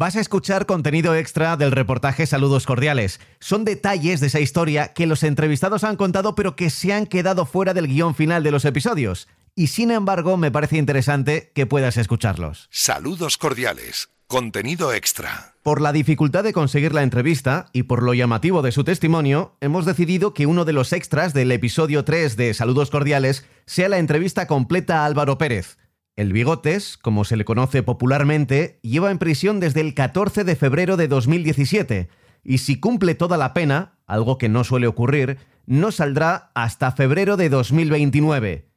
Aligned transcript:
Vas 0.00 0.16
a 0.16 0.20
escuchar 0.20 0.64
contenido 0.64 1.14
extra 1.14 1.58
del 1.58 1.72
reportaje 1.72 2.24
Saludos 2.24 2.64
Cordiales. 2.64 3.20
Son 3.38 3.66
detalles 3.66 4.20
de 4.20 4.28
esa 4.28 4.40
historia 4.40 4.94
que 4.94 5.06
los 5.06 5.22
entrevistados 5.22 5.84
han 5.84 5.96
contado 5.96 6.34
pero 6.34 6.56
que 6.56 6.70
se 6.70 6.94
han 6.94 7.04
quedado 7.04 7.44
fuera 7.44 7.74
del 7.74 7.86
guion 7.86 8.14
final 8.14 8.42
de 8.42 8.50
los 8.50 8.64
episodios. 8.64 9.28
Y 9.54 9.66
sin 9.66 9.90
embargo 9.90 10.38
me 10.38 10.50
parece 10.50 10.78
interesante 10.78 11.52
que 11.54 11.66
puedas 11.66 11.98
escucharlos. 11.98 12.66
Saludos 12.70 13.36
Cordiales. 13.36 14.08
Contenido 14.26 14.94
extra. 14.94 15.52
Por 15.62 15.82
la 15.82 15.92
dificultad 15.92 16.44
de 16.44 16.54
conseguir 16.54 16.94
la 16.94 17.02
entrevista 17.02 17.66
y 17.74 17.82
por 17.82 18.02
lo 18.02 18.14
llamativo 18.14 18.62
de 18.62 18.72
su 18.72 18.84
testimonio, 18.84 19.58
hemos 19.60 19.84
decidido 19.84 20.32
que 20.32 20.46
uno 20.46 20.64
de 20.64 20.72
los 20.72 20.94
extras 20.94 21.34
del 21.34 21.52
episodio 21.52 22.06
3 22.06 22.38
de 22.38 22.54
Saludos 22.54 22.88
Cordiales 22.88 23.44
sea 23.66 23.90
la 23.90 23.98
entrevista 23.98 24.46
completa 24.46 25.02
a 25.02 25.04
Álvaro 25.04 25.36
Pérez. 25.36 25.76
El 26.20 26.34
Bigotes, 26.34 26.98
como 26.98 27.24
se 27.24 27.38
le 27.38 27.46
conoce 27.46 27.82
popularmente, 27.82 28.78
lleva 28.82 29.10
en 29.10 29.16
prisión 29.16 29.58
desde 29.58 29.80
el 29.80 29.94
14 29.94 30.44
de 30.44 30.54
febrero 30.54 30.98
de 30.98 31.08
2017 31.08 32.10
y 32.44 32.58
si 32.58 32.78
cumple 32.78 33.14
toda 33.14 33.38
la 33.38 33.54
pena, 33.54 33.94
algo 34.06 34.36
que 34.36 34.50
no 34.50 34.62
suele 34.62 34.86
ocurrir, 34.86 35.38
no 35.64 35.90
saldrá 35.90 36.50
hasta 36.54 36.92
febrero 36.92 37.38
de 37.38 37.48
2029. 37.48 38.68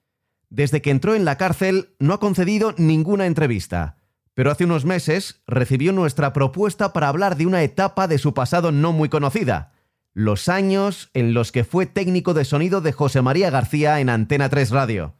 Desde 0.49 0.81
que 0.81 0.89
entró 0.89 1.15
en 1.15 1.25
la 1.25 1.37
cárcel 1.37 1.89
no 1.99 2.13
ha 2.13 2.21
concedido 2.21 2.75
ninguna 2.77 3.25
entrevista 3.25 3.97
pero 4.35 4.49
hace 4.49 4.63
unos 4.63 4.85
meses 4.85 5.41
recibió 5.45 5.91
nuestra 5.91 6.31
propuesta 6.31 6.93
para 6.93 7.09
hablar 7.09 7.35
de 7.35 7.45
una 7.45 7.61
etapa 7.61 8.07
de 8.07 8.19
su 8.19 8.33
pasado 8.33 8.71
no 8.71 8.93
muy 8.93 9.09
conocida, 9.09 9.73
los 10.13 10.47
años 10.47 11.09
en 11.13 11.33
los 11.33 11.51
que 11.51 11.65
fue 11.65 11.87
técnico 11.87 12.33
de 12.33 12.45
sonido 12.45 12.79
de 12.79 12.93
José 12.93 13.21
María 13.21 13.49
García 13.49 13.99
en 13.99 14.09
Antena 14.09 14.47
3 14.47 14.71
Radio. 14.71 15.13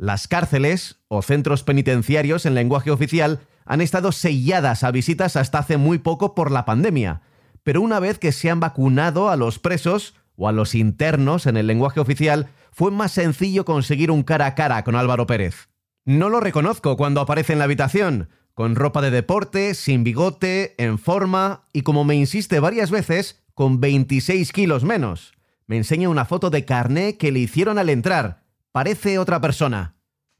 Las 0.00 0.28
cárceles, 0.28 0.96
o 1.08 1.20
centros 1.20 1.62
penitenciarios 1.62 2.46
en 2.46 2.54
lenguaje 2.54 2.90
oficial, 2.90 3.40
han 3.66 3.82
estado 3.82 4.12
selladas 4.12 4.82
a 4.82 4.90
visitas 4.92 5.36
hasta 5.36 5.58
hace 5.58 5.76
muy 5.76 5.98
poco 5.98 6.34
por 6.34 6.50
la 6.50 6.64
pandemia, 6.64 7.20
pero 7.64 7.82
una 7.82 8.00
vez 8.00 8.18
que 8.18 8.32
se 8.32 8.48
han 8.48 8.60
vacunado 8.60 9.28
a 9.28 9.36
los 9.36 9.58
presos 9.58 10.14
o 10.36 10.48
a 10.48 10.52
los 10.52 10.74
internos 10.74 11.44
en 11.44 11.58
el 11.58 11.66
lenguaje 11.66 12.00
oficial, 12.00 12.48
fue 12.72 12.90
más 12.90 13.12
sencillo 13.12 13.66
conseguir 13.66 14.10
un 14.10 14.22
cara 14.22 14.46
a 14.46 14.54
cara 14.54 14.82
con 14.84 14.96
Álvaro 14.96 15.26
Pérez. 15.26 15.68
No 16.06 16.30
lo 16.30 16.40
reconozco 16.40 16.96
cuando 16.96 17.20
aparece 17.20 17.52
en 17.52 17.58
la 17.58 17.66
habitación, 17.66 18.30
con 18.54 18.76
ropa 18.76 19.02
de 19.02 19.10
deporte, 19.10 19.74
sin 19.74 20.02
bigote, 20.02 20.82
en 20.82 20.98
forma 20.98 21.68
y 21.74 21.82
como 21.82 22.04
me 22.04 22.14
insiste 22.14 22.58
varias 22.58 22.90
veces, 22.90 23.42
con 23.52 23.80
26 23.80 24.50
kilos 24.52 24.82
menos. 24.82 25.34
Me 25.66 25.76
enseña 25.76 26.08
una 26.08 26.24
foto 26.24 26.48
de 26.48 26.64
carné 26.64 27.18
que 27.18 27.32
le 27.32 27.40
hicieron 27.40 27.78
al 27.78 27.90
entrar. 27.90 28.39
Parece 28.72 29.18
otra 29.18 29.40
persona. 29.40 29.96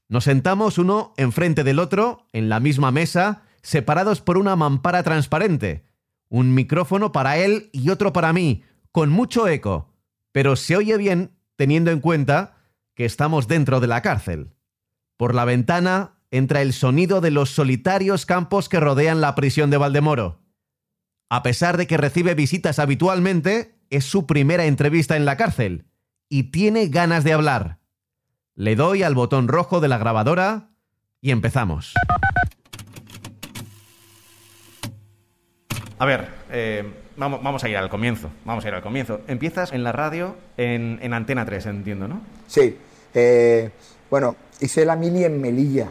Nos 0.09 0.25
sentamos 0.25 0.78
uno 0.78 1.14
enfrente 1.17 1.64
del 1.64 1.78
otro, 1.78 2.27
en 2.33 2.48
la 2.48 2.61
misma 2.61 2.91
mesa, 2.91 3.42
separados 3.62 4.20
por 4.20 4.39
una 4.39 4.56
mampara 4.56 5.03
transparente. 5.03 5.84
Un 6.28 6.55
micrófono 6.55 7.12
para 7.12 7.39
él 7.39 7.70
y 7.73 7.91
otro 7.91 8.12
para 8.12 8.33
mí, 8.33 8.62
con 8.92 9.11
mucho 9.11 9.48
eco. 9.48 9.92
Pero 10.33 10.56
se 10.56 10.77
oye 10.77 10.97
bien 10.97 11.36
teniendo 11.56 11.91
en 11.91 12.01
cuenta 12.01 12.56
que 12.95 13.05
estamos 13.05 13.48
dentro 13.48 13.81
de 13.81 13.86
la 13.86 14.03
cárcel. 14.03 14.55
Por 15.17 15.34
la 15.34 15.45
ventana 15.45 16.14
entra 16.31 16.62
el 16.62 16.73
sonido 16.73 17.20
de 17.20 17.31
los 17.31 17.51
solitarios 17.51 18.27
campos 18.27 18.69
que 18.69 18.81
rodean 18.81 19.20
la 19.20 19.34
prisión 19.34 19.70
de 19.70 19.77
Valdemoro. 19.77 20.41
A 21.28 21.42
pesar 21.42 21.77
de 21.77 21.86
que 21.86 21.97
recibe 21.97 22.34
visitas 22.34 22.78
habitualmente, 22.78 23.77
es 23.91 24.05
su 24.05 24.27
primera 24.27 24.67
entrevista 24.67 25.17
en 25.17 25.25
la 25.25 25.36
cárcel 25.36 25.86
y 26.28 26.45
tiene 26.45 26.86
ganas 26.89 27.25
de 27.25 27.33
hablar. 27.33 27.80
Le 28.61 28.77
doy 28.77 29.03
al 29.03 29.14
botón 29.14 29.48
rojo 29.48 29.80
de 29.80 29.89
la 29.89 29.97
grabadora 29.97 30.69
y 31.22 31.30
empezamos. 31.30 31.94
A 35.98 36.05
ver, 36.05 36.28
eh, 36.50 36.84
vamos, 37.17 37.64
a 37.64 37.70
ir 37.70 37.78
al 37.78 37.89
comienzo. 37.89 38.28
Vamos 38.44 38.62
a 38.62 38.69
ir 38.69 38.75
al 38.75 38.83
comienzo. 38.83 39.22
Empiezas 39.28 39.72
en 39.72 39.83
la 39.83 39.92
radio 39.92 40.36
en, 40.58 41.14
Antena 41.14 41.47
3, 41.47 41.64
entiendo, 41.64 42.06
¿no? 42.06 42.20
Sí. 42.48 42.77
Eh, 43.14 43.70
bueno, 44.11 44.36
hice 44.61 44.84
la 44.84 44.95
mili 44.95 45.24
en 45.24 45.40
Melilla 45.40 45.89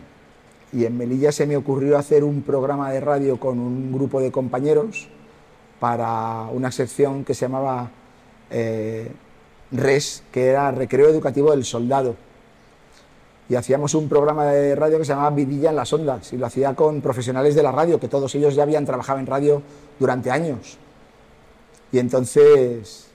y 0.72 0.86
en 0.86 0.96
Melilla 0.96 1.32
se 1.32 1.48
me 1.48 1.58
ocurrió 1.58 1.98
hacer 1.98 2.24
un 2.24 2.44
programa 2.44 2.92
de 2.92 3.00
radio 3.00 3.40
con 3.40 3.58
un 3.58 3.92
grupo 3.92 4.22
de 4.22 4.32
compañeros 4.32 5.08
para 5.80 6.44
una 6.52 6.72
sección 6.72 7.26
que 7.26 7.34
se 7.34 7.48
llamaba 7.48 7.90
eh, 8.52 9.12
RES, 9.72 10.24
que 10.32 10.46
era 10.50 10.70
Recreo 10.70 11.10
Educativo 11.10 11.50
del 11.50 11.66
Soldado. 11.66 12.29
Y 13.50 13.56
hacíamos 13.56 13.96
un 13.96 14.08
programa 14.08 14.46
de 14.46 14.76
radio 14.76 15.00
que 15.00 15.06
se 15.06 15.12
llamaba 15.12 15.32
Vidilla 15.32 15.72
en 15.72 15.76
las 15.76 15.92
Ondas, 15.92 16.32
y 16.34 16.38
lo 16.38 16.46
hacía 16.46 16.76
con 16.76 17.02
profesionales 17.02 17.56
de 17.56 17.64
la 17.64 17.72
radio, 17.72 18.00
que 18.00 18.08
todos 18.08 18.34
ellos 18.36 18.54
ya 18.54 18.64
habían 18.64 18.86
trabajado 18.86 19.18
en 19.20 19.26
radio 19.26 19.62
durante 20.00 20.30
años. 20.30 20.78
Y 21.92 21.98
entonces 21.98 23.08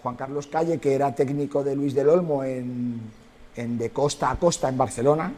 Juan 0.00 0.14
Carlos 0.14 0.46
Calle, 0.46 0.78
que 0.78 0.94
era 0.94 1.14
técnico 1.14 1.64
de 1.64 1.74
Luis 1.74 1.92
del 1.92 2.08
Olmo 2.08 2.44
en, 2.44 3.00
en 3.56 3.78
De 3.78 3.90
Costa 3.90 4.30
a 4.30 4.36
Costa 4.36 4.68
en 4.68 4.78
Barcelona, 4.78 5.32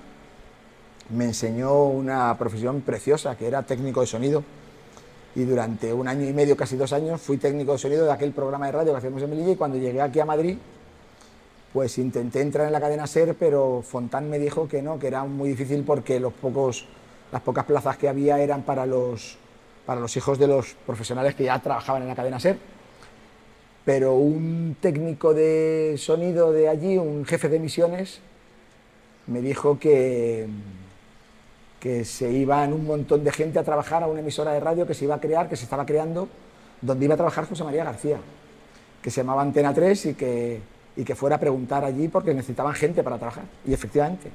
me 1.11 1.25
enseñó 1.25 1.85
una 1.85 2.37
profesión 2.37 2.81
preciosa, 2.81 3.37
que 3.37 3.47
era 3.47 3.63
técnico 3.63 4.01
de 4.01 4.07
sonido. 4.07 4.43
Y 5.35 5.45
durante 5.45 5.93
un 5.93 6.09
año 6.09 6.29
y 6.29 6.33
medio, 6.33 6.57
casi 6.57 6.77
dos 6.77 6.93
años, 6.93 7.21
fui 7.21 7.37
técnico 7.37 7.73
de 7.73 7.79
sonido 7.79 8.05
de 8.05 8.13
aquel 8.13 8.33
programa 8.33 8.67
de 8.67 8.73
radio 8.73 8.93
que 8.93 8.99
hacíamos 8.99 9.23
en 9.23 9.31
Melilla. 9.31 9.53
Y 9.53 9.57
cuando 9.57 9.79
llegué 9.79 10.01
aquí 10.01 10.19
a 10.19 10.25
Madrid, 10.25 10.57
pues 11.77 11.99
intenté 11.99 12.41
entrar 12.41 12.67
en 12.67 12.73
la 12.73 12.81
cadena 12.81 13.07
SER, 13.07 13.35
pero 13.39 13.83
Fontán 13.83 14.31
me 14.31 14.39
dijo 14.39 14.67
que 14.67 14.81
no, 14.81 14.99
que 14.99 15.09
era 15.09 15.25
muy 15.25 15.51
difícil 15.51 15.85
porque 15.85 16.19
los 16.19 16.33
pocos, 16.33 16.87
las 17.31 17.43
pocas 17.43 17.67
plazas 17.67 17.99
que 17.99 18.09
había 18.09 18.39
eran 18.39 18.63
para 18.63 18.87
los, 18.87 19.37
para 19.85 20.01
los 20.01 20.17
hijos 20.17 20.39
de 20.39 20.47
los 20.47 20.73
profesionales 20.87 21.35
que 21.35 21.45
ya 21.45 21.59
trabajaban 21.59 22.01
en 22.01 22.09
la 22.09 22.15
cadena 22.15 22.41
SER. 22.41 22.57
Pero 23.85 24.15
un 24.15 24.79
técnico 24.81 25.35
de 25.35 25.97
sonido 25.99 26.51
de 26.51 26.71
allí, 26.71 26.97
un 26.97 27.27
jefe 27.27 27.51
de 27.51 27.57
emisiones, 27.57 28.21
me 29.27 29.43
dijo 29.43 29.79
que, 29.79 30.47
que 31.79 32.07
se 32.07 32.33
iban 32.33 32.73
un 32.73 32.87
montón 32.87 33.23
de 33.23 33.33
gente 33.33 33.59
a 33.59 33.65
trabajar 33.65 34.03
a 34.03 34.07
una 34.07 34.21
emisora 34.21 34.53
de 34.53 34.61
radio 34.61 34.87
que 34.87 34.95
se 34.95 35.05
iba 35.05 35.17
a 35.17 35.21
crear, 35.21 35.47
que 35.47 35.57
se 35.57 35.65
estaba 35.65 35.85
creando, 35.85 36.27
donde 36.81 37.05
iba 37.05 37.13
a 37.13 37.19
trabajar 37.19 37.45
José 37.45 37.65
María 37.65 37.85
García, 37.85 38.17
que 39.03 39.11
se 39.11 39.21
llamaba 39.21 39.43
Antena 39.43 39.75
3 39.75 40.07
y 40.07 40.15
que, 40.15 40.76
y 40.97 41.05
que 41.05 41.15
fuera 41.15 41.37
a 41.37 41.41
preguntar 41.41 41.85
allí 41.85 42.09
porque 42.09 42.33
necesitaban 42.35 42.75
gente 42.75 43.03
para 43.03 43.19
trabajar. 43.19 43.45
Y 43.67 43.73
efectivamente. 43.73 44.31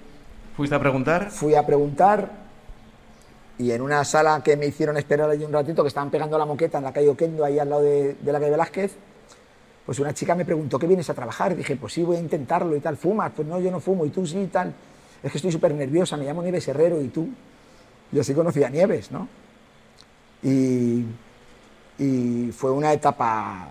¿Fuiste 0.56 0.76
a 0.76 0.80
preguntar? 0.80 1.32
Fui 1.32 1.56
a 1.56 1.66
preguntar 1.66 2.30
y 3.58 3.72
en 3.72 3.82
una 3.82 4.04
sala 4.04 4.42
que 4.44 4.58
me 4.58 4.66
hicieron 4.66 4.98
esperar 4.98 5.30
allí 5.30 5.44
un 5.44 5.54
ratito, 5.54 5.84
que 5.84 5.88
estaban 5.88 6.10
pegando 6.10 6.38
la 6.38 6.46
moqueta 6.46 6.80
en 6.80 6.84
la 6.84 6.94
calle 6.94 7.10
Oquendo, 7.10 7.46
ahí 7.46 7.60
al 7.60 7.70
lado 7.70 7.84
de, 7.84 8.16
de 8.16 8.32
la 8.32 8.40
calle 8.40 8.52
Velázquez, 8.52 8.96
pues 9.86 10.00
una 10.00 10.14
chica 10.14 10.36
me 10.36 10.46
preguntó, 10.46 10.80
¿qué 10.80 10.88
vienes 10.88 11.10
a 11.10 11.14
trabajar? 11.14 11.52
Y 11.52 11.56
dije, 11.56 11.76
pues 11.76 11.94
sí, 11.94 12.04
voy 12.04 12.18
a 12.18 12.20
intentarlo 12.20 12.76
y 12.76 12.80
tal. 12.80 12.98
¿Fumas? 12.98 13.32
Pues 13.36 13.48
no, 13.48 13.60
yo 13.60 13.72
no 13.72 13.80
fumo. 13.80 14.06
¿Y 14.06 14.10
tú 14.10 14.26
sí 14.26 14.40
y 14.40 14.48
tal? 14.48 14.74
es 15.24 15.32
que 15.32 15.38
estoy 15.38 15.52
súper 15.52 15.74
nerviosa, 15.74 16.18
me 16.18 16.26
llamo 16.26 16.42
Nieves 16.42 16.68
Herrero 16.68 17.02
y 17.02 17.10
tú. 17.10 17.30
Y 18.12 18.20
así 18.20 18.34
conocí 18.34 18.64
a 18.64 18.70
Nieves, 18.70 19.12
¿no? 19.12 19.28
Y, 20.44 21.06
y 22.00 22.52
fue 22.52 22.72
una 22.72 22.92
etapa 22.92 23.70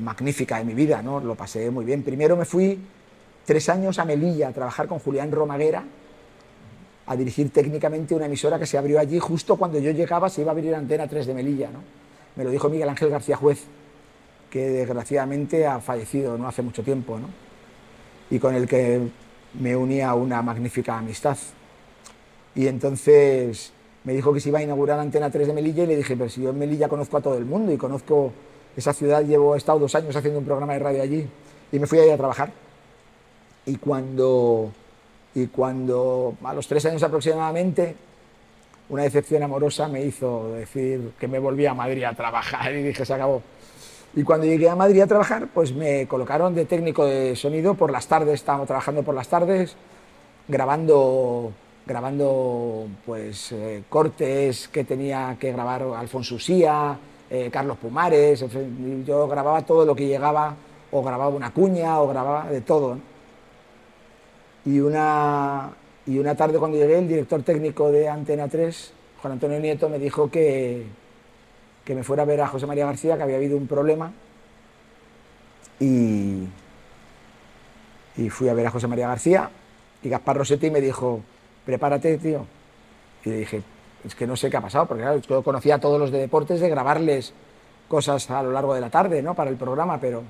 magnífica 0.00 0.58
de 0.58 0.64
mi 0.64 0.74
vida, 0.74 1.02
¿no? 1.02 1.20
Lo 1.20 1.34
pasé 1.34 1.70
muy 1.70 1.84
bien. 1.84 2.02
Primero 2.02 2.36
me 2.36 2.44
fui 2.44 2.78
tres 3.44 3.68
años 3.68 3.98
a 3.98 4.04
Melilla 4.04 4.48
a 4.48 4.52
trabajar 4.52 4.88
con 4.88 4.98
Julián 4.98 5.30
Romaguera, 5.30 5.84
a 7.06 7.16
dirigir 7.16 7.50
técnicamente 7.50 8.14
una 8.14 8.26
emisora 8.26 8.58
que 8.58 8.66
se 8.66 8.76
abrió 8.76 8.98
allí 8.98 9.18
justo 9.18 9.56
cuando 9.56 9.78
yo 9.78 9.92
llegaba, 9.92 10.28
se 10.28 10.42
iba 10.42 10.50
a 10.50 10.52
abrir 10.52 10.74
Antena 10.74 11.06
3 11.06 11.26
de 11.26 11.34
Melilla, 11.34 11.70
¿no? 11.70 11.80
Me 12.34 12.44
lo 12.44 12.50
dijo 12.50 12.68
Miguel 12.68 12.88
Ángel 12.88 13.08
García 13.08 13.36
Juez, 13.36 13.64
que 14.50 14.68
desgraciadamente 14.68 15.66
ha 15.66 15.80
fallecido 15.80 16.36
no 16.36 16.48
hace 16.48 16.62
mucho 16.62 16.82
tiempo, 16.82 17.18
¿no? 17.18 17.28
Y 18.30 18.38
con 18.38 18.54
el 18.54 18.66
que 18.66 19.00
me 19.60 19.76
unía 19.76 20.12
una 20.14 20.42
magnífica 20.42 20.98
amistad. 20.98 21.38
Y 22.54 22.66
entonces 22.66 23.72
me 24.04 24.12
dijo 24.12 24.32
que 24.32 24.40
se 24.40 24.48
iba 24.48 24.58
a 24.58 24.62
inaugurar 24.62 24.98
Antena 24.98 25.30
3 25.30 25.46
de 25.48 25.52
Melilla 25.52 25.84
y 25.84 25.86
le 25.86 25.96
dije, 25.96 26.16
pero 26.16 26.28
si 26.28 26.42
yo 26.42 26.50
en 26.50 26.58
Melilla 26.58 26.88
conozco 26.88 27.16
a 27.16 27.20
todo 27.20 27.38
el 27.38 27.44
mundo 27.44 27.72
y 27.72 27.76
conozco 27.76 28.32
esa 28.76 28.92
ciudad, 28.92 29.24
llevo, 29.24 29.54
he 29.54 29.58
estado 29.58 29.78
dos 29.78 29.94
años 29.94 30.14
haciendo 30.14 30.38
un 30.38 30.44
programa 30.44 30.74
de 30.74 30.78
radio 30.78 31.02
allí 31.02 31.26
y 31.72 31.78
me 31.78 31.86
fui 31.86 31.98
ahí 31.98 32.10
a 32.10 32.16
trabajar. 32.16 32.52
Y 33.64 33.76
cuando, 33.76 34.70
y 35.34 35.46
cuando 35.46 36.34
a 36.44 36.54
los 36.54 36.68
tres 36.68 36.84
años 36.86 37.02
aproximadamente, 37.02 37.96
una 38.88 39.02
decepción 39.02 39.42
amorosa 39.42 39.88
me 39.88 40.02
hizo 40.04 40.52
decir 40.52 41.12
que 41.18 41.26
me 41.26 41.38
volvía 41.38 41.72
a 41.72 41.74
Madrid 41.74 42.04
a 42.04 42.12
trabajar 42.12 42.72
y 42.72 42.82
dije, 42.82 43.04
se 43.04 43.14
acabó. 43.14 43.42
Y 44.14 44.22
cuando 44.22 44.46
llegué 44.46 44.68
a 44.68 44.76
Madrid 44.76 45.00
a 45.00 45.06
trabajar, 45.06 45.48
pues 45.52 45.74
me 45.74 46.06
colocaron 46.06 46.54
de 46.54 46.64
técnico 46.64 47.04
de 47.04 47.34
sonido 47.34 47.74
por 47.74 47.90
las 47.90 48.06
tardes, 48.06 48.34
estábamos 48.34 48.66
trabajando 48.66 49.02
por 49.02 49.14
las 49.14 49.28
tardes, 49.28 49.76
grabando, 50.48 51.52
grabando 51.86 52.86
pues, 53.04 53.52
eh, 53.52 53.82
cortes 53.88 54.68
que 54.68 54.84
tenía 54.84 55.36
que 55.38 55.52
grabar 55.52 55.82
Alfonso 55.82 56.36
Usía, 56.36 56.96
eh, 57.30 57.50
Carlos 57.52 57.76
Pumares, 57.78 58.44
yo 59.04 59.28
grababa 59.28 59.62
todo 59.62 59.84
lo 59.84 59.94
que 59.94 60.06
llegaba, 60.06 60.54
o 60.90 61.02
grababa 61.02 61.34
una 61.34 61.52
cuña, 61.52 62.00
o 62.00 62.08
grababa 62.08 62.48
de 62.50 62.60
todo. 62.60 62.98
Y, 64.64 64.80
una, 64.80 65.70
y 66.06 66.18
una 66.18 66.34
tarde 66.34 66.58
cuando 66.58 66.76
llegué, 66.76 66.98
el 66.98 67.08
director 67.08 67.42
técnico 67.42 67.90
de 67.90 68.08
Antena 68.08 68.48
3, 68.48 68.92
Juan 69.22 69.32
Antonio 69.34 69.58
Nieto, 69.60 69.88
me 69.88 69.98
dijo 69.98 70.30
que, 70.30 70.84
que 71.84 71.94
me 71.94 72.02
fuera 72.02 72.22
a 72.22 72.26
ver 72.26 72.40
a 72.40 72.48
José 72.48 72.66
María 72.66 72.86
García, 72.86 73.16
que 73.16 73.22
había 73.22 73.36
habido 73.36 73.56
un 73.56 73.66
problema. 73.66 74.12
Y, 75.78 76.44
y 78.16 78.30
fui 78.30 78.48
a 78.48 78.54
ver 78.54 78.66
a 78.66 78.70
José 78.70 78.86
María 78.86 79.08
García 79.08 79.50
y 80.02 80.08
Gaspar 80.08 80.36
Rossetti 80.36 80.70
me 80.70 80.80
dijo, 80.80 81.20
prepárate, 81.64 82.16
tío. 82.18 82.46
Y 83.24 83.30
le 83.30 83.36
dije, 83.38 83.62
es 84.06 84.14
que 84.14 84.26
no 84.26 84.36
sé 84.36 84.50
qué 84.50 84.56
ha 84.56 84.60
pasado, 84.60 84.86
porque 84.86 85.02
claro, 85.02 85.18
yo 85.18 85.42
conocía 85.42 85.76
a 85.76 85.78
todos 85.78 85.98
los 85.98 86.10
de 86.10 86.18
deportes 86.18 86.60
de 86.60 86.68
grabarles 86.68 87.32
cosas 87.88 88.30
a 88.30 88.42
lo 88.42 88.52
largo 88.52 88.74
de 88.74 88.80
la 88.80 88.90
tarde, 88.90 89.22
¿no? 89.22 89.34
Para 89.34 89.50
el 89.50 89.56
programa, 89.56 89.98
pero... 90.00 90.22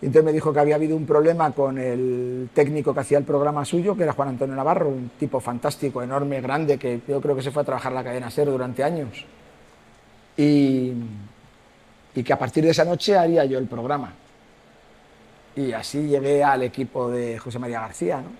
Entonces 0.00 0.24
me 0.24 0.32
dijo 0.32 0.52
que 0.52 0.58
había 0.58 0.74
habido 0.74 0.96
un 0.96 1.06
problema 1.06 1.52
con 1.52 1.78
el 1.78 2.48
técnico 2.52 2.92
que 2.92 3.00
hacía 3.00 3.18
el 3.18 3.24
programa 3.24 3.64
suyo, 3.64 3.96
que 3.96 4.02
era 4.02 4.12
Juan 4.12 4.30
Antonio 4.30 4.56
Navarro, 4.56 4.88
un 4.88 5.12
tipo 5.16 5.38
fantástico, 5.38 6.02
enorme, 6.02 6.40
grande, 6.40 6.76
que 6.76 7.00
yo 7.06 7.20
creo 7.20 7.36
que 7.36 7.42
se 7.42 7.52
fue 7.52 7.62
a 7.62 7.66
trabajar 7.66 7.92
la 7.92 8.02
cadena 8.02 8.28
SER 8.28 8.50
durante 8.50 8.82
años. 8.82 9.24
Y, 10.36 10.92
y 12.16 12.22
que 12.24 12.32
a 12.32 12.38
partir 12.38 12.64
de 12.64 12.70
esa 12.70 12.84
noche 12.84 13.16
haría 13.16 13.44
yo 13.44 13.60
el 13.60 13.66
programa. 13.66 14.12
Y 15.54 15.72
así 15.72 16.08
llegué 16.08 16.42
al 16.42 16.62
equipo 16.62 17.08
de 17.08 17.38
José 17.38 17.60
María 17.60 17.80
García. 17.80 18.22
¿no? 18.22 18.30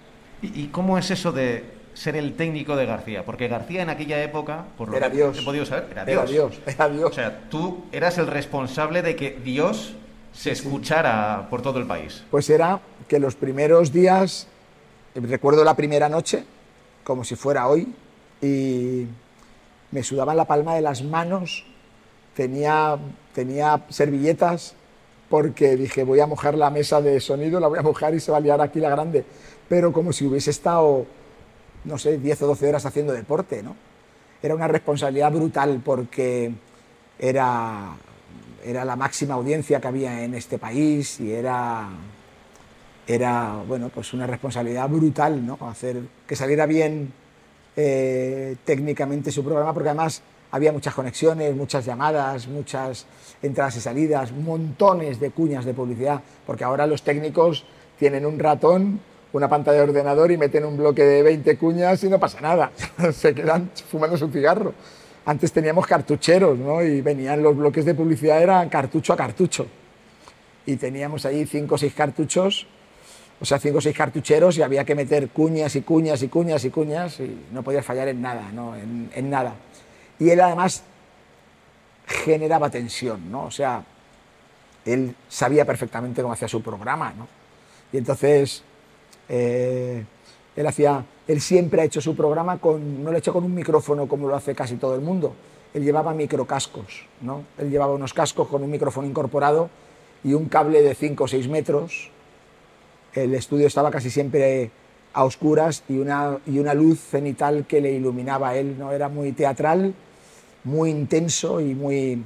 ¿Y, 0.42 0.66
cómo 0.68 0.98
es 0.98 1.10
eso 1.10 1.30
de 1.30 1.64
ser 1.94 2.16
el 2.16 2.34
técnico 2.34 2.76
de 2.76 2.86
García? 2.86 3.24
Porque 3.24 3.48
García 3.48 3.82
en 3.82 3.90
aquella 3.90 4.22
época, 4.22 4.64
por 4.76 4.88
lo 4.88 4.96
era 4.96 5.10
que 5.10 5.16
Dios. 5.16 5.38
he 5.38 5.42
podido 5.42 5.66
saber, 5.66 5.88
era 5.90 6.04
Dios. 6.04 6.30
Era 6.30 6.30
Dios, 6.30 6.60
era 6.66 6.88
Dios. 6.88 7.10
O 7.10 7.14
sea, 7.14 7.40
tú 7.50 7.84
eras 7.92 8.18
el 8.18 8.26
responsable 8.26 9.02
de 9.02 9.16
que 9.16 9.38
Dios 9.44 9.94
se 10.32 10.50
escuchara 10.50 11.46
por 11.50 11.62
todo 11.62 11.78
el 11.78 11.86
país. 11.86 12.24
Pues 12.30 12.48
era 12.50 12.80
que 13.08 13.18
los 13.18 13.34
primeros 13.34 13.92
días, 13.92 14.46
recuerdo 15.14 15.64
la 15.64 15.76
primera 15.76 16.08
noche, 16.08 16.44
como 17.04 17.24
si 17.24 17.36
fuera 17.36 17.68
hoy, 17.68 17.92
y 18.40 19.06
me 19.90 20.02
sudaban 20.02 20.36
la 20.36 20.46
palma 20.46 20.74
de 20.74 20.80
las 20.80 21.02
manos, 21.02 21.64
tenía, 22.34 22.98
tenía 23.34 23.84
servilletas 23.90 24.74
porque 25.28 25.76
dije, 25.76 26.04
voy 26.04 26.20
a 26.20 26.26
mojar 26.26 26.54
la 26.56 26.70
mesa 26.70 27.00
de 27.00 27.18
sonido, 27.20 27.58
la 27.58 27.68
voy 27.68 27.78
a 27.78 27.82
mojar 27.82 28.14
y 28.14 28.20
se 28.20 28.30
va 28.30 28.38
a 28.38 28.40
liar 28.40 28.60
aquí 28.60 28.80
la 28.80 28.90
grande. 28.90 29.24
Pero 29.68 29.92
como 29.92 30.12
si 30.12 30.26
hubiese 30.26 30.50
estado, 30.50 31.06
no 31.84 31.98
sé, 31.98 32.18
10 32.18 32.42
o 32.42 32.46
12 32.48 32.68
horas 32.68 32.86
haciendo 32.86 33.12
deporte, 33.12 33.62
¿no? 33.62 33.76
Era 34.42 34.54
una 34.54 34.68
responsabilidad 34.68 35.32
brutal 35.32 35.80
porque 35.84 36.52
era, 37.18 37.96
era 38.64 38.84
la 38.84 38.96
máxima 38.96 39.34
audiencia 39.34 39.80
que 39.80 39.88
había 39.88 40.24
en 40.24 40.34
este 40.34 40.58
país 40.58 41.20
y 41.20 41.32
era, 41.32 41.88
era 43.06 43.62
bueno, 43.66 43.88
pues 43.88 44.12
una 44.12 44.26
responsabilidad 44.26 44.88
brutal, 44.88 45.44
¿no? 45.46 45.58
Hacer 45.68 46.00
que 46.26 46.36
saliera 46.36 46.66
bien 46.66 47.12
eh, 47.76 48.56
técnicamente 48.64 49.30
su 49.30 49.44
programa, 49.44 49.72
porque 49.72 49.88
además 49.88 50.22
había 50.50 50.72
muchas 50.72 50.94
conexiones, 50.94 51.56
muchas 51.56 51.84
llamadas, 51.86 52.46
muchas 52.46 53.06
entradas 53.42 53.76
y 53.76 53.80
salidas, 53.80 54.32
montones 54.32 55.18
de 55.18 55.30
cuñas 55.30 55.64
de 55.64 55.72
publicidad, 55.72 56.20
porque 56.46 56.64
ahora 56.64 56.86
los 56.86 57.02
técnicos 57.02 57.64
tienen 57.98 58.26
un 58.26 58.38
ratón, 58.38 59.00
una 59.32 59.48
pantalla 59.48 59.78
de 59.78 59.84
ordenador 59.84 60.30
y 60.30 60.36
meten 60.36 60.64
un 60.64 60.76
bloque 60.76 61.04
de 61.04 61.22
20 61.22 61.56
cuñas 61.56 62.02
y 62.04 62.08
no 62.08 62.18
pasa 62.18 62.40
nada, 62.40 62.70
se 63.12 63.34
quedan 63.34 63.70
fumando 63.90 64.16
su 64.16 64.28
cigarro. 64.28 64.74
Antes 65.24 65.52
teníamos 65.52 65.86
cartucheros, 65.86 66.58
¿no? 66.58 66.82
Y 66.82 67.00
venían 67.00 67.42
los 67.42 67.56
bloques 67.56 67.84
de 67.84 67.94
publicidad, 67.94 68.42
eran 68.42 68.68
cartucho 68.68 69.12
a 69.12 69.16
cartucho. 69.16 69.66
Y 70.66 70.76
teníamos 70.76 71.24
ahí 71.24 71.46
cinco 71.46 71.76
o 71.76 71.78
seis 71.78 71.94
cartuchos, 71.94 72.66
o 73.40 73.44
sea, 73.44 73.58
cinco 73.58 73.78
o 73.78 73.80
seis 73.80 73.96
cartucheros 73.96 74.58
y 74.58 74.62
había 74.62 74.84
que 74.84 74.94
meter 74.94 75.28
cuñas 75.28 75.74
y 75.76 75.82
cuñas 75.82 76.22
y 76.22 76.28
cuñas 76.28 76.64
y 76.64 76.70
cuñas 76.70 77.20
y 77.20 77.46
no 77.52 77.62
podías 77.62 77.84
fallar 77.84 78.08
en 78.08 78.20
nada, 78.20 78.50
¿no? 78.52 78.74
En 78.76 79.30
nada 79.30 79.54
y 80.22 80.30
él 80.30 80.40
además 80.40 80.84
generaba 82.06 82.70
tensión, 82.70 83.28
¿no? 83.28 83.44
O 83.44 83.50
sea, 83.50 83.82
él 84.84 85.16
sabía 85.28 85.64
perfectamente 85.64 86.22
cómo 86.22 86.32
hacía 86.32 86.46
su 86.46 86.62
programa, 86.62 87.12
¿no? 87.12 87.26
Y 87.92 87.98
entonces 87.98 88.62
eh, 89.34 90.04
él 90.54 90.66
hacía, 90.66 91.06
él 91.26 91.40
siempre 91.40 91.80
ha 91.80 91.84
hecho 91.84 92.02
su 92.02 92.14
programa 92.14 92.58
con, 92.58 93.02
no 93.02 93.10
lo 93.10 93.16
ha 93.16 93.18
hecho 93.18 93.32
con 93.32 93.44
un 93.44 93.54
micrófono 93.54 94.06
como 94.06 94.28
lo 94.28 94.36
hace 94.36 94.54
casi 94.54 94.76
todo 94.76 94.94
el 94.94 95.00
mundo. 95.00 95.32
Él 95.72 95.82
llevaba 95.84 96.12
microcascos, 96.12 97.06
¿no? 97.22 97.44
Él 97.56 97.70
llevaba 97.70 97.94
unos 97.94 98.12
cascos 98.12 98.46
con 98.46 98.62
un 98.62 98.70
micrófono 98.70 99.08
incorporado 99.08 99.70
y 100.22 100.34
un 100.34 100.50
cable 100.50 100.82
de 100.82 100.94
5 100.94 101.24
o 101.24 101.28
6 101.28 101.48
metros. 101.48 102.10
El 103.14 103.34
estudio 103.34 103.66
estaba 103.66 103.90
casi 103.90 104.10
siempre 104.10 104.70
a 105.14 105.24
oscuras 105.24 105.82
y 105.88 105.96
una, 105.96 106.38
y 106.46 106.58
una 106.58 106.74
luz 106.74 107.00
cenital 107.00 107.64
que 107.66 107.80
le 107.80 107.92
iluminaba 107.92 108.50
a 108.50 108.56
él, 108.56 108.78
¿no? 108.78 108.92
Era 108.92 109.08
muy 109.08 109.32
teatral, 109.32 109.94
muy 110.64 110.90
intenso 110.90 111.58
y 111.58 111.74
muy... 111.74 112.22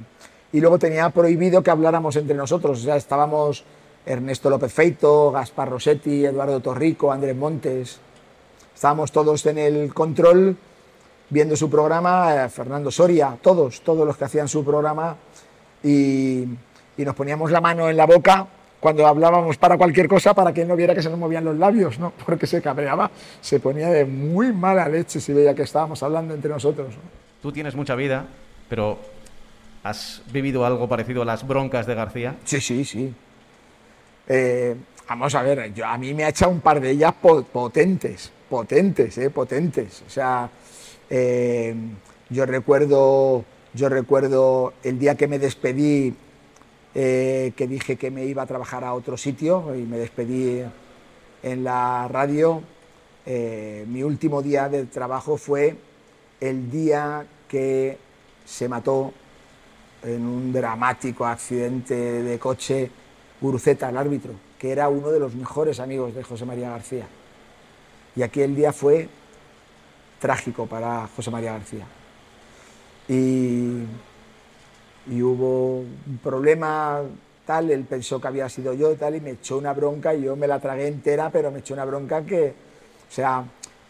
Y 0.51 0.59
luego 0.59 0.77
tenía 0.77 1.09
prohibido 1.11 1.63
que 1.63 1.71
habláramos 1.71 2.17
entre 2.17 2.35
nosotros, 2.35 2.81
o 2.81 2.83
sea, 2.83 2.97
estábamos 2.97 3.63
Ernesto 4.07 4.49
López 4.49 4.73
Feito, 4.73 5.31
Gaspar 5.31 5.69
Rossetti, 5.69 6.25
Eduardo 6.25 6.59
Torrico, 6.59 7.11
Andrés 7.11 7.35
Montes, 7.35 7.99
estábamos 8.73 9.11
todos 9.11 9.45
en 9.45 9.57
el 9.57 9.93
control 9.93 10.55
viendo 11.29 11.55
su 11.55 11.69
programa, 11.69 12.45
eh, 12.45 12.49
Fernando 12.49 12.89
Soria, 12.89 13.37
todos, 13.41 13.81
todos 13.81 14.07
los 14.07 14.15
que 14.15 14.25
hacían 14.25 14.47
su 14.47 14.63
programa 14.63 15.15
y, 15.83 16.43
y 16.97 17.05
nos 17.05 17.15
poníamos 17.15 17.51
la 17.51 17.61
mano 17.61 17.89
en 17.89 17.97
la 17.97 18.05
boca 18.05 18.47
cuando 18.79 19.07
hablábamos 19.07 19.57
para 19.57 19.77
cualquier 19.77 20.07
cosa 20.07 20.33
para 20.33 20.53
que 20.53 20.61
él 20.61 20.67
no 20.67 20.75
viera 20.75 20.93
que 20.93 21.01
se 21.01 21.09
nos 21.09 21.19
movían 21.19 21.43
los 21.43 21.57
labios, 21.57 21.99
¿no? 21.99 22.13
porque 22.25 22.47
se 22.47 22.61
cabreaba, 22.61 23.11
se 23.41 23.59
ponía 23.59 23.89
de 23.89 24.05
muy 24.05 24.53
mala 24.53 24.87
leche 24.87 25.19
si 25.19 25.33
veía 25.33 25.53
que 25.53 25.63
estábamos 25.63 26.01
hablando 26.03 26.33
entre 26.33 26.49
nosotros. 26.49 26.95
Tú 27.41 27.51
tienes 27.51 27.75
mucha 27.75 27.95
vida, 27.95 28.25
pero 28.69 28.97
¿has 29.83 30.21
vivido 30.31 30.65
algo 30.65 30.87
parecido 30.87 31.21
a 31.21 31.25
las 31.25 31.47
broncas 31.47 31.85
de 31.85 31.95
García? 31.95 32.35
Sí, 32.43 32.61
sí, 32.61 32.85
sí. 32.85 33.13
Eh, 34.29 34.75
vamos 35.07 35.33
a 35.35 35.41
ver, 35.41 35.73
yo, 35.73 35.85
a 35.85 35.97
mí 35.97 36.13
me 36.13 36.25
ha 36.25 36.29
echado 36.29 36.51
un 36.51 36.59
par 36.59 36.81
de 36.81 36.91
ellas 36.91 37.13
potentes, 37.13 38.31
potentes, 38.49 39.17
eh, 39.17 39.29
potentes. 39.29 40.03
O 40.05 40.09
sea, 40.09 40.49
eh, 41.09 41.73
yo 42.29 42.45
recuerdo, 42.45 43.45
yo 43.73 43.89
recuerdo 43.89 44.73
el 44.83 44.99
día 44.99 45.15
que 45.15 45.27
me 45.27 45.39
despedí 45.39 46.13
que 46.93 47.67
dije 47.69 47.95
que 47.95 48.09
me 48.09 48.25
iba 48.25 48.41
a 48.41 48.47
trabajar 48.47 48.83
a 48.83 48.95
otro 48.95 49.17
sitio 49.17 49.75
y 49.75 49.83
me 49.83 49.99
despedí 49.99 50.63
en 51.43 51.63
la 51.63 52.07
radio. 52.07 52.63
Mi 53.23 54.01
último 54.01 54.41
día 54.41 54.67
de 54.67 54.85
trabajo 54.85 55.37
fue 55.37 55.75
el 56.41 56.71
día 56.71 57.23
que 57.47 57.99
se 58.43 58.67
mató 58.67 59.13
en 60.01 60.25
un 60.25 60.51
dramático 60.51 61.23
accidente 61.27 61.93
de 61.93 62.39
coche 62.39 62.89
Guruceta, 63.41 63.89
el 63.89 63.97
árbitro, 63.97 64.33
que 64.57 64.71
era 64.71 64.89
uno 64.89 65.09
de 65.11 65.19
los 65.19 65.35
mejores 65.35 65.79
amigos 65.79 66.15
de 66.15 66.23
José 66.23 66.45
María 66.45 66.69
García. 66.69 67.07
Y 68.15 68.23
aquel 68.23 68.55
día 68.55 68.73
fue 68.73 69.07
trágico 70.19 70.65
para 70.65 71.07
José 71.15 71.29
María 71.29 71.53
García. 71.53 71.85
Y 73.07 73.83
y 75.09 75.21
hubo 75.21 75.79
un 75.79 76.19
problema 76.21 77.01
tal, 77.45 77.71
él 77.71 77.85
pensó 77.85 78.19
que 78.19 78.27
había 78.27 78.49
sido 78.49 78.73
yo 78.73 78.95
tal 78.95 79.15
y 79.15 79.21
me 79.21 79.31
echó 79.31 79.57
una 79.57 79.73
bronca 79.73 80.13
y 80.13 80.23
yo 80.23 80.35
me 80.35 80.47
la 80.47 80.59
tragué 80.59 80.87
entera, 80.87 81.29
pero 81.29 81.49
me 81.49 81.59
echó 81.59 81.73
una 81.73 81.85
bronca 81.85 82.23
que, 82.23 82.53
o 83.09 83.11
sea, 83.11 83.43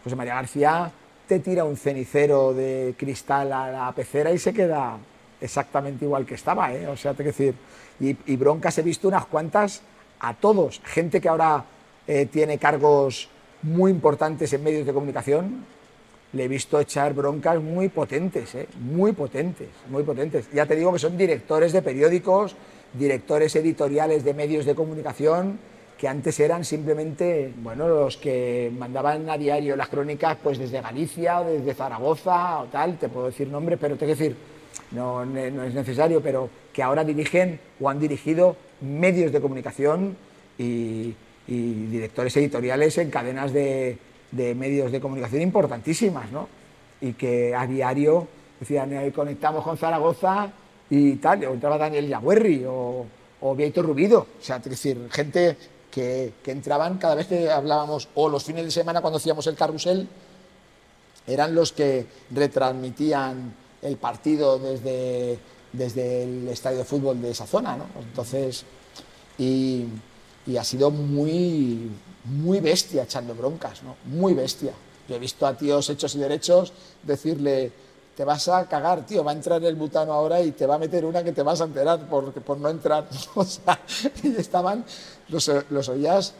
José 0.04 0.16
María 0.16 0.36
García 0.36 0.92
te 1.28 1.40
tira 1.40 1.64
un 1.64 1.76
cenicero 1.76 2.54
de 2.54 2.94
cristal 2.98 3.52
a 3.52 3.72
la 3.72 3.92
pecera 3.94 4.32
y 4.32 4.38
se 4.38 4.54
queda 4.54 4.98
exactamente 5.42 6.06
igual 6.06 6.26
que 6.26 6.36
estaba, 6.36 6.74
¿eh? 6.74 6.88
o 6.88 6.96
sea, 6.96 7.14
te 7.14 7.24
que 7.24 7.30
decir, 7.30 7.56
y, 8.00 8.36
broncas 8.36 8.78
he 8.78 8.84
visto 8.84 9.08
unas 9.08 9.26
cuantas 9.26 9.82
a 10.20 10.34
todos, 10.34 10.82
gente 10.84 11.22
que 11.22 11.30
ahora 11.30 11.66
eh, 12.08 12.26
tiene 12.26 12.58
cargos 12.58 13.30
muy 13.64 13.92
importantes 13.92 14.54
en 14.54 14.64
medios 14.64 14.86
de 14.86 14.94
comunicación, 14.94 15.66
le 16.34 16.44
he 16.44 16.48
visto 16.48 16.80
echar 16.80 17.14
broncas 17.14 17.62
muy 17.62 17.90
potentes, 17.90 18.54
¿eh? 18.56 18.68
muy 18.80 19.14
potentes, 19.14 19.70
muy 19.90 20.04
potentes. 20.04 20.50
Ya 20.54 20.66
te 20.66 20.76
digo 20.76 20.94
que 20.94 21.00
son 21.00 21.18
directores 21.18 21.72
de 21.72 21.82
periódicos, 21.82 22.56
directores 22.94 23.56
editoriales 23.56 24.24
de 24.24 24.34
medios 24.34 24.66
de 24.66 24.76
comunicación, 24.76 25.60
que 25.98 26.08
antes 26.08 26.40
eran 26.40 26.64
simplemente, 26.64 27.52
bueno, 27.58 27.88
los 27.88 28.18
que 28.18 28.72
mandaban 28.78 29.30
a 29.30 29.38
diario 29.38 29.76
las 29.76 29.90
crónicas, 29.90 30.38
pues 30.42 30.60
desde 30.60 30.82
Galicia 30.82 31.42
desde 31.42 31.74
Zaragoza 31.74 32.60
o 32.60 32.66
tal, 32.66 32.98
te 33.00 33.10
puedo 33.10 33.28
decir 33.28 33.48
nombres, 33.48 33.80
pero 33.82 33.96
te 33.96 34.06
quiero 34.06 34.20
decir, 34.20 34.38
no, 34.92 35.26
no 35.26 35.64
es 35.64 35.74
necesario, 35.74 36.22
pero 36.22 36.50
que 36.74 36.84
ahora 36.84 37.04
dirigen 37.04 37.60
o 37.80 37.90
han 37.90 38.00
dirigido 38.00 38.56
medios 38.82 39.32
de 39.32 39.42
comunicación 39.42 40.16
y, 40.58 41.16
directores 41.48 42.36
editoriales 42.36 42.98
en 42.98 43.10
cadenas 43.10 43.54
de, 43.54 43.98
medios 44.32 44.92
de 44.92 45.00
comunicación 45.00 45.42
importantísimas, 45.42 46.30
¿no? 46.32 46.50
Y 47.00 47.14
que 47.14 47.56
a 47.56 47.66
diario 47.66 48.28
decían, 48.60 48.92
eh, 48.94 49.14
conectamos 49.14 49.64
con 49.64 49.78
Zaragoza 49.78 50.52
y 50.90 51.16
tal, 51.16 51.46
o 51.46 51.54
entraba 51.54 51.78
Daniel 51.78 52.08
Yagüerri 52.08 52.66
o, 52.66 53.06
o 53.42 53.56
Vieito 53.56 53.82
Rubido, 53.82 54.28
o 54.40 54.44
sea, 54.44 54.58
es 54.58 54.66
decir, 54.66 55.08
gente 55.10 55.56
que, 55.90 56.34
que, 56.44 56.52
entraban 56.52 56.98
cada 56.98 57.16
vez 57.16 57.28
que 57.28 57.50
hablábamos, 57.50 58.10
o 58.16 58.28
los 58.28 58.44
fines 58.44 58.66
de 58.66 58.72
semana 58.72 59.00
cuando 59.00 59.18
hacíamos 59.18 59.48
el 59.48 59.56
carrusel, 59.56 60.08
eran 61.26 61.56
los 61.56 61.72
que 61.72 62.06
retransmitían 62.32 63.54
el 63.82 63.98
partido 63.98 64.60
desde, 64.60 65.40
desde 65.74 66.24
el 66.24 66.48
estadio 66.48 66.80
de 66.80 66.86
fútbol 66.86 67.22
de 67.22 67.32
esa 67.32 67.46
zona, 67.46 67.76
¿no? 67.76 67.86
Entonces, 68.00 68.66
y, 69.38 69.86
ha 70.58 70.64
sido 70.64 70.90
muy, 70.90 71.92
muy 72.24 72.60
bestia 72.60 73.04
echando 73.04 73.36
broncas, 73.36 73.84
¿no? 73.84 73.96
Muy 74.06 74.34
bestia. 74.34 74.72
Yo 75.08 75.16
he 75.16 75.20
visto 75.20 75.46
a 75.46 75.58
tíos 75.58 75.90
hechos 75.90 76.16
y 76.16 76.20
derechos 76.20 76.74
decirle, 77.04 77.72
te 78.16 78.24
vas 78.24 78.48
a 78.48 78.68
cagar, 78.68 79.06
tío, 79.06 79.24
va 79.24 79.32
a 79.32 79.36
entrar 79.36 79.64
el 79.64 79.76
butano 79.76 80.14
ahora 80.14 80.42
y 80.42 80.52
te 80.52 80.66
va 80.66 80.76
a 80.76 80.80
meter 80.80 81.06
una 81.06 81.24
que 81.24 81.34
te 81.34 81.44
vas 81.44 81.62
a 81.62 81.66
enterar 81.66 82.08
por, 82.08 82.32
por 82.34 82.58
no 82.58 82.70
entrar. 82.70 83.08
O 83.36 83.44
sea, 83.44 83.80
y 84.24 84.36
estaban, 84.36 84.86
los, 85.30 85.52
los 85.70 85.90
oías, 85.90 86.34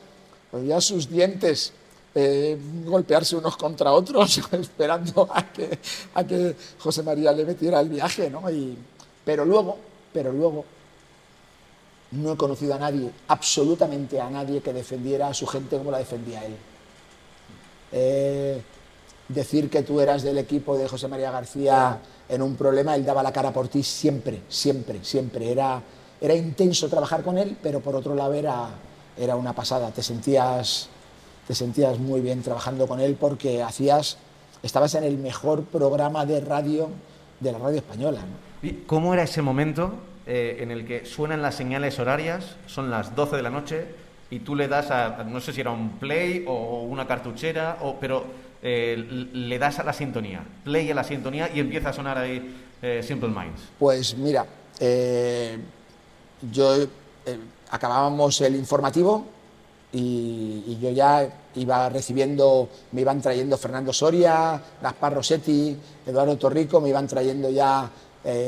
oías 0.52 0.86
sus 0.86 1.10
dientes 1.10 1.74
eh, 2.16 2.58
golpearse 2.86 3.36
unos 3.36 3.58
contra 3.58 3.92
otros, 3.92 4.38
esperando 4.52 5.28
a 5.32 5.52
que, 5.52 5.80
a 6.14 6.24
que 6.24 6.56
José 6.80 7.04
María 7.04 7.32
le 7.32 7.46
metiera 7.46 7.80
el 7.80 7.90
viaje, 7.90 8.30
¿no? 8.30 8.50
Y, 8.50 8.78
pero 9.24 9.46
luego, 9.46 9.78
pero 10.14 10.32
luego, 10.32 10.66
no 12.12 12.34
he 12.34 12.38
conocido 12.38 12.74
a 12.74 12.80
nadie, 12.80 13.12
absolutamente 13.28 14.20
a 14.20 14.30
nadie 14.30 14.62
que 14.62 14.74
defendiera 14.74 15.28
a 15.28 15.34
su 15.34 15.46
gente 15.46 15.78
como 15.78 15.92
la 15.92 16.00
defendía 16.00 16.46
él. 16.46 16.56
Eh, 17.92 18.62
decir 19.28 19.70
que 19.70 19.84
tú 19.84 20.00
eras 20.00 20.24
del 20.24 20.38
equipo 20.38 20.78
de 20.78 20.88
José 20.88 21.08
María 21.08 21.32
García 21.32 22.00
en 22.30 22.42
un 22.42 22.56
problema, 22.56 22.96
él 22.96 23.06
daba 23.06 23.24
la 23.24 23.32
cara 23.32 23.52
por 23.52 23.68
ti 23.68 23.84
siempre, 23.84 24.42
siempre, 24.48 25.04
siempre. 25.04 25.52
Era, 25.52 25.82
era 26.20 26.34
intenso 26.34 26.88
trabajar 26.88 27.24
con 27.24 27.38
él, 27.38 27.58
pero 27.62 27.80
por 27.80 27.96
otro 27.96 28.16
lado 28.16 28.34
era, 28.34 28.70
era 29.18 29.36
una 29.36 29.54
pasada. 29.54 29.92
Te 29.92 30.04
sentías, 30.04 30.90
te 31.48 31.56
sentías 31.56 31.98
muy 31.98 32.20
bien 32.20 32.42
trabajando 32.44 32.88
con 32.88 33.00
él 33.00 33.16
porque 33.20 33.64
hacías, 33.64 34.18
estabas 34.62 34.94
en 34.96 35.06
el 35.06 35.18
mejor 35.18 35.64
programa 35.64 36.26
de 36.26 36.42
radio 36.42 36.90
de 37.40 37.52
la 37.52 37.58
radio 37.58 37.78
española. 37.78 38.20
¿Cómo 38.86 39.14
era 39.14 39.24
ese 39.24 39.42
momento 39.42 39.94
eh, 40.26 40.58
en 40.60 40.72
el 40.72 40.86
que 40.86 41.06
suenan 41.06 41.42
las 41.42 41.56
señales 41.56 42.00
horarias, 42.00 42.58
son 42.66 42.90
las 42.90 43.16
12 43.16 43.38
de 43.38 43.42
la 43.44 43.50
noche, 43.50 43.86
y 44.30 44.40
tú 44.40 44.56
le 44.56 44.68
das 44.68 44.92
a, 44.92 45.24
no 45.24 45.40
sé 45.40 45.54
si 45.54 45.62
era 45.62 45.72
un 45.72 45.92
play 46.00 46.44
o 46.48 46.82
una 46.82 47.08
cartuchera, 47.08 47.78
o, 47.82 47.96
pero 47.96 48.26
eh, 48.62 49.30
le 49.32 49.58
das 49.58 49.80
a 49.80 49.84
la 49.84 49.94
sintonía, 49.94 50.44
play 50.66 50.92
a 50.92 50.96
la 50.96 51.06
sintonía 51.06 51.50
y 51.54 51.62
empieza 51.62 51.90
a 51.90 51.94
sonar 51.94 52.18
ahí 52.18 52.56
eh, 52.82 53.02
Simple 53.08 53.30
Minds? 53.30 53.62
Pues 53.80 54.18
mira, 54.18 54.46
yo 56.52 56.76
acabábamos 57.70 58.42
el 58.42 58.56
informativo 58.56 59.37
y, 59.92 60.78
yo 60.80 60.92
ya 60.92 61.28
iba 61.56 61.90
recibiendo, 61.90 62.70
me 62.92 63.02
iban 63.02 63.22
trayendo 63.22 63.58
Fernando 63.58 63.92
Soria, 63.92 64.62
Gaspar 64.82 65.16
Rossetti, 65.16 65.76
Eduardo 66.06 66.38
Torrico, 66.38 66.80
me 66.80 66.90
iban 66.90 67.08
trayendo 67.08 67.50
ya 67.50 67.90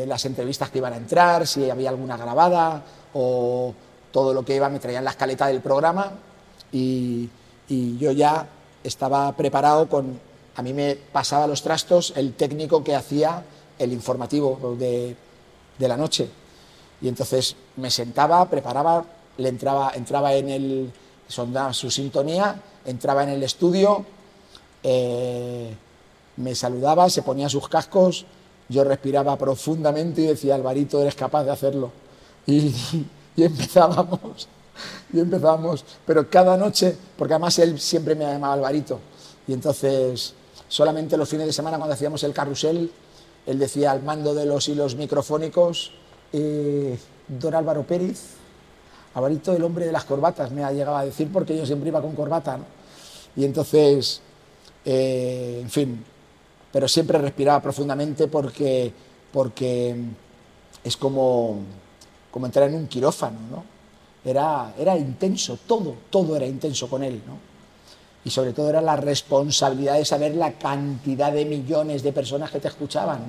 las 0.08 0.26
entrevistas 0.26 0.70
que 0.70 0.80
iban 0.80 0.92
a 0.92 0.98
entrar, 0.98 1.48
si 1.48 1.70
había 1.70 1.90
alguna 1.90 2.18
grabada 2.18 2.84
o 3.14 3.74
todo 4.12 4.34
lo 4.34 4.44
que 4.44 4.56
iba, 4.56 4.68
me 4.68 4.80
traían 4.80 5.06
la 5.06 5.12
escaleta 5.12 5.48
del 5.48 5.62
programa 5.62 6.12
y, 6.72 7.30
y 7.70 7.98
yo 7.98 8.12
ya 8.12 8.46
estaba 8.84 9.32
preparado 9.38 9.88
con, 9.88 10.20
a 10.56 10.62
mí 10.62 10.74
me 10.74 10.96
pasaba 10.96 11.48
los 11.48 11.62
trastos 11.62 12.14
el 12.16 12.34
técnico 12.34 12.84
que 12.84 12.96
hacía 12.96 13.44
el 13.78 13.94
informativo 13.94 14.76
de, 14.78 15.16
de 15.78 15.88
la 15.88 15.96
noche. 15.96 16.30
Y 17.02 17.08
entonces 17.08 17.56
me 17.78 17.90
sentaba, 17.90 18.46
preparaba, 18.50 19.06
le 19.38 19.50
entraba, 19.50 19.94
entraba 19.96 20.34
en 20.34 20.50
el, 20.50 20.92
sondaba 21.30 21.74
su 21.74 21.90
sintonía, 21.90 22.60
entraba 22.86 23.24
en 23.24 23.30
el 23.30 23.44
estudio, 23.44 24.04
eh, 24.84 25.74
me 26.38 26.56
saludaba, 26.56 27.10
se 27.10 27.22
ponía 27.22 27.48
sus 27.48 27.70
cascos, 27.70 28.26
yo 28.68 28.84
respiraba 28.84 29.38
profundamente 29.38 30.22
y 30.22 30.28
decía, 30.28 30.56
Alvarito, 30.56 31.02
eres 31.02 31.16
capaz 31.16 31.44
de 31.44 31.52
hacerlo. 31.52 31.92
Y, 32.46 32.74
empezábamos 33.38 34.50
y 35.14 35.20
empezamos, 35.20 35.86
pero 36.06 36.30
cada 36.30 36.58
noche, 36.58 36.98
porque 37.18 37.34
además 37.34 37.58
él 37.60 37.80
siempre 37.80 38.16
me 38.16 38.26
llamaba 38.26 38.54
Alvarito, 38.54 39.00
y 39.48 39.54
entonces 39.54 40.34
solamente 40.68 41.16
los 41.16 41.30
fines 41.30 41.46
de 41.48 41.54
semana 41.54 41.78
cuando 41.78 41.94
hacíamos 41.94 42.24
el 42.24 42.34
carrusel, 42.34 42.92
él 43.46 43.60
decía 43.60 43.92
al 43.92 44.04
mando 44.04 44.34
de 44.34 44.46
los 44.46 44.68
hilos 44.68 44.96
microfónicos, 44.96 45.92
eh, 46.34 46.98
don 47.28 47.56
Álvaro 47.56 47.84
Pérez, 47.84 48.39
Alvarito 49.14 49.54
el 49.54 49.64
hombre 49.64 49.86
de 49.86 49.92
las 49.92 50.06
corbatas, 50.06 50.52
me 50.52 50.64
ha 50.64 50.72
llegado 50.72 50.98
a 50.98 51.06
decir 51.06 51.30
porque 51.32 51.58
yo 51.58 51.66
siempre 51.66 51.90
iba 51.90 52.02
con 52.02 52.16
corbata, 52.16 52.60
y 53.36 53.46
entonces, 53.46 54.22
eh, 54.86 55.60
en 55.62 55.70
fin, 55.70 56.04
pero 56.72 56.88
siempre 56.88 57.18
respiraba 57.18 57.62
profundamente 57.62 58.28
porque, 58.28 58.92
porque 59.32 59.96
es 60.84 60.98
como, 60.98 61.60
como 62.32 62.46
entrar 62.46 62.70
en 62.70 62.76
un 62.76 62.88
quirófano, 62.88 63.40
¿no? 63.50 63.80
era, 64.24 64.74
era 64.78 64.98
intenso, 64.98 65.58
todo, 65.66 65.96
todo 66.10 66.36
era 66.36 66.46
intenso 66.46 66.90
con 66.90 67.04
él, 67.04 67.22
¿no? 67.26 67.38
Y 68.26 68.30
sobre 68.30 68.52
todo 68.52 68.70
era 68.70 68.82
la 68.82 68.98
responsabilidad 68.98 69.96
de 69.96 70.06
saber 70.06 70.36
la 70.36 70.54
cantidad 70.54 71.32
de 71.32 71.46
millones 71.46 72.04
de 72.04 72.12
personas 72.12 72.52
que 72.52 72.60
te 72.60 72.68
escuchaban. 72.68 73.22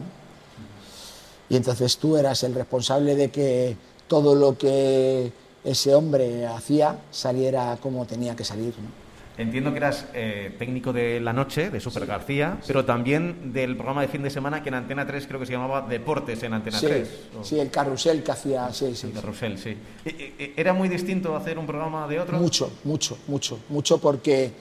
Y 1.48 1.56
entonces 1.56 1.96
tú 1.96 2.16
eras 2.16 2.42
el 2.42 2.54
responsable 2.54 3.14
de 3.14 3.30
que 3.30 3.76
todo 4.08 4.34
lo 4.34 4.58
que 4.58 5.32
ese 5.64 5.94
hombre 5.94 6.46
hacía 6.46 6.98
saliera 7.10 7.76
como 7.80 8.06
tenía 8.06 8.34
que 8.34 8.44
salir. 8.44 8.74
¿no? 8.78 9.10
Entiendo 9.40 9.70
que 9.70 9.78
eras 9.78 10.06
eh, 10.12 10.54
técnico 10.58 10.92
de 10.92 11.18
la 11.18 11.32
noche, 11.32 11.70
de 11.70 11.80
Super 11.80 12.04
García, 12.04 12.58
pero 12.66 12.84
también 12.84 13.54
del 13.54 13.74
programa 13.74 14.02
de 14.02 14.08
fin 14.08 14.22
de 14.22 14.28
semana 14.28 14.62
que 14.62 14.68
en 14.68 14.74
Antena 14.74 15.06
3 15.06 15.26
creo 15.26 15.40
que 15.40 15.46
se 15.46 15.52
llamaba 15.52 15.80
Deportes 15.80 16.42
en 16.42 16.52
Antena 16.52 16.78
3. 16.78 17.08
Sí, 17.42 17.58
el 17.58 17.70
carrusel 17.70 18.22
que 18.22 18.32
hacía, 18.32 18.70
sí, 18.70 18.94
sí. 18.94 19.06
El 19.06 19.14
carrusel, 19.14 19.56
sí. 19.56 19.70
Eh, 20.04 20.34
eh, 20.38 20.54
¿Era 20.56 20.74
muy 20.74 20.90
distinto 20.90 21.34
hacer 21.34 21.58
un 21.58 21.66
programa 21.66 22.06
de 22.06 22.20
otro? 22.20 22.38
Mucho, 22.38 22.70
mucho, 22.84 23.16
mucho, 23.28 23.58
mucho 23.70 23.98
porque 23.98 24.52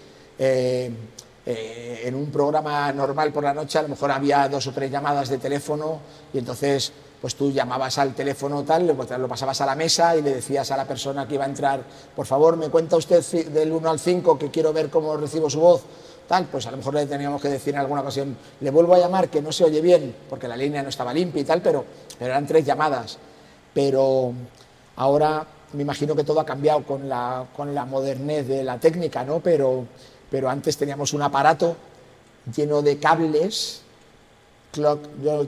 en 1.50 2.16
un 2.16 2.32
programa 2.32 2.92
normal 2.92 3.32
por 3.32 3.44
la 3.44 3.54
noche 3.54 3.80
a 3.80 3.84
lo 3.84 3.90
mejor 3.90 4.12
había 4.12 4.48
dos 4.48 4.68
o 4.68 4.72
tres 4.72 4.92
llamadas 4.92 5.30
de 5.30 5.38
teléfono 5.38 6.00
y 6.34 6.38
entonces 6.38 6.92
pues 7.22 7.36
tú 7.36 7.52
llamabas 7.52 7.98
al 7.98 8.14
teléfono 8.14 8.64
tal, 8.64 8.88
lo 8.88 9.28
pasabas 9.28 9.60
a 9.62 9.66
la 9.66 9.76
mesa 9.76 10.16
y 10.16 10.22
le 10.22 10.36
decías 10.36 10.72
a 10.72 10.78
la 10.78 10.86
persona 10.86 11.28
que 11.28 11.36
iba 11.36 11.44
a 11.44 11.48
entrar, 11.48 11.82
por 12.16 12.26
favor, 12.26 12.56
me 12.56 12.70
cuenta 12.70 12.96
usted 12.96 13.24
del 13.50 13.74
1 13.74 13.90
al 13.90 14.00
5 14.00 14.40
que 14.40 14.50
quiero 14.50 14.72
ver 14.72 14.90
cómo 14.90 15.18
recibo 15.18 15.50
su 15.50 15.60
voz, 15.60 15.84
tal, 16.30 16.46
pues 16.46 16.66
a 16.68 16.72
lo 16.72 16.78
mejor 16.78 16.94
le 16.94 17.06
teníamos 17.08 17.42
que 17.42 17.50
decir 17.50 17.74
en 17.74 17.82
alguna 17.82 18.02
ocasión, 18.02 18.38
le 18.62 18.72
vuelvo 18.72 18.96
a 18.96 19.00
llamar 19.00 19.28
que 19.28 19.42
no 19.42 19.52
se 19.52 19.66
oye 19.66 19.82
bien, 19.82 20.16
porque 20.30 20.48
la 20.48 20.56
línea 20.56 20.82
no 20.82 20.90
estaba 20.90 21.14
limpia 21.14 21.42
y 21.42 21.46
tal, 21.46 21.62
pero, 21.62 21.84
pero 22.18 22.32
eran 22.32 22.48
tres 22.48 22.64
llamadas. 22.64 23.18
Pero 23.74 24.32
ahora 24.96 25.46
me 25.74 25.82
imagino 25.82 26.16
que 26.16 26.24
todo 26.24 26.40
ha 26.40 26.46
cambiado 26.46 26.84
con 26.84 27.10
la, 27.10 27.46
con 27.56 27.76
la 27.76 27.86
modernez 27.86 28.48
de 28.48 28.64
la 28.64 28.80
técnica, 28.80 29.24
¿no? 29.24 29.40
Pero, 29.40 29.86
pero 30.30 30.50
antes 30.50 30.78
teníamos 30.78 31.14
un 31.14 31.22
aparato 31.22 31.76
lleno 32.56 32.82
de 32.82 32.98
cables 32.98 33.84
Clock, 34.72 35.02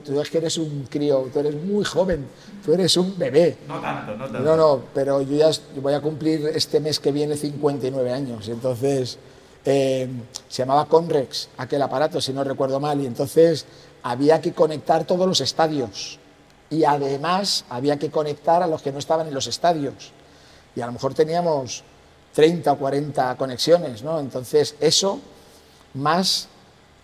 tú 0.04 0.20
es 0.20 0.30
que 0.30 0.38
eres 0.38 0.58
un 0.58 0.86
crío, 0.90 1.28
tú 1.32 1.38
eres 1.38 1.54
muy 1.54 1.84
joven, 1.84 2.26
tú 2.64 2.72
eres 2.74 2.96
un 2.96 3.16
bebé. 3.16 3.56
No 3.68 3.80
tanto, 3.80 4.16
no 4.16 4.24
tanto. 4.24 4.40
No, 4.40 4.56
no, 4.56 4.82
pero 4.92 5.22
yo 5.22 5.36
ya 5.36 5.50
voy 5.80 5.94
a 5.94 6.00
cumplir 6.00 6.50
este 6.54 6.80
mes 6.80 6.98
que 6.98 7.12
viene 7.12 7.36
59 7.36 8.12
años. 8.12 8.48
Entonces, 8.48 9.18
eh, 9.64 10.08
se 10.48 10.62
llamaba 10.62 10.86
Conrex, 10.86 11.50
aquel 11.56 11.82
aparato, 11.82 12.20
si 12.20 12.32
no 12.32 12.42
recuerdo 12.42 12.80
mal, 12.80 13.00
y 13.00 13.06
entonces 13.06 13.64
había 14.02 14.40
que 14.40 14.52
conectar 14.52 15.04
todos 15.04 15.26
los 15.26 15.40
estadios. 15.40 16.18
Y 16.68 16.84
además 16.84 17.64
había 17.68 17.98
que 17.98 18.10
conectar 18.10 18.60
a 18.62 18.66
los 18.66 18.82
que 18.82 18.90
no 18.90 18.98
estaban 18.98 19.28
en 19.28 19.34
los 19.34 19.46
estadios. 19.46 20.10
Y 20.74 20.80
a 20.80 20.86
lo 20.86 20.92
mejor 20.92 21.14
teníamos 21.14 21.84
30 22.34 22.72
o 22.72 22.78
40 22.78 23.36
conexiones, 23.36 24.02
¿no? 24.02 24.20
Entonces, 24.20 24.74
eso 24.80 25.20
más 25.94 26.48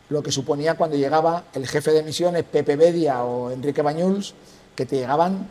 lo 0.08 0.23
que 0.23 0.32
suponía 0.32 0.75
cuando 0.75 0.97
llegaba 0.97 1.44
el 1.52 1.66
jefe 1.66 1.92
de 1.92 2.02
misiones, 2.02 2.44
Pepe 2.44 2.76
Bedia 2.76 3.23
o 3.25 3.50
Enrique 3.50 3.82
Bañuls, 3.82 4.35
que 4.75 4.87
te 4.87 4.97
llegaban 4.97 5.49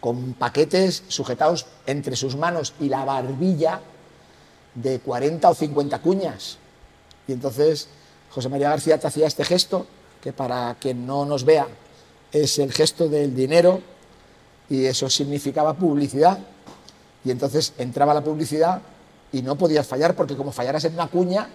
con 0.00 0.34
paquetes 0.34 1.04
sujetados 1.08 1.66
entre 1.86 2.16
sus 2.16 2.36
manos 2.36 2.74
y 2.80 2.88
la 2.88 3.04
barbilla 3.04 3.80
de 4.74 5.00
40 5.00 5.50
o 5.50 5.54
50 5.54 5.98
cuñas. 6.00 6.58
Y 7.26 7.32
entonces 7.32 7.88
José 8.30 8.48
María 8.48 8.70
García 8.70 8.98
te 8.98 9.06
hacía 9.06 9.26
este 9.26 9.44
gesto, 9.44 9.86
que 10.20 10.32
para 10.32 10.76
quien 10.80 11.06
no 11.06 11.24
nos 11.24 11.44
vea 11.44 11.68
es 12.32 12.58
el 12.58 12.72
gesto 12.72 13.08
del 13.08 13.34
dinero, 13.34 13.80
y 14.68 14.84
eso 14.84 15.08
significaba 15.08 15.74
publicidad. 15.74 16.38
Y 17.28 17.30
entonces 17.30 17.74
entraba 17.76 18.14
la 18.14 18.22
publicidad 18.22 18.80
y 19.32 19.42
no 19.42 19.54
podías 19.54 19.86
fallar, 19.86 20.14
porque 20.14 20.34
como 20.34 20.50
fallaras 20.50 20.82
en 20.86 20.94
una 20.94 21.08
cuña, 21.08 21.46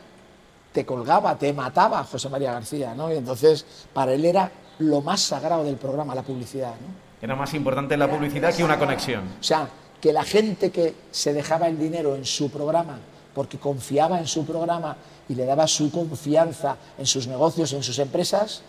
te 0.72 0.86
colgaba, 0.86 1.36
te 1.36 1.51
mataba 1.51 2.03
José 2.03 2.30
María 2.30 2.53
García, 2.53 2.94
¿no? 2.94 3.12
Y 3.12 3.18
entonces 3.18 3.65
para 3.92 4.13
él 4.13 4.24
era 4.24 4.51
lo 4.77 5.01
más 5.01 5.22
sagrado 5.22 5.63
del 5.63 5.77
programa, 5.77 6.13
la 6.13 6.22
publicidad, 6.22 6.74
¿no? 6.74 6.94
Era 7.20 7.36
más 7.36 7.56
importante 7.56 7.98
la 7.98 8.08
publicidad 8.08 8.53
que 8.53 8.63
una 8.63 8.77
conexión. 8.77 9.24
O 9.39 9.44
sea, 9.44 9.68
que 10.00 10.13
la 10.13 10.24
gente 10.24 10.70
que 10.70 10.94
se 11.10 11.34
dejaba 11.34 11.68
el 11.68 11.80
dinero 11.80 12.15
en 12.15 12.25
su 12.25 12.51
programa 12.51 13.00
porque 13.34 13.58
confiaba 13.58 14.20
en 14.20 14.27
su 14.27 14.46
programa 14.46 14.96
y 15.27 15.34
le 15.34 15.46
daba 15.46 15.65
su 15.65 15.89
confianza 15.89 16.77
en 17.00 17.08
sus 17.08 17.25
negocios, 17.25 17.74
en 17.74 17.82
sus 17.82 17.98
empresas, 17.98 18.62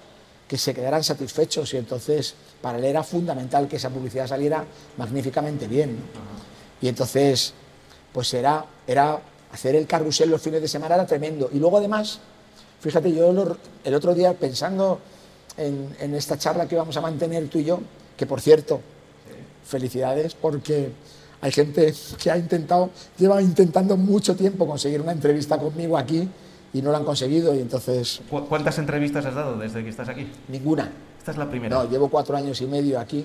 que 0.48 0.56
se 0.56 0.72
quedaran 0.72 1.04
satisfechos 1.04 1.74
y 1.74 1.76
entonces 1.76 2.34
para 2.62 2.78
él 2.78 2.84
era 2.84 3.02
fundamental 3.02 3.68
que 3.68 3.76
esa 3.76 3.90
publicidad 3.90 4.26
saliera 4.26 4.64
magníficamente 4.96 5.66
bien. 5.66 5.98
Y 6.80 6.88
entonces, 6.88 7.54
pues 8.12 8.32
era, 8.34 8.64
era 8.86 9.20
hacer 9.52 9.76
el 9.76 9.86
carrusel 9.86 10.30
los 10.30 10.42
fines 10.42 10.60
de 10.60 10.68
semana 10.68 10.96
era 10.96 11.06
tremendo. 11.06 11.48
Y 11.52 11.58
luego 11.58 11.78
además, 11.78 12.20
fíjate, 12.80 13.12
yo 13.12 13.56
el 13.84 13.94
otro 13.94 14.14
día 14.14 14.34
pensando 14.34 15.00
en, 15.56 15.94
en 16.00 16.14
esta 16.14 16.36
charla 16.36 16.66
que 16.66 16.76
vamos 16.76 16.96
a 16.96 17.00
mantener 17.00 17.48
tú 17.48 17.58
y 17.58 17.64
yo, 17.64 17.80
que 18.16 18.26
por 18.26 18.40
cierto, 18.40 18.80
felicidades 19.64 20.34
porque 20.34 20.90
hay 21.40 21.52
gente 21.52 21.92
que 22.22 22.30
ha 22.30 22.38
intentado, 22.38 22.90
lleva 23.18 23.40
intentando 23.42 23.96
mucho 23.96 24.34
tiempo 24.36 24.66
conseguir 24.66 25.00
una 25.00 25.12
entrevista 25.12 25.58
conmigo 25.58 25.96
aquí 25.96 26.28
y 26.72 26.82
no 26.82 26.90
lo 26.90 26.96
han 26.96 27.04
conseguido 27.04 27.54
y 27.54 27.60
entonces... 27.60 28.20
¿Cuántas 28.28 28.78
entrevistas 28.78 29.24
has 29.26 29.34
dado 29.34 29.56
desde 29.56 29.82
que 29.82 29.90
estás 29.90 30.08
aquí? 30.08 30.26
Ninguna. 30.48 30.90
Esta 31.18 31.30
es 31.30 31.36
la 31.36 31.48
primera. 31.48 31.76
No, 31.76 31.88
llevo 31.88 32.08
cuatro 32.08 32.36
años 32.36 32.60
y 32.60 32.66
medio 32.66 32.98
aquí 32.98 33.24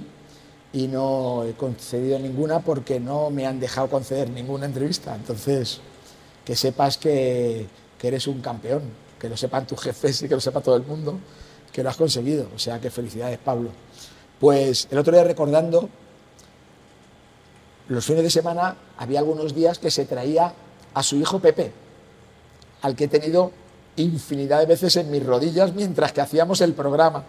y 0.72 0.88
no 0.88 1.44
he 1.44 1.54
concedido 1.54 2.20
ninguna 2.20 2.60
porque 2.60 3.00
no 3.00 3.30
me 3.30 3.48
han 3.48 3.60
dejado 3.60 3.90
conceder 3.90 4.30
ninguna 4.30 4.66
entrevista. 4.66 5.16
Entonces, 5.16 5.80
que 6.46 6.56
sepas 6.56 6.98
que, 6.98 7.68
que 7.98 8.08
eres 8.08 8.28
un 8.28 8.42
campeón, 8.42 8.84
que 9.20 9.30
lo 9.30 9.38
sepan 9.38 9.66
tus 9.68 9.80
jefes 9.82 10.22
y 10.22 10.28
que 10.28 10.36
lo 10.36 10.42
sepa 10.42 10.62
todo 10.62 10.76
el 10.76 10.84
mundo, 10.84 11.20
que 11.72 11.84
lo 11.84 11.90
has 11.90 11.98
conseguido. 11.98 12.48
O 12.56 12.60
sea, 12.60 12.80
que 12.80 12.90
felicidades, 12.92 13.40
Pablo. 13.40 13.70
Pues 14.40 14.88
el 14.92 14.98
otro 14.98 15.14
día 15.14 15.24
recordando, 15.24 15.90
los 17.90 18.06
fines 18.06 18.24
de 18.24 18.30
semana 18.30 18.76
había 18.98 19.20
algunos 19.20 19.56
días 19.56 19.80
que 19.80 19.92
se 19.92 20.06
traía 20.06 20.54
a 20.94 21.04
su 21.04 21.18
hijo 21.18 21.40
Pepe, 21.40 21.72
al 22.82 22.96
que 22.96 23.06
he 23.06 23.08
tenido 23.08 23.52
infinidad 23.96 24.60
de 24.60 24.66
veces 24.66 24.96
en 24.96 25.12
mis 25.12 25.26
rodillas 25.26 25.74
mientras 25.74 26.14
que 26.14 26.22
hacíamos 26.22 26.62
el 26.62 26.74
programa. 26.74 27.26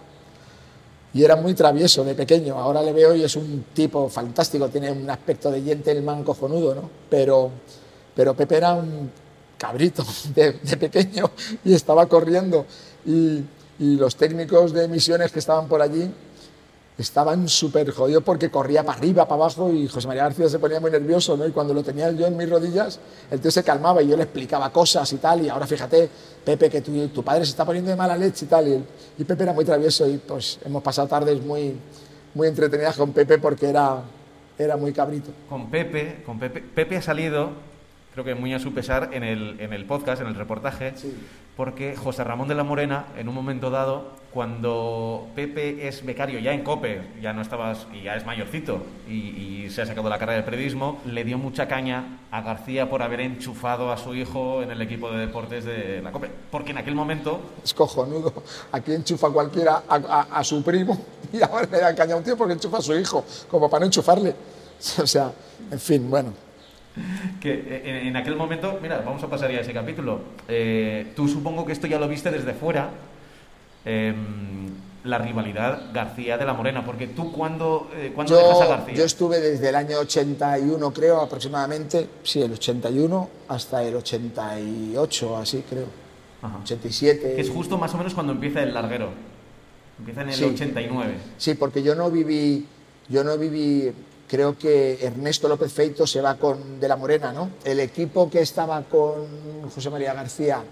Y 1.12 1.24
era 1.24 1.36
muy 1.36 1.54
travieso 1.54 2.04
de 2.04 2.14
pequeño. 2.14 2.56
Ahora 2.58 2.82
le 2.82 2.92
veo 2.92 3.14
y 3.14 3.24
es 3.24 3.34
un 3.36 3.64
tipo 3.74 4.08
fantástico, 4.08 4.68
tiene 4.68 4.92
un 4.92 5.08
aspecto 5.10 5.50
de 5.50 5.62
gentleman 5.62 6.22
cojonudo, 6.22 6.74
¿no? 6.74 6.90
Pero, 7.08 7.50
pero 8.14 8.34
Pepe 8.34 8.56
era 8.56 8.74
un 8.74 9.10
cabrito 9.58 10.04
de, 10.34 10.52
pequeño 10.52 11.30
y 11.64 11.74
estaba 11.74 12.06
corriendo. 12.06 12.66
Y, 13.04 13.42
y 13.78 13.96
los 13.96 14.16
técnicos 14.16 14.72
de 14.72 14.84
emisiones 14.84 15.32
que 15.32 15.38
estaban 15.38 15.66
por 15.66 15.82
allí 15.82 16.10
estaban 17.02 17.48
súper 17.48 17.90
jodidos 17.90 18.22
porque 18.22 18.50
corría 18.50 18.84
para 18.84 18.98
arriba, 18.98 19.26
para 19.26 19.42
abajo 19.42 19.72
y 19.72 19.86
José 19.88 20.06
María 20.08 20.24
García 20.24 20.48
se 20.48 20.58
ponía 20.58 20.80
muy 20.80 20.90
nervioso, 20.90 21.36
¿no? 21.36 21.46
Y 21.46 21.50
cuando 21.50 21.72
lo 21.72 21.82
tenía 21.82 22.10
yo 22.12 22.26
en 22.26 22.36
mis 22.36 22.48
rodillas, 22.48 23.00
el 23.30 23.40
tío 23.40 23.50
se 23.50 23.62
calmaba 23.62 24.02
y 24.02 24.08
yo 24.08 24.16
le 24.16 24.24
explicaba 24.24 24.70
cosas 24.72 25.12
y 25.12 25.16
tal, 25.16 25.42
y 25.44 25.48
ahora 25.48 25.66
fíjate, 25.66 26.08
Pepe, 26.44 26.70
que 26.70 26.80
tu, 26.80 27.22
padre 27.22 27.44
se 27.44 27.50
está 27.50 27.64
poniendo 27.64 27.90
de 27.90 27.96
mala 27.96 28.16
leche 28.16 28.44
y 28.44 28.48
tal, 28.48 28.68
y, 29.18 29.24
Pepe 29.24 29.42
era 29.42 29.52
muy 29.52 29.64
travieso 29.64 30.08
y 30.08 30.18
pues 30.18 30.58
hemos 30.64 30.82
pasado 30.82 31.06
tardes 31.08 31.40
muy, 31.42 31.74
muy 32.34 32.48
entretenidas 32.48 32.96
con 32.96 33.12
Pepe 33.12 33.38
porque 33.38 33.68
era, 33.68 34.02
era 34.58 34.76
muy 34.76 34.92
cabrito. 34.92 35.30
Con 35.48 35.70
Pepe, 35.70 36.22
con 36.24 36.38
Pepe, 36.38 36.62
Pepe 36.62 36.96
ha 36.96 37.02
salido, 37.02 37.50
creo 38.12 38.24
que 38.24 38.34
muy 38.34 38.52
a 38.54 38.58
su 38.58 38.72
pesar, 38.72 39.10
en 39.12 39.22
el, 39.22 39.60
en 39.60 39.72
el 39.72 39.84
podcast, 39.84 40.20
en 40.20 40.28
el 40.28 40.34
reportaje, 40.34 40.94
porque 41.56 41.96
José 41.96 42.24
Ramón 42.24 42.48
de 42.48 42.54
la 42.54 42.64
Morena, 42.64 43.06
en 43.16 43.28
un 43.28 43.34
momento 43.34 43.70
dado, 43.70 44.12
cuando 44.32 45.28
Pepe 45.34 45.88
es 45.88 46.04
becario 46.04 46.38
ya 46.38 46.52
en 46.52 46.62
COPE, 46.62 47.02
ya 47.20 47.32
no 47.32 47.42
estabas, 47.42 47.86
y 47.92 48.02
ya 48.02 48.16
es 48.16 48.24
mayorcito, 48.24 48.82
y, 49.08 49.68
se 49.70 49.82
ha 49.82 49.86
sacado 49.86 50.08
la 50.08 50.18
carrera 50.18 50.38
de 50.38 50.42
periodismo, 50.42 51.00
le 51.04 51.22
dio 51.22 51.38
mucha 51.38 51.68
caña 51.68 52.18
a 52.32 52.40
García 52.40 52.90
por 52.90 53.02
haber 53.02 53.20
enchufado 53.20 53.92
a 53.92 53.96
su 53.96 54.16
hijo 54.16 54.62
en 54.62 54.72
el 54.72 54.82
equipo 54.82 55.12
de 55.12 55.18
deportes 55.18 55.64
de 55.64 56.02
la 56.02 56.10
COPE. 56.10 56.28
Porque 56.50 56.72
en 56.72 56.78
aquel 56.78 56.96
momento... 56.96 57.40
Es 57.62 57.72
cojonudo. 57.72 58.32
Aquí 58.72 58.92
enchufa 58.92 59.30
cualquiera 59.30 59.84
a, 59.88 60.42
su 60.42 60.60
primo 60.64 60.98
y 61.32 61.40
ahora 61.40 61.68
le 61.70 61.78
da 61.78 61.94
caña 61.94 62.14
a 62.14 62.16
un 62.16 62.24
tío 62.24 62.36
porque 62.36 62.54
enchufa 62.54 62.78
a 62.78 62.82
su 62.82 62.98
hijo, 62.98 63.24
como 63.48 63.70
para 63.70 63.80
no 63.80 63.86
enchufarle. 63.86 64.34
O 65.00 65.06
sea, 65.06 65.30
en 65.70 65.78
fin, 65.78 66.10
bueno. 66.10 66.49
Que 67.40 67.52
eh, 67.52 68.08
en, 68.08 68.16
aquel 68.16 68.36
momento, 68.36 68.78
mira, 68.82 69.02
vamos 69.04 69.22
a 69.22 69.28
pasar 69.28 69.50
ya 69.50 69.58
a 69.58 69.60
ese 69.60 69.72
capítulo. 69.72 70.20
Eh, 70.48 71.12
tú 71.14 71.28
supongo 71.28 71.64
que 71.64 71.72
esto 71.72 71.86
ya 71.86 71.98
lo 71.98 72.08
viste 72.08 72.30
desde 72.30 72.52
fuera, 72.52 72.90
Em, 73.84 74.68
la 75.04 75.16
rivalidad 75.16 75.90
García 75.94 76.36
de 76.36 76.44
la 76.44 76.52
Morena, 76.52 76.84
porque 76.84 77.06
tú 77.06 77.32
cuando, 77.32 77.90
eh, 77.94 78.12
dejas 78.14 78.60
a 78.60 78.66
García. 78.66 78.94
Yo 78.94 79.04
estuve 79.04 79.40
desde 79.40 79.70
el 79.70 79.74
año 79.74 79.98
81, 79.98 80.92
creo, 80.92 81.22
aproximadamente, 81.22 82.06
sí, 82.22 82.42
el 82.42 82.52
81 82.52 83.30
hasta 83.48 83.82
el 83.82 83.96
88, 83.96 85.36
así 85.38 85.64
creo. 85.68 85.86
87. 86.62 87.34
Que 87.36 87.40
es 87.40 87.48
justo 87.48 87.78
más 87.78 87.94
o 87.94 87.98
menos 87.98 88.12
cuando 88.12 88.32
empieza 88.32 88.62
el 88.62 88.74
larguero. 88.74 89.08
Empieza 89.98 90.22
en 90.22 90.28
el 90.30 90.44
89. 90.44 91.14
Sí, 91.38 91.54
porque 91.54 91.82
yo 91.82 91.94
no 91.94 92.10
viví, 92.10 92.66
yo 93.08 93.24
no 93.24 93.38
viví, 93.38 93.90
creo 94.30 94.56
que 94.56 95.04
Ernesto 95.04 95.48
López 95.48 95.72
Feito 95.72 96.06
se 96.06 96.20
va 96.20 96.36
con 96.36 96.78
de 96.78 96.86
la 96.86 96.94
Morena, 96.94 97.32
¿no? 97.32 97.50
El 97.64 97.80
equipo 97.80 98.30
que 98.30 98.40
estaba 98.40 98.80
con 98.84 99.68
José 99.74 99.90
María 99.90 100.14
García, 100.14 100.62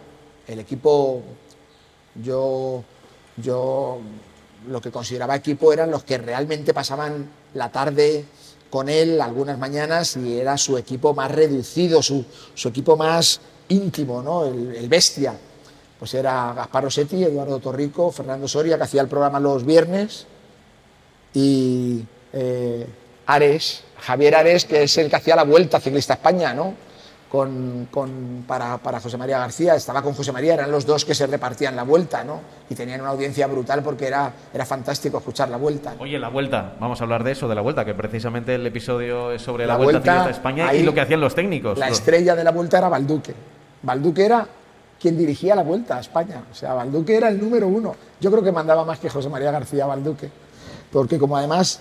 el 0.46 0.60
equipo, 0.60 1.20
yo 2.22 2.84
yo 3.36 3.98
lo 4.68 4.80
que 4.80 4.92
consideraba 4.92 5.34
equipo 5.34 5.72
eran 5.72 5.90
los 5.90 6.04
que 6.04 6.18
realmente 6.18 6.72
pasaban 6.72 7.28
la 7.54 7.72
tarde 7.72 8.24
con 8.70 8.88
él 8.88 9.20
algunas 9.20 9.58
mañanas 9.58 10.16
y 10.16 10.38
era 10.38 10.56
su 10.56 10.78
equipo 10.78 11.12
más 11.12 11.30
reducido, 11.32 12.00
su, 12.00 12.24
equipo 12.64 12.96
más 12.96 13.40
íntimo, 13.68 14.22
¿no? 14.22 14.44
el, 14.46 14.88
bestia. 14.88 15.34
Pues 15.98 16.14
era 16.14 16.52
Gaspar 16.54 16.84
Rossetti, 16.84 17.24
Eduardo 17.24 17.58
Torrico, 17.58 18.12
Fernando 18.12 18.46
Soria, 18.46 18.76
que 18.76 18.84
hacía 18.84 19.02
el 19.02 19.08
programa 19.08 19.40
los 19.40 19.64
viernes, 19.64 20.26
y 21.34 22.04
eh, 22.32 22.86
Ares, 23.28 23.84
Javier 24.00 24.34
Ares, 24.34 24.64
que 24.64 24.82
es 24.82 24.98
el 24.98 25.08
que 25.08 25.16
hacía 25.16 25.36
la 25.36 25.44
Vuelta 25.44 25.78
Ciclista 25.78 26.14
España, 26.14 26.54
¿no? 26.54 26.74
con, 27.28 27.88
con, 27.90 28.44
para, 28.46 28.78
para, 28.78 29.00
José 29.00 29.18
María 29.18 29.38
García, 29.38 29.74
estaba 29.74 30.02
con 30.02 30.14
José 30.14 30.32
María, 30.32 30.54
eran 30.54 30.70
los 30.70 30.86
dos 30.86 31.04
que 31.04 31.14
se 31.14 31.26
repartían 31.26 31.76
la 31.76 31.82
vuelta, 31.82 32.24
¿no? 32.24 32.40
Y 32.70 32.74
tenían 32.74 33.00
una 33.02 33.10
audiencia 33.10 33.46
brutal 33.46 33.82
porque 33.82 34.06
era, 34.06 34.32
era 34.52 34.64
fantástico 34.64 35.18
escuchar 35.18 35.50
la 35.50 35.58
vuelta. 35.58 35.94
Oye, 35.98 36.18
la 36.18 36.28
vuelta, 36.28 36.74
vamos 36.80 37.00
a 37.00 37.04
hablar 37.04 37.24
de 37.24 37.32
eso, 37.32 37.48
de 37.48 37.54
la 37.54 37.60
vuelta, 37.60 37.84
que 37.84 37.94
precisamente 37.94 38.54
el 38.54 38.66
episodio 38.66 39.30
es 39.30 39.42
sobre 39.42 39.66
la, 39.66 39.76
vuelta, 39.76 40.24
a 40.24 40.30
España 40.30 40.72
y 40.74 40.82
lo 40.82 40.94
que 40.94 41.02
hacían 41.02 41.20
los 41.20 41.34
técnicos. 41.34 41.78
La 41.78 41.88
estrella 41.88 42.34
de 42.34 42.44
la 42.44 42.50
vuelta 42.50 42.78
era 42.78 42.88
Balduque. 42.88 43.34
Balduque 43.82 44.24
era 44.24 44.46
quien 44.98 45.16
dirigía 45.16 45.54
la 45.54 45.62
vuelta 45.62 45.98
a 45.98 46.00
España, 46.00 46.42
o 46.50 46.54
sea, 46.54 46.72
Balduque 46.74 47.14
era 47.14 47.28
el 47.28 47.38
número 47.38 47.68
uno. 47.68 47.94
Yo 48.20 48.30
creo 48.30 48.42
que 48.42 48.52
mandaba 48.52 48.84
más 48.84 48.98
que 48.98 49.10
José 49.10 49.28
María 49.28 49.50
García 49.50 49.86
Balduque, 49.86 50.30
porque 50.90 51.18
como 51.18 51.36
además 51.36 51.80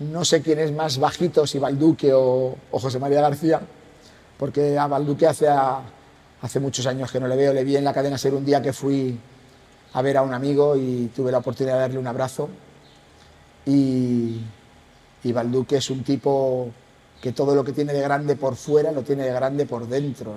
no 0.00 0.24
sé 0.24 0.42
quién 0.42 0.58
es 0.58 0.72
más 0.72 0.98
bajito, 0.98 1.46
si 1.46 1.58
Balduque 1.58 2.12
o, 2.12 2.56
José 2.72 2.98
María 2.98 3.20
García, 3.20 3.60
porque 4.38 4.78
a 4.78 4.86
Balduque 4.86 5.26
hace, 5.26 5.46
hace 5.48 6.60
muchos 6.60 6.86
años 6.86 7.10
que 7.10 7.20
no 7.20 7.28
le 7.28 7.36
veo, 7.36 7.52
le 7.52 7.64
vi 7.64 7.76
en 7.76 7.84
la 7.84 7.92
cadena 7.92 8.18
ser 8.18 8.34
un 8.34 8.44
día 8.44 8.60
que 8.60 8.72
fui 8.72 9.18
a 9.92 10.02
ver 10.02 10.16
a 10.16 10.22
un 10.22 10.34
amigo 10.34 10.76
y 10.76 11.10
tuve 11.14 11.30
la 11.30 11.38
oportunidad 11.38 11.76
de 11.76 11.80
darle 11.80 11.98
un 11.98 12.06
abrazo. 12.06 12.48
Y, 13.66 14.40
y 15.22 15.32
Balduque 15.32 15.76
es 15.76 15.88
un 15.90 16.02
tipo 16.02 16.68
que 17.22 17.32
todo 17.32 17.54
lo 17.54 17.64
que 17.64 17.72
tiene 17.72 17.92
de 17.92 18.00
grande 18.00 18.36
por 18.36 18.56
fuera 18.56 18.92
lo 18.92 19.02
tiene 19.02 19.24
de 19.24 19.32
grande 19.32 19.64
por 19.66 19.86
dentro. 19.86 20.34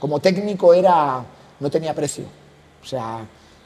Como 0.00 0.18
técnico 0.20 0.72
era, 0.72 1.22
no 1.60 1.70
tenía 1.70 1.94
precio. 1.94 2.24
O 2.82 2.86
sea, 2.86 3.20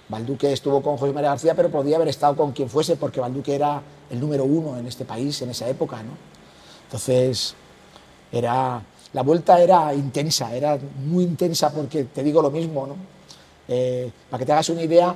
Balduque 0.08 0.52
estuvo 0.52 0.82
con 0.82 0.96
José 0.96 1.12
María 1.12 1.30
García, 1.30 1.54
pero 1.54 1.70
podía 1.70 1.96
haber 1.96 2.08
estado 2.08 2.36
con 2.36 2.52
quien 2.52 2.68
fuese, 2.68 2.96
porque 2.96 3.20
Balduque 3.20 3.54
era 3.54 3.80
el 4.10 4.20
número 4.20 4.44
uno 4.44 4.76
en 4.76 4.86
este 4.86 5.04
país 5.04 5.40
en 5.42 5.50
esa 5.50 5.68
época. 5.68 6.02
¿no? 6.02 6.12
Entonces, 6.84 7.54
era, 8.30 8.82
la 9.12 9.22
vuelta 9.22 9.60
era 9.60 9.94
intensa, 9.94 10.54
era 10.54 10.78
muy 11.06 11.24
intensa 11.24 11.72
porque 11.72 12.04
te 12.04 12.22
digo 12.22 12.42
lo 12.42 12.50
mismo. 12.50 12.86
¿no? 12.86 12.96
Eh, 13.68 14.10
para 14.30 14.38
que 14.40 14.46
te 14.46 14.52
hagas 14.52 14.68
una 14.68 14.82
idea, 14.82 15.14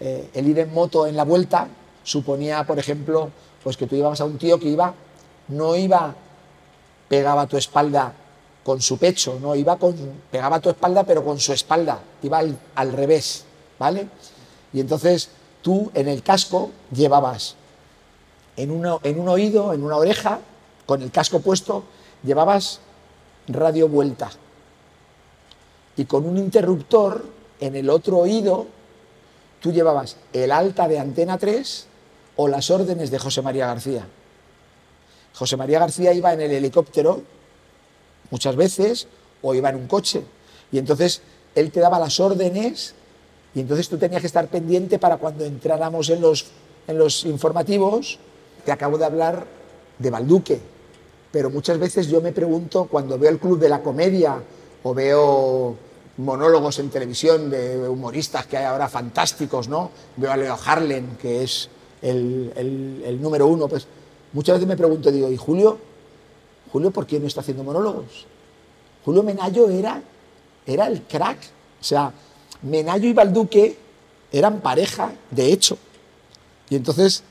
eh, 0.00 0.30
el 0.34 0.48
ir 0.48 0.58
en 0.60 0.72
moto 0.72 1.06
en 1.06 1.16
la 1.16 1.24
vuelta 1.24 1.66
suponía, 2.04 2.64
por 2.64 2.78
ejemplo, 2.78 3.30
pues 3.62 3.76
que 3.76 3.86
tú 3.86 3.96
ibas 3.96 4.20
a 4.20 4.24
un 4.24 4.38
tío 4.38 4.58
que 4.60 4.68
iba, 4.68 4.94
no 5.48 5.74
iba, 5.74 6.14
pegaba 7.08 7.46
tu 7.46 7.56
espalda 7.56 8.12
con 8.62 8.80
su 8.80 8.98
pecho, 8.98 9.38
no 9.40 9.56
iba 9.56 9.76
con, 9.76 9.96
pegaba 10.30 10.60
tu 10.60 10.68
espalda, 10.68 11.02
pero 11.04 11.24
con 11.24 11.40
su 11.40 11.52
espalda, 11.52 11.98
iba 12.22 12.40
al 12.74 12.92
revés 12.92 13.46
¿vale? 13.78 14.08
Y 14.72 14.80
entonces 14.80 15.30
tú 15.62 15.90
en 15.94 16.08
el 16.08 16.22
casco 16.22 16.70
llevabas 16.92 17.54
en, 18.56 18.70
en 19.02 19.20
un 19.20 19.28
oído, 19.28 19.72
en 19.72 19.82
una 19.82 19.96
oreja, 19.96 20.40
con 20.86 21.02
el 21.02 21.10
casco 21.10 21.40
puesto, 21.40 21.84
llevabas 22.22 22.80
radio 23.46 23.88
vuelta. 23.88 24.30
Y 25.96 26.04
con 26.04 26.26
un 26.26 26.36
interruptor 26.38 27.24
en 27.60 27.76
el 27.76 27.90
otro 27.90 28.18
oído, 28.18 28.66
tú 29.60 29.72
llevabas 29.72 30.16
el 30.32 30.52
alta 30.52 30.88
de 30.88 30.98
antena 30.98 31.38
3 31.38 31.86
o 32.36 32.48
las 32.48 32.70
órdenes 32.70 33.10
de 33.10 33.18
José 33.18 33.42
María 33.42 33.66
García. 33.66 34.06
José 35.34 35.56
María 35.56 35.80
García 35.80 36.12
iba 36.12 36.32
en 36.32 36.40
el 36.40 36.52
helicóptero 36.52 37.22
muchas 38.30 38.56
veces 38.56 39.08
o 39.42 39.54
iba 39.54 39.70
en 39.70 39.76
un 39.76 39.88
coche. 39.88 40.22
Y 40.72 40.78
entonces 40.78 41.22
él 41.54 41.70
te 41.70 41.80
daba 41.80 41.98
las 41.98 42.20
órdenes 42.20 42.94
Y 43.54 43.60
entonces 43.60 43.88
tú 43.88 43.98
tenías 43.98 44.20
que 44.20 44.26
estar 44.26 44.46
pendiente 44.48 44.98
para 44.98 45.16
cuando 45.16 45.44
entráramos 45.44 46.10
en 46.10 46.20
los, 46.20 46.46
en 46.86 46.98
los 46.98 47.24
informativos, 47.24 48.18
te 48.64 48.72
acabo 48.72 48.98
de 48.98 49.04
hablar 49.04 49.46
de 49.98 50.10
Balduque, 50.10 50.60
pero 51.32 51.50
muchas 51.50 51.78
veces 51.78 52.08
yo 52.08 52.20
me 52.20 52.32
pregunto, 52.32 52.86
cuando 52.90 53.18
veo 53.18 53.30
el 53.30 53.38
Club 53.38 53.58
de 53.58 53.68
la 53.68 53.82
Comedia 53.82 54.42
o 54.82 54.94
veo 54.94 55.76
monólogos 56.18 56.78
en 56.78 56.90
televisión 56.90 57.50
de 57.50 57.88
humoristas 57.88 58.46
que 58.46 58.56
hay 58.56 58.64
ahora 58.64 58.88
fantásticos, 58.88 59.68
¿no? 59.68 59.90
Veo 60.16 60.32
a 60.32 60.36
Leo 60.36 60.56
Harlem, 60.64 61.16
que 61.16 61.42
es 61.42 61.68
el, 62.02 62.52
el, 62.56 63.02
el 63.04 63.22
número 63.22 63.46
uno, 63.46 63.68
pues 63.68 63.86
muchas 64.32 64.56
veces 64.56 64.68
me 64.68 64.76
pregunto, 64.76 65.10
digo, 65.10 65.30
¿y 65.30 65.36
Julio? 65.36 65.78
Julio, 66.72 66.90
¿por 66.90 67.06
qué 67.06 67.18
no 67.18 67.26
está 67.26 67.40
haciendo 67.40 67.64
monólogos? 67.64 68.26
Julio 69.04 69.22
Menayo 69.22 69.70
era, 69.70 70.02
era 70.66 70.86
el 70.86 71.02
crack. 71.02 71.38
O 71.80 71.84
sea, 71.84 72.12
Menayo 72.62 73.08
y 73.08 73.12
Balduque 73.12 73.76
eran 74.32 74.60
pareja, 74.60 75.12
de 75.30 75.52
hecho. 75.52 75.78
Y 76.70 76.76
entonces, 76.76 77.22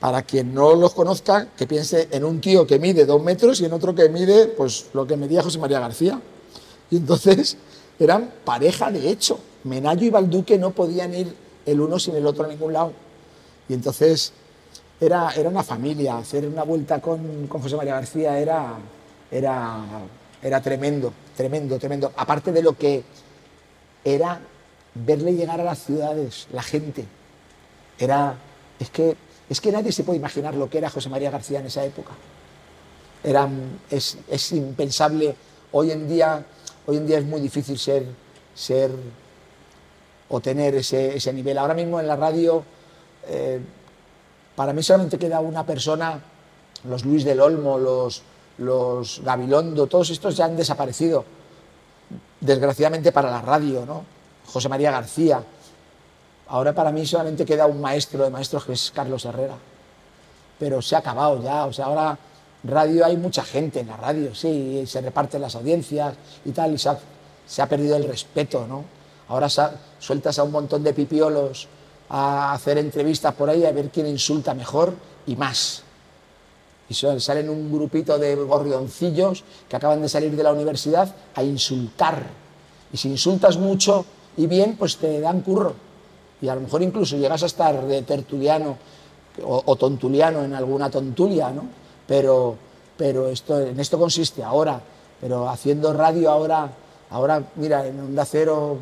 para 0.00 0.22
quien 0.22 0.52
no 0.54 0.74
los 0.74 0.92
conozca, 0.92 1.48
que 1.56 1.66
piense 1.66 2.08
en 2.10 2.24
un 2.24 2.40
tío 2.40 2.66
que 2.66 2.78
mide 2.78 3.06
dos 3.06 3.22
metros 3.22 3.60
y 3.60 3.64
en 3.64 3.72
otro 3.72 3.94
que 3.94 4.08
mide, 4.08 4.48
pues, 4.48 4.86
lo 4.92 5.06
que 5.06 5.16
medía 5.16 5.42
José 5.42 5.58
María 5.58 5.80
García. 5.80 6.20
Y 6.90 6.96
entonces, 6.96 7.56
eran 7.98 8.32
pareja, 8.44 8.90
de 8.90 9.08
hecho. 9.08 9.38
Menayo 9.64 10.06
y 10.06 10.10
Balduque 10.10 10.58
no 10.58 10.70
podían 10.70 11.14
ir 11.14 11.34
el 11.64 11.80
uno 11.80 11.98
sin 11.98 12.14
el 12.14 12.26
otro 12.26 12.44
a 12.44 12.48
ningún 12.48 12.72
lado. 12.72 12.92
Y 13.68 13.74
entonces, 13.74 14.32
era, 15.00 15.30
era 15.34 15.48
una 15.48 15.62
familia. 15.62 16.18
Hacer 16.18 16.46
una 16.46 16.62
vuelta 16.62 17.00
con, 17.00 17.46
con 17.46 17.62
José 17.62 17.76
María 17.76 17.94
García 17.94 18.38
era, 18.38 18.74
era, 19.30 19.80
era 20.42 20.60
tremendo, 20.60 21.12
tremendo, 21.36 21.78
tremendo. 21.78 22.12
Aparte 22.16 22.52
de 22.52 22.62
lo 22.62 22.76
que 22.76 23.02
era 24.04 24.40
verle 25.04 25.34
llegar 25.34 25.60
a 25.60 25.64
las 25.64 25.82
ciudades, 25.84 26.46
la 26.52 26.62
gente. 26.62 27.04
Era, 27.98 28.36
es 28.78 28.90
que, 28.90 29.16
es 29.48 29.60
que 29.60 29.72
nadie 29.72 29.92
se 29.92 30.04
puede 30.04 30.18
imaginar 30.18 30.54
lo 30.54 30.70
que 30.70 30.78
era 30.78 30.90
José 30.90 31.08
María 31.08 31.30
García 31.30 31.60
en 31.60 31.66
esa 31.66 31.84
época. 31.84 32.12
Era, 33.22 33.48
es, 33.90 34.52
impensable. 34.52 35.34
Hoy 35.72 35.90
en 35.90 36.08
día, 36.08 36.44
hoy 36.86 36.96
en 36.96 37.06
día 37.06 37.18
es 37.18 37.24
muy 37.24 37.40
difícil 37.40 37.78
ser, 37.78 38.06
ser 38.54 38.90
o 40.28 40.40
tener 40.40 40.74
ese, 40.76 41.16
ese 41.16 41.32
nivel. 41.32 41.58
Ahora 41.58 41.74
mismo 41.74 42.00
en 42.00 42.06
la 42.06 42.16
radio, 42.16 42.64
eh, 43.26 43.60
para 44.54 44.72
mí 44.72 44.82
solamente 44.82 45.18
queda 45.18 45.40
una 45.40 45.66
persona, 45.66 46.20
los 46.84 47.04
Luis 47.04 47.24
del 47.24 47.40
Olmo, 47.40 47.78
los, 47.78 48.22
los 48.58 49.20
Gabilondo, 49.24 49.86
todos 49.86 50.10
estos 50.10 50.36
ya 50.36 50.44
han 50.44 50.56
desaparecido, 50.56 51.24
desgraciadamente 52.40 53.12
para 53.12 53.30
la 53.30 53.42
radio, 53.42 53.84
¿no? 53.84 54.15
José 54.46 54.68
María 54.68 54.90
García. 54.90 55.42
Ahora 56.48 56.72
para 56.74 56.92
mí 56.92 57.04
solamente 57.06 57.44
queda 57.44 57.66
un 57.66 57.80
maestro 57.80 58.24
de 58.24 58.30
maestros 58.30 58.64
que 58.64 58.72
es 58.72 58.92
Carlos 58.94 59.24
Herrera. 59.24 59.56
Pero 60.58 60.80
se 60.80 60.94
ha 60.94 60.98
acabado 60.98 61.42
ya, 61.42 61.66
o 61.66 61.72
sea, 61.72 61.86
ahora 61.86 62.18
radio 62.64 63.04
hay 63.04 63.16
mucha 63.16 63.44
gente 63.44 63.80
en 63.80 63.88
la 63.88 63.96
radio, 63.96 64.34
sí, 64.34 64.84
se 64.86 65.00
reparten 65.00 65.40
las 65.40 65.54
audiencias 65.54 66.14
y 66.44 66.50
tal, 66.52 66.74
y 66.74 66.78
se 66.78 67.62
ha, 67.62 67.68
perdido 67.68 67.96
el 67.96 68.04
respeto, 68.04 68.66
¿no? 68.66 68.84
Ahora 69.28 69.48
sueltas 69.98 70.38
a 70.38 70.44
un 70.44 70.52
montón 70.52 70.82
de 70.82 70.94
pipiolos 70.94 71.68
a 72.08 72.52
hacer 72.52 72.78
entrevistas 72.78 73.34
por 73.34 73.50
ahí 73.50 73.64
a 73.64 73.72
ver 73.72 73.90
quién 73.90 74.06
insulta 74.06 74.54
mejor 74.54 74.94
y 75.26 75.34
más. 75.36 75.82
Y 76.88 76.94
salen 76.94 77.50
un 77.50 77.72
grupito 77.72 78.16
de 78.16 78.36
gorrioncillos 78.36 79.42
que 79.68 79.74
acaban 79.74 80.00
de 80.00 80.08
salir 80.08 80.36
de 80.36 80.42
la 80.42 80.52
universidad 80.52 81.12
a 81.34 81.42
insultar. 81.42 82.22
Y 82.92 82.96
si 82.96 83.08
insultas 83.08 83.56
mucho 83.56 84.04
y 84.36 84.46
bien, 84.46 84.76
pues 84.76 84.96
te 84.96 85.20
dan 85.20 85.40
curro. 85.40 85.74
Y 86.40 86.48
a 86.48 86.54
lo 86.54 86.60
mejor 86.60 86.82
incluso 86.82 87.16
llegas 87.16 87.42
a 87.42 87.46
estar 87.46 87.86
de 87.86 88.02
tertuliano 88.02 88.76
o, 89.42 89.62
o 89.64 89.76
tontuliano 89.76 90.44
en 90.44 90.54
alguna 90.54 90.90
tontulia, 90.90 91.50
¿no? 91.50 91.64
Pero, 92.06 92.56
pero 92.96 93.28
esto, 93.28 93.60
en 93.60 93.78
esto 93.80 93.98
consiste 93.98 94.42
ahora. 94.42 94.80
Pero 95.20 95.48
haciendo 95.48 95.92
radio 95.92 96.30
ahora, 96.30 96.70
ahora 97.10 97.42
mira, 97.56 97.86
en 97.86 97.98
Onda 98.00 98.24
Cero 98.24 98.78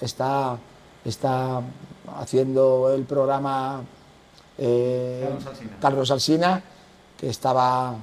está, 0.00 0.56
está 1.04 1.60
haciendo 2.16 2.92
el 2.94 3.04
programa 3.04 3.82
eh, 4.58 5.28
Carlos 5.80 6.10
Alsina. 6.10 6.62
Que 7.18 7.30
estaba 7.30 7.94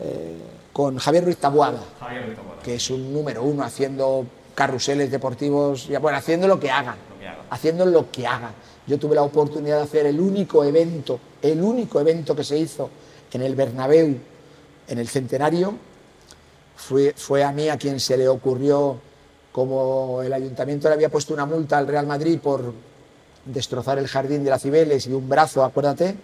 eh, 0.00 0.36
con 0.72 0.96
Javier 0.98 1.24
Ruiz 1.24 1.38
Javier 1.38 2.28
Rito 2.28 2.42
Boada. 2.42 2.62
que 2.62 2.74
es 2.76 2.90
un 2.90 3.12
número 3.12 3.42
uno 3.42 3.62
haciendo 3.62 4.24
carruseles 4.58 5.08
deportivos, 5.12 5.88
bueno, 6.00 6.18
haciendo 6.18 6.48
lo 6.48 6.58
que 6.58 6.68
hagan, 6.68 6.96
Lo 7.12 7.20
que 7.20 7.28
hagan. 7.28 7.46
haciendo 7.48 7.86
lo 7.86 8.10
que 8.10 8.26
hagan. 8.26 8.50
Yo 8.88 8.98
tuve 8.98 9.14
la 9.14 9.22
oportunidad 9.22 9.76
de 9.76 9.82
hacer 9.84 10.06
el 10.06 10.18
único 10.18 10.64
evento, 10.64 11.20
el 11.40 11.62
único 11.62 12.00
evento 12.00 12.34
que 12.34 12.42
se 12.42 12.58
hizo 12.58 12.90
en 13.32 13.42
el 13.42 13.54
Bernabéu, 13.54 14.16
en 14.88 14.98
el 14.98 15.06
centenario, 15.06 15.74
fue, 16.74 17.14
fue 17.16 17.44
a 17.44 17.52
mí 17.52 17.68
a 17.68 17.76
quien 17.76 18.00
se 18.00 18.16
le 18.16 18.26
ocurrió, 18.26 18.98
como 19.52 20.22
el 20.24 20.32
ayuntamiento 20.32 20.88
le 20.88 20.94
había 20.94 21.08
puesto 21.08 21.34
una 21.34 21.46
multa 21.46 21.78
al 21.78 21.86
Real 21.86 22.08
Madrid 22.08 22.40
por 22.42 22.74
destrozar 23.44 23.98
el 24.00 24.08
jardín 24.08 24.42
de 24.42 24.50
la 24.50 24.58
Cibeles 24.58 25.06
y 25.06 25.12
un 25.12 25.28
brazo, 25.28 25.62
acuérdate. 25.62 26.16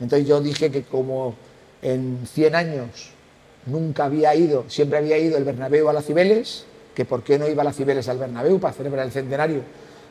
Entonces 0.00 0.26
yo 0.26 0.40
dije 0.40 0.72
que 0.72 0.82
como 0.82 1.36
en 1.82 2.26
100 2.34 2.54
años 2.56 3.10
nunca 3.66 4.06
había 4.06 4.34
ido, 4.34 4.64
siempre 4.66 4.98
había 4.98 5.18
ido 5.18 5.38
el 5.38 5.44
Bernabéu 5.44 5.88
a 5.88 5.92
la 5.92 6.02
Cibeles, 6.02 6.64
que 6.96 7.04
por 7.04 7.22
qué 7.22 7.38
no 7.38 7.46
iba 7.46 7.60
a 7.60 7.64
la 7.64 7.74
Cibeles 7.74 8.08
al 8.08 8.16
Bernabéu 8.16 8.58
para 8.58 8.72
celebrar 8.72 9.04
el 9.04 9.12
centenario. 9.12 9.60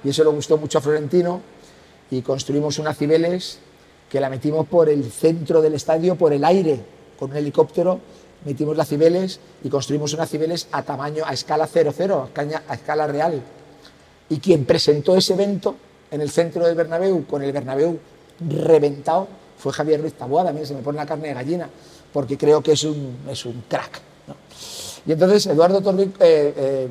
Y 0.03 0.09
eso 0.09 0.23
le 0.23 0.29
gustó 0.29 0.57
mucho 0.57 0.77
a 0.77 0.81
Florentino 0.81 1.41
y 2.11 2.21
construimos 2.21 2.77
una 2.77 2.93
Cibeles 2.93 3.57
que 4.09 4.19
la 4.19 4.29
metimos 4.29 4.67
por 4.67 4.87
el 4.87 5.03
centro 5.11 5.63
del 5.63 5.73
estadio, 5.73 6.15
por 6.15 6.31
el 6.31 6.45
aire, 6.45 6.79
con 7.17 7.31
un 7.31 7.37
helicóptero, 7.37 7.99
metimos 8.45 8.77
la 8.77 8.85
Cibeles 8.85 9.39
y 9.63 9.69
construimos 9.69 10.13
una 10.13 10.27
Cibeles 10.27 10.67
a 10.71 10.83
tamaño, 10.83 11.23
a 11.25 11.33
escala 11.33 11.65
00, 11.65 12.29
a 12.35 12.75
escala- 12.75 13.07
real. 13.07 13.41
Y 14.29 14.37
quien 14.37 14.65
presentó 14.65 15.17
ese 15.17 15.33
evento 15.33 15.75
en 16.11 16.21
el 16.21 16.29
centro 16.29 16.65
del 16.67 16.75
Bernabéu, 16.75 17.25
con 17.25 17.41
el 17.41 17.51
Bernabéu 17.51 17.97
reventado, 18.47 19.27
fue 19.57 19.73
Javier 19.73 20.01
Ruiz 20.01 20.13
Taboada. 20.13 20.51
Mira, 20.53 20.67
se 20.67 20.75
me 20.75 20.81
pone 20.81 20.97
la 20.97 21.05
carne 21.07 21.29
de 21.29 21.33
gallina, 21.33 21.67
porque 22.13 22.37
creo 22.37 22.61
que 22.61 22.73
es 22.73 22.83
un, 22.83 23.17
es 23.27 23.43
un 23.45 23.63
crack. 23.67 24.01
Y 25.05 25.11
entonces 25.11 25.45
Eduardo 25.47 25.81
Torri, 25.81 26.03
eh, 26.03 26.53
eh, 26.57 26.87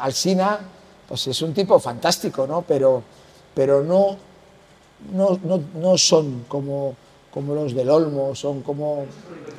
Alsina, 0.00 0.60
pues 1.08 1.26
es 1.26 1.42
un 1.42 1.52
tipo 1.52 1.78
fantástico, 1.78 2.46
¿no? 2.46 2.62
Pero, 2.62 3.02
pero 3.54 3.82
no, 3.82 4.16
no, 5.12 5.38
no, 5.42 5.62
no 5.74 5.98
son 5.98 6.44
como, 6.48 6.94
como 7.32 7.54
los 7.54 7.74
del 7.74 7.90
Olmo, 7.90 8.34
son 8.34 8.62
como... 8.62 9.06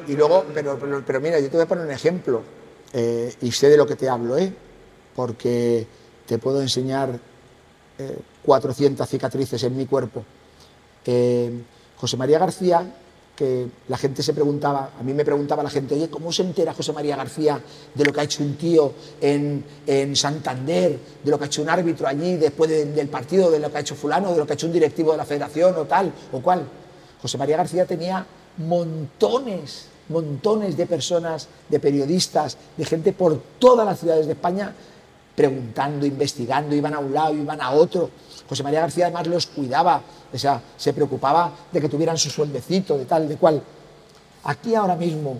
Y 0.08 0.13
luego, 0.13 0.46
pero, 0.54 0.80
pero, 1.06 1.20
mira, 1.20 1.39
yo 1.39 1.50
te 1.50 1.58
voy 1.58 1.65
a 1.65 1.67
poner 1.67 1.86
un 1.86 1.91
ejemplo, 1.91 2.41
eh, 2.93 3.34
y 3.41 3.52
sé 3.52 3.70
de 3.70 3.78
lo 3.78 3.86
que 3.86 3.96
te 3.96 4.08
hablo, 4.08 4.38
¿eh? 4.38 4.54
Porque 5.15 5.86
te 6.26 6.38
puedo 6.38 6.62
enseñar 6.62 7.20
eh, 7.98 8.17
400 8.46 9.08
cicatrices 9.10 9.62
en 9.63 9.76
mi 9.76 9.86
cuerpo. 9.86 10.24
Eh, 11.06 11.52
José 11.98 12.15
María 12.15 12.39
García, 12.39 12.86
que 13.38 13.67
la 13.88 13.97
gente 13.97 14.23
se 14.23 14.34
preguntaba, 14.34 14.89
a 15.00 15.04
mí 15.04 15.13
me 15.13 15.23
preguntaba 15.23 15.62
la 15.63 15.69
gente, 15.69 15.93
oye, 15.95 16.10
¿cómo 16.10 16.32
se 16.34 16.41
entera 16.41 16.73
José 16.73 16.91
María 16.91 17.15
García 17.15 17.62
de 17.93 18.04
lo 18.04 18.12
que 18.12 18.19
ha 18.19 18.23
hecho 18.23 18.43
un 18.43 18.56
tío 18.58 18.91
en, 19.21 19.63
en 19.86 20.15
Santander, 20.15 20.97
de 21.23 21.32
lo 21.32 21.38
que 21.38 21.43
ha 21.43 21.47
hecho 21.47 21.62
un 21.62 21.69
árbitro 21.69 22.08
allí 22.08 22.36
después 22.36 22.69
de- 22.69 22.86
del 22.86 23.08
partido, 23.10 23.52
de 23.52 23.60
lo 23.60 23.71
que 23.71 23.78
ha 23.78 23.82
hecho 23.82 23.95
fulano, 23.95 24.32
de 24.34 24.39
lo 24.39 24.45
que 24.47 24.54
ha 24.54 24.56
hecho 24.56 24.65
un 24.67 24.73
directivo 24.73 25.12
de 25.12 25.17
la 25.17 25.26
federación 25.26 25.76
o 25.78 25.86
tal 25.86 26.12
o 26.34 26.41
cual? 26.41 26.63
José 27.21 27.38
María 27.38 27.58
García 27.58 27.86
tenía 27.86 28.26
montones, 28.58 29.86
montones 30.10 30.76
de 30.76 30.86
personas, 30.88 31.47
de 31.69 31.80
periodistas, 31.80 32.58
de 32.76 32.86
gente 32.86 33.13
por 33.13 33.39
todas 33.60 33.86
las 33.86 34.00
ciudades 34.00 34.26
de 34.26 34.34
España 34.34 34.73
preguntando, 35.38 36.04
investigando, 36.04 36.76
iban 36.76 36.95
a 36.95 37.00
un 37.00 37.13
lado, 37.13 37.36
iban 37.36 37.62
a 37.62 37.69
otro. 37.69 38.10
José 38.50 38.63
María 38.63 38.82
García 38.82 39.06
además 39.06 39.28
los 39.28 39.45
cuidaba, 39.45 40.02
o 40.34 40.38
sea, 40.38 40.60
se 40.76 40.93
preocupaba 40.93 41.52
de 41.71 41.80
que 41.80 41.88
tuvieran 41.88 42.17
su 42.17 42.32
sueldecito, 42.32 42.97
de 42.97 43.06
tal, 43.06 43.30
de 43.30 43.38
cual. 43.38 43.62
Aquí 44.45 44.73
ahora 44.73 44.95
mismo, 44.95 45.38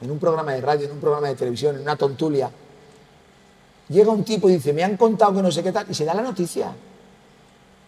en 0.00 0.10
un 0.12 0.18
programa 0.20 0.52
de 0.52 0.60
radio, 0.60 0.86
en 0.86 0.92
un 0.92 1.00
programa 1.00 1.26
de 1.26 1.34
televisión, 1.34 1.74
en 1.74 1.82
una 1.82 1.96
tontulia, 1.96 2.48
llega 3.88 4.12
un 4.12 4.22
tipo 4.22 4.48
y 4.48 4.52
dice, 4.52 4.72
me 4.72 4.84
han 4.84 4.96
contado 4.96 5.34
que 5.34 5.42
no 5.42 5.50
sé 5.50 5.64
qué 5.64 5.72
tal, 5.72 5.86
y 5.90 5.94
se 5.94 6.04
da 6.04 6.14
la 6.14 6.22
noticia. 6.22 6.70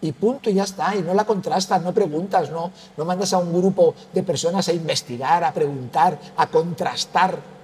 Y 0.01 0.11
punto, 0.11 0.51
y 0.51 0.55
ya 0.55 0.64
está, 0.64 0.97
y 0.97 1.03
no 1.03 1.14
la 1.14 1.25
contrastas, 1.25 1.83
no 1.83 1.95
preguntas, 1.95 2.51
no, 2.51 2.73
no 2.97 3.05
mandas 3.05 3.33
a 3.33 3.38
un 3.38 3.53
grupo 3.53 3.95
de 4.12 4.25
personas 4.25 4.66
a 4.66 4.73
investigar, 4.73 5.45
a 5.45 5.55
preguntar, 5.55 6.19
a 6.37 6.49
contrastar. 6.49 7.56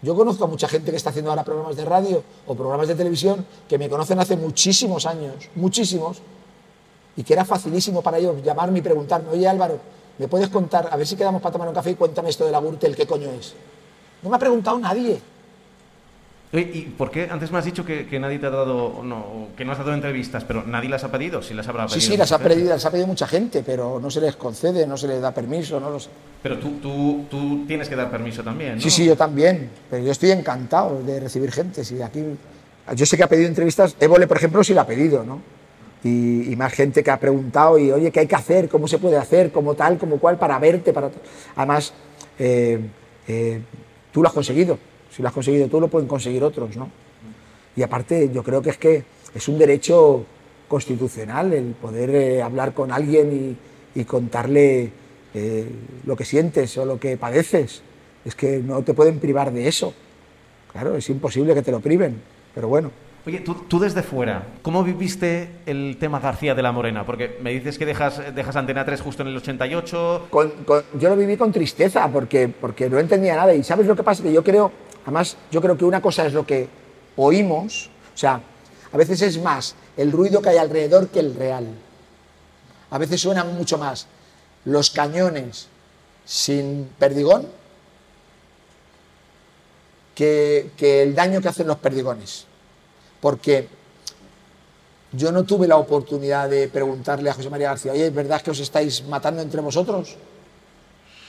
Yo 0.00 0.14
conozco 0.14 0.44
a 0.44 0.46
mucha 0.46 0.68
gente 0.68 0.90
que 0.90 0.96
está 0.96 1.10
haciendo 1.10 1.30
ahora 1.30 1.44
programas 1.44 1.76
de 1.76 1.84
radio 1.84 2.22
o 2.46 2.54
programas 2.54 2.86
de 2.86 2.94
televisión 2.94 3.44
que 3.68 3.78
me 3.78 3.88
conocen 3.88 4.18
hace 4.20 4.36
muchísimos 4.36 5.06
años, 5.06 5.50
muchísimos, 5.56 6.18
y 7.16 7.24
que 7.24 7.32
era 7.32 7.44
facilísimo 7.44 8.00
para 8.00 8.18
ellos 8.18 8.36
llamarme 8.44 8.78
y 8.78 8.82
preguntarme, 8.82 9.30
oye 9.30 9.48
Álvaro, 9.48 9.80
¿me 10.18 10.28
puedes 10.28 10.48
contar, 10.50 10.88
a 10.92 10.96
ver 10.96 11.04
si 11.04 11.16
quedamos 11.16 11.42
para 11.42 11.52
tomar 11.52 11.68
un 11.68 11.74
café 11.74 11.90
y 11.90 11.94
cuéntame 11.96 12.30
esto 12.30 12.46
de 12.46 12.52
la 12.52 12.60
Gürtel, 12.60 12.94
qué 12.94 13.06
coño 13.08 13.28
es? 13.30 13.54
No 14.22 14.30
me 14.30 14.36
ha 14.36 14.38
preguntado 14.38 14.78
nadie. 14.78 15.20
¿Y 16.50 16.80
por 16.96 17.10
qué? 17.10 17.28
Antes 17.30 17.52
me 17.52 17.58
has 17.58 17.64
dicho 17.66 17.84
que, 17.84 18.18
nadie 18.18 18.38
te 18.38 18.46
ha 18.46 18.50
dado, 18.50 19.02
no, 19.04 19.48
que 19.54 19.66
no 19.66 19.72
has 19.72 19.78
dado 19.78 19.92
entrevistas, 19.92 20.44
pero 20.44 20.64
nadie 20.64 20.88
las 20.88 21.04
ha 21.04 21.12
pedido, 21.12 21.42
si 21.42 21.52
las 21.52 21.68
habrá 21.68 21.84
pedido. 21.84 22.00
Sí, 22.00 22.06
sí, 22.06 22.16
las 22.16 22.32
ha 22.32 22.38
pedido, 22.38 22.70
las 22.70 22.84
ha 22.86 22.90
pedido 22.90 23.06
mucha 23.06 23.26
gente, 23.26 23.62
pero 23.62 24.00
no 24.00 24.10
se 24.10 24.22
les 24.22 24.34
concede, 24.36 24.86
no 24.86 24.96
se 24.96 25.08
les 25.08 25.20
da 25.20 25.32
permiso, 25.32 25.78
no 25.78 25.90
lo 25.90 26.00
sé. 26.00 26.08
Pero 26.42 26.58
tú, 26.58 26.78
tú, 26.80 27.26
tú 27.30 27.66
tienes 27.66 27.86
que 27.86 27.96
dar 27.96 28.10
permiso 28.10 28.42
también, 28.42 28.76
¿no? 28.76 28.80
Sí, 28.80 28.88
sí, 28.88 29.04
yo 29.04 29.14
también, 29.14 29.68
pero 29.90 30.02
yo 30.02 30.10
estoy 30.10 30.30
encantado 30.30 31.02
de 31.02 31.20
recibir 31.20 31.52
gente. 31.52 31.84
Si 31.84 32.00
aquí, 32.00 32.24
yo 32.94 33.04
sé 33.04 33.18
que 33.18 33.24
ha 33.24 33.28
pedido 33.28 33.48
entrevistas, 33.48 33.94
Évole, 34.00 34.26
por 34.26 34.38
ejemplo, 34.38 34.64
sí 34.64 34.72
la 34.72 34.82
ha 34.82 34.86
pedido, 34.86 35.24
¿no? 35.24 35.42
Y, 36.02 36.54
más 36.56 36.72
gente 36.72 37.04
que 37.04 37.10
ha 37.10 37.20
preguntado 37.20 37.78
y, 37.78 37.92
oye, 37.92 38.10
¿qué 38.10 38.20
hay 38.20 38.26
que 38.26 38.36
hacer? 38.36 38.68
¿Cómo 38.68 38.88
se 38.88 38.98
puede 38.98 39.18
hacer? 39.18 39.52
¿Cómo 39.52 39.74
tal? 39.74 39.98
¿Cómo 39.98 40.18
cual? 40.18 40.38
Para 40.38 40.58
verte, 40.58 40.92
para... 40.92 41.10
Además, 41.56 41.92
eh, 42.38 42.80
eh, 43.26 43.60
tú 44.10 44.22
lo 44.22 44.28
has 44.28 44.34
conseguido. 44.34 44.78
Si 45.18 45.22
lo 45.22 45.26
has 45.26 45.34
conseguido 45.34 45.66
tú, 45.66 45.80
lo 45.80 45.88
pueden 45.88 46.06
conseguir 46.06 46.44
otros, 46.44 46.76
¿no? 46.76 46.88
Y 47.74 47.82
aparte, 47.82 48.30
yo 48.32 48.44
creo 48.44 48.62
que 48.62 48.70
es 48.70 48.78
que 48.78 49.02
es 49.34 49.48
un 49.48 49.58
derecho 49.58 50.24
constitucional 50.68 51.52
el 51.52 51.72
poder 51.72 52.10
eh, 52.10 52.40
hablar 52.40 52.72
con 52.72 52.92
alguien 52.92 53.58
y, 53.96 54.04
contarle 54.04 54.92
eh, 55.34 55.68
lo 56.06 56.14
que 56.14 56.24
sientes 56.24 56.78
o 56.78 56.84
lo 56.84 57.00
que 57.00 57.16
padeces. 57.16 57.82
Es 58.24 58.36
que 58.36 58.58
no 58.58 58.80
te 58.82 58.94
pueden 58.94 59.18
privar 59.18 59.50
de 59.50 59.66
eso. 59.66 59.92
Claro, 60.70 60.94
es 60.94 61.10
imposible 61.10 61.52
que 61.52 61.62
te 61.62 61.72
lo 61.72 61.80
priven, 61.80 62.22
pero 62.54 62.68
bueno. 62.68 62.92
Oye, 63.26 63.40
tú, 63.40 63.80
desde 63.80 64.04
fuera, 64.04 64.46
¿cómo 64.62 64.84
viviste 64.84 65.48
el 65.66 65.96
tema 65.98 66.20
García 66.20 66.54
de 66.54 66.62
la 66.62 66.70
Morena? 66.70 67.04
Porque 67.04 67.38
me 67.42 67.50
dices 67.50 67.76
que 67.76 67.86
dejas, 67.86 68.32
dejas 68.36 68.54
Antena 68.54 68.84
3 68.84 69.00
justo 69.00 69.22
en 69.22 69.30
el 69.30 69.36
88. 69.36 70.28
yo 71.00 71.08
lo 71.08 71.16
viví 71.16 71.36
con 71.36 71.50
tristeza 71.50 72.08
porque, 72.08 72.46
porque 72.46 72.88
no 72.88 73.00
entendía 73.00 73.34
nada. 73.34 73.52
Y 73.52 73.64
¿sabes 73.64 73.88
lo 73.88 73.96
que 73.96 74.04
pasa? 74.04 74.22
Que 74.22 74.32
yo 74.32 74.44
creo, 74.44 74.70
además, 75.08 75.38
yo 75.50 75.62
creo 75.62 75.78
que 75.78 75.86
una 75.86 76.02
cosa 76.02 76.26
es 76.26 76.34
lo 76.34 76.44
que 76.44 76.68
oímos, 77.16 77.88
o 78.14 78.18
sea, 78.18 78.42
a 78.92 78.96
veces 78.98 79.22
es 79.22 79.40
más 79.40 79.74
el 79.96 80.12
ruido 80.12 80.42
que 80.42 80.50
hay 80.50 80.58
alrededor 80.58 81.08
que 81.08 81.20
el 81.20 81.34
real. 81.34 81.66
A 82.90 82.98
veces 82.98 83.18
suenan 83.18 83.56
mucho 83.56 83.78
más 83.78 84.06
los 84.66 84.90
cañones 84.90 85.68
sin 86.26 86.90
perdigón 86.98 87.46
que, 90.14 90.72
el 90.78 91.14
daño 91.14 91.40
que 91.40 91.48
hacen 91.48 91.66
los 91.66 91.78
perdigones. 91.78 92.44
Porque 93.22 93.66
yo 95.12 95.32
no 95.32 95.44
tuve 95.44 95.66
la 95.66 95.78
oportunidad 95.78 96.50
de 96.50 96.68
preguntarle 96.68 97.30
a 97.30 97.32
José 97.32 97.48
María 97.48 97.68
García, 97.70 97.92
oye, 97.92 98.08
¿es 98.08 98.14
verdad 98.14 98.42
que 98.42 98.50
os 98.50 98.60
estáis 98.60 99.02
matando 99.04 99.40
entre 99.40 99.62
vosotros? 99.62 100.16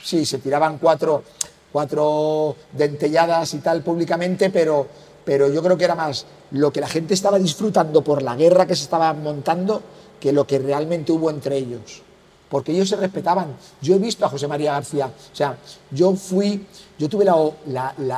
Sí, 0.03 0.25
se 0.25 0.39
tiraban 0.39 0.79
cuatro, 0.79 1.23
cuatro 1.71 2.55
dentelladas 2.73 3.53
y 3.53 3.59
tal 3.59 3.83
públicamente, 3.83 4.49
pero 4.49 4.87
pero 5.29 5.47
yo 5.47 5.61
creo 5.61 5.77
que 5.77 5.83
era 5.83 5.93
más 5.93 6.25
lo 6.49 6.73
que 6.73 6.81
la 6.81 6.87
gente 6.87 7.13
estaba 7.13 7.37
disfrutando 7.37 8.03
por 8.03 8.23
la 8.23 8.35
guerra 8.35 8.65
que 8.65 8.75
se 8.75 8.81
estaba 8.81 9.13
montando 9.13 9.79
que 10.19 10.33
lo 10.33 10.47
que 10.47 10.57
realmente 10.57 11.11
hubo 11.11 11.29
entre 11.29 11.55
ellos. 11.55 12.01
Porque 12.49 12.71
ellos 12.71 12.89
se 12.89 12.95
respetaban. 12.95 13.55
Yo 13.79 13.93
he 13.93 13.99
visto 13.99 14.25
a 14.25 14.29
José 14.29 14.47
María 14.47 14.71
García, 14.71 15.05
o 15.05 15.35
sea, 15.35 15.55
yo 15.91 16.15
fui, 16.15 16.65
yo 16.97 17.07
tuve 17.07 17.27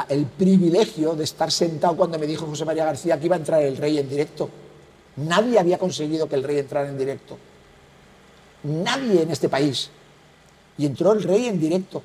el 0.07 0.25
privilegio 0.25 1.13
de 1.13 1.25
estar 1.25 1.51
sentado 1.51 1.97
cuando 1.97 2.17
me 2.17 2.25
dijo 2.25 2.45
José 2.45 2.63
María 2.63 2.85
García 2.85 3.19
que 3.19 3.25
iba 3.25 3.35
a 3.35 3.39
entrar 3.39 3.61
el 3.61 3.75
rey 3.75 3.97
en 3.97 4.07
directo. 4.07 4.49
Nadie 5.17 5.59
había 5.59 5.77
conseguido 5.77 6.29
que 6.29 6.35
el 6.35 6.43
rey 6.43 6.59
entrara 6.59 6.87
en 6.87 6.97
directo. 6.97 7.37
Nadie 8.63 9.23
en 9.23 9.31
este 9.31 9.49
país. 9.49 9.89
Y 10.77 10.85
entró 10.85 11.11
el 11.11 11.23
rey 11.23 11.47
en 11.47 11.59
directo 11.59 12.01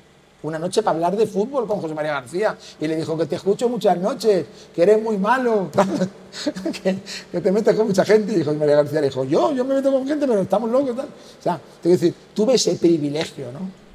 una 0.47 0.59
noche 0.59 0.81
para 0.81 0.95
hablar 0.95 1.15
de 1.15 1.27
fútbol 1.27 1.67
con 1.67 1.79
José 1.79 1.93
María 1.93 2.13
García 2.13 2.57
y 2.79 2.87
le 2.87 2.95
dijo 2.95 3.17
que 3.17 3.25
te 3.25 3.35
escucho 3.35 3.69
muchas 3.69 3.97
noches, 3.97 4.45
que 4.73 4.83
eres 4.83 5.01
muy 5.01 5.17
malo, 5.17 5.69
que, 6.83 7.39
te 7.39 7.51
metes 7.51 7.75
con 7.75 7.87
mucha 7.87 8.05
gente. 8.05 8.33
Y 8.33 8.43
José 8.43 8.57
María 8.57 8.75
García 8.77 9.01
le 9.01 9.07
dijo, 9.07 9.23
yo, 9.23 9.51
yo 9.53 9.65
me 9.65 9.75
meto 9.75 9.91
con 9.91 10.07
gente, 10.07 10.27
pero 10.27 10.41
estamos 10.41 10.69
locos. 10.69 10.95
Tal. 10.95 11.05
O 11.05 11.43
sea, 11.43 11.59
te 11.81 11.89
decir, 11.89 12.13
tuve 12.33 12.55
ese 12.55 12.75
privilegio, 12.75 13.51
¿no? 13.51 13.87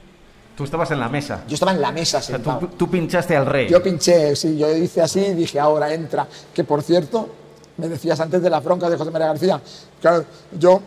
Tú 0.57 0.65
estabas 0.65 0.91
en 0.91 1.01
la 1.01 1.09
mesa. 1.09 1.45
Yo 1.49 1.55
estaba 1.55 1.73
en 1.73 1.81
la 1.81 1.93
mesa 1.93 2.21
sentado. 2.21 2.69
tú, 2.77 2.91
pinchaste 2.91 3.35
al 3.35 3.47
rey. 3.47 3.69
Yo 3.69 3.83
pinché, 3.83 4.37
sí, 4.37 4.57
yo 4.59 4.71
hice 4.77 5.01
así 5.01 5.21
y 5.21 5.35
dije, 5.35 5.59
ahora 5.59 5.93
entra. 5.93 6.27
Que 6.53 6.65
por 6.65 6.83
cierto, 6.83 7.29
me 7.79 7.89
decías 7.89 8.21
antes 8.21 8.43
de 8.43 8.51
la 8.51 8.61
bronca 8.61 8.91
de 8.91 8.97
José 8.97 9.11
María 9.11 9.29
García, 9.29 9.61
claro, 10.01 10.25
yo 10.59 10.81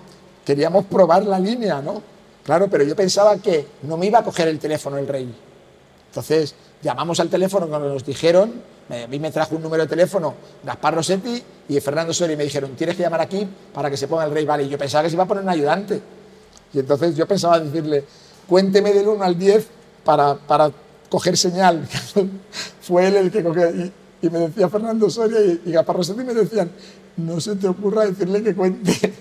queríamos 0.45 0.86
probar 0.86 1.25
la 1.25 1.39
línea, 1.39 1.82
¿no? 1.82 2.01
Claro, 2.43 2.67
pero 2.69 2.84
yo 2.84 2.95
pensaba 2.95 3.38
que 3.38 3.67
no 3.82 3.97
me 3.97 4.06
iba 4.06 4.19
a 4.19 4.23
coger 4.23 4.47
el 4.47 4.60
teléfono 4.60 4.97
el 4.97 5.08
rey. 5.08 5.34
Entonces 6.15 6.56
llamamos 6.82 7.19
al 7.19 7.28
teléfono 7.28 7.67
cuando 7.67 7.89
nos 7.89 8.06
dijeron, 8.06 8.54
a 8.89 9.06
mí 9.08 9.19
me 9.19 9.32
trajo 9.32 9.58
un 9.58 9.62
número 9.62 9.84
de 9.84 9.89
teléfono 9.89 10.34
Gaspar 10.63 10.95
Rossetti 10.95 11.43
y 11.67 11.78
Fernando 11.82 12.13
Soria 12.13 12.36
y 12.36 12.38
me 12.38 12.45
dijeron, 12.45 12.71
tienes 12.71 12.95
que 12.95 13.04
llamar 13.04 13.19
aquí 13.19 13.45
para 13.73 13.89
que 13.89 13.97
se 13.97 14.08
ponga 14.08 14.23
el 14.23 14.32
rey 14.32 14.45
vale. 14.45 14.69
Yo 14.69 14.78
pensaba 14.78 15.04
que 15.04 15.10
se 15.10 15.17
iba 15.17 15.25
a 15.25 15.28
poner 15.28 15.43
un 15.43 15.49
ayudante. 15.49 16.01
Y 16.73 16.80
entonces 16.80 17.17
yo 17.17 17.28
pensaba 17.28 17.60
decirle, 17.60 18.06
cuénteme 18.47 18.93
del 18.93 19.10
1 19.10 19.25
al 19.25 19.38
10 19.38 19.67
para, 20.06 20.36
para 20.36 20.71
coger 21.10 21.36
señal. 21.36 21.86
Fue 22.82 23.08
él 23.08 23.17
el 23.17 23.30
que 23.30 23.43
cogió. 23.43 23.69
Y, 24.21 24.30
me 24.30 24.39
decía 24.39 24.69
Fernando 24.69 25.10
Soria 25.10 25.41
y, 25.41 25.63
y 25.65 25.71
Gaspar 25.73 25.97
Rossetti 25.97 26.23
me 26.23 26.34
decían, 26.34 26.71
no 27.17 27.41
se 27.41 27.58
te 27.58 27.67
ocurra 27.67 28.06
decirle 28.06 28.41
que 28.41 28.56
cuente 28.56 29.13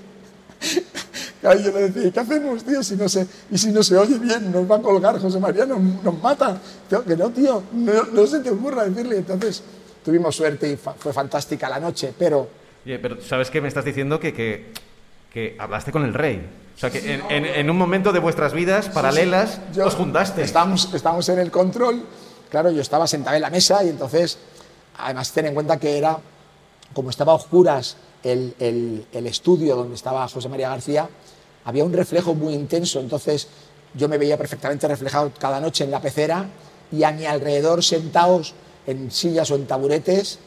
yo 1.52 1.72
le 1.72 1.90
decía, 1.90 2.10
¿qué 2.10 2.20
hacemos, 2.20 2.64
tío? 2.64 2.82
Si 2.82 2.96
no 2.96 3.08
se, 3.08 3.26
y 3.50 3.58
si 3.58 3.70
no 3.70 3.82
se 3.82 3.98
oye 3.98 4.18
bien, 4.18 4.50
nos 4.50 4.70
va 4.70 4.76
a 4.76 4.80
colgar 4.80 5.20
José 5.20 5.38
María, 5.38 5.66
nos, 5.66 6.22
mata. 6.22 6.58
que 6.88 7.16
no, 7.16 7.30
tío, 7.30 7.62
no, 7.72 8.26
se 8.26 8.40
te 8.40 8.50
ocurra 8.50 8.84
decirle. 8.84 9.18
Entonces, 9.18 9.62
tuvimos 10.02 10.34
suerte 10.34 10.72
y 10.72 10.76
fue 10.76 11.12
fantástica 11.12 11.68
la 11.68 11.78
noche, 11.78 12.14
pero... 12.18 12.48
pero 12.84 13.20
¿sabes 13.20 13.50
qué 13.50 13.60
me 13.60 13.68
estás 13.68 13.84
diciendo? 13.84 14.18
Que, 14.18 14.32
que, 14.32 15.56
hablaste 15.58 15.92
con 15.92 16.04
el 16.04 16.14
rey. 16.14 16.46
O 16.76 16.78
sea, 16.78 16.90
que 16.90 17.20
en, 17.28 17.70
un 17.70 17.76
momento 17.76 18.12
de 18.12 18.20
vuestras 18.20 18.52
vidas 18.54 18.88
paralelas 18.88 19.60
os 19.84 19.94
juntaste. 19.94 20.42
Estábamos, 20.42 20.92
estábamos 20.94 21.28
en 21.28 21.38
el 21.40 21.50
control, 21.50 22.02
claro, 22.50 22.70
yo 22.70 22.80
estaba 22.80 23.06
sentado 23.06 23.36
en 23.36 23.42
la 23.42 23.50
mesa 23.50 23.84
y 23.84 23.90
entonces, 23.90 24.38
además, 24.96 25.30
ten 25.30 25.46
en 25.46 25.54
cuenta 25.54 25.78
que 25.78 25.98
era, 25.98 26.18
como 26.94 27.10
estaba 27.10 27.32
a 27.32 27.36
oscuras 27.36 27.96
el, 28.22 28.54
el 29.12 29.26
estudio 29.26 29.76
donde 29.76 29.94
estaba 29.94 30.26
José 30.26 30.48
María 30.48 30.70
García, 30.70 31.08
había 31.64 31.84
un 31.84 31.92
reflejo 31.92 32.34
muy 32.34 32.54
intenso, 32.54 33.00
entonces 33.00 33.48
yo 33.94 34.08
me 34.08 34.18
veía 34.18 34.36
perfectamente 34.36 34.88
reflejado 34.88 35.32
cada 35.38 35.60
noche 35.60 35.84
en 35.84 35.90
la 35.90 36.00
pecera 36.00 36.46
y 36.90 37.02
a 37.04 37.12
mi 37.12 37.26
alrededor 37.26 37.82
sentados 37.82 38.54
en 38.86 39.10
sillas 39.10 39.50
o 39.50 39.54
en 39.54 39.66
taburetes 39.66 40.38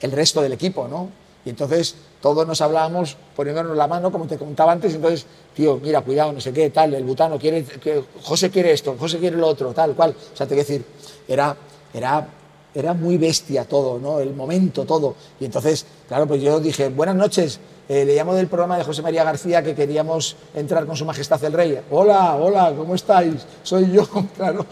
el 0.00 0.12
resto 0.12 0.42
del 0.42 0.52
equipo, 0.52 0.88
¿no? 0.88 1.10
Y 1.44 1.50
entonces 1.50 1.94
todos 2.20 2.46
nos 2.46 2.60
hablábamos 2.60 3.16
poniéndonos 3.34 3.76
la 3.76 3.86
mano, 3.88 4.12
como 4.12 4.26
te 4.26 4.38
contaba 4.38 4.72
antes, 4.72 4.94
entonces, 4.94 5.26
tío, 5.54 5.78
mira, 5.82 6.00
cuidado, 6.00 6.32
no 6.32 6.40
sé 6.40 6.52
qué, 6.52 6.70
tal, 6.70 6.94
el 6.94 7.04
butano 7.04 7.38
quiere, 7.38 7.64
que, 7.64 8.04
José 8.22 8.50
quiere 8.50 8.72
esto, 8.72 8.96
José 8.98 9.18
quiere 9.18 9.36
lo 9.36 9.48
otro, 9.48 9.72
tal, 9.72 9.94
cual. 9.94 10.14
O 10.32 10.36
sea, 10.36 10.46
te 10.46 10.54
quiero 10.54 10.68
decir, 10.68 10.84
era, 11.26 11.56
era, 11.92 12.28
era 12.74 12.94
muy 12.94 13.18
bestia 13.18 13.64
todo, 13.64 13.98
¿no? 13.98 14.20
El 14.20 14.34
momento, 14.34 14.84
todo. 14.84 15.16
Y 15.40 15.44
entonces, 15.44 15.84
claro, 16.06 16.26
pues 16.28 16.40
yo 16.40 16.60
dije, 16.60 16.88
buenas 16.88 17.16
noches, 17.16 17.58
eh, 17.92 18.06
le 18.06 18.14
llamo 18.14 18.32
del 18.32 18.46
programa 18.46 18.78
de 18.78 18.84
José 18.84 19.02
María 19.02 19.22
García 19.22 19.62
que 19.62 19.74
queríamos 19.74 20.34
entrar 20.54 20.86
con 20.86 20.96
su 20.96 21.04
majestad 21.04 21.44
el 21.44 21.52
rey. 21.52 21.78
Hola, 21.90 22.36
hola, 22.36 22.72
¿cómo 22.74 22.94
estáis? 22.94 23.46
Soy 23.62 23.92
yo, 23.92 24.08
claro. 24.36 24.64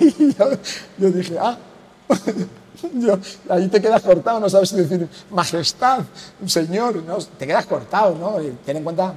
Y 0.00 0.34
yo, 0.34 1.10
dije, 1.12 1.38
ah, 1.38 1.56
ahí 3.48 3.68
te 3.68 3.80
quedas 3.80 4.02
cortado, 4.02 4.40
no 4.40 4.50
sabes 4.50 4.74
decir 4.74 5.08
majestad, 5.30 6.00
señor, 6.46 6.96
¿no? 7.04 7.18
te 7.18 7.46
quedas 7.46 7.64
cortado, 7.64 8.16
¿no? 8.16 8.38
ten 8.66 8.78
en 8.78 8.82
cuenta, 8.82 9.14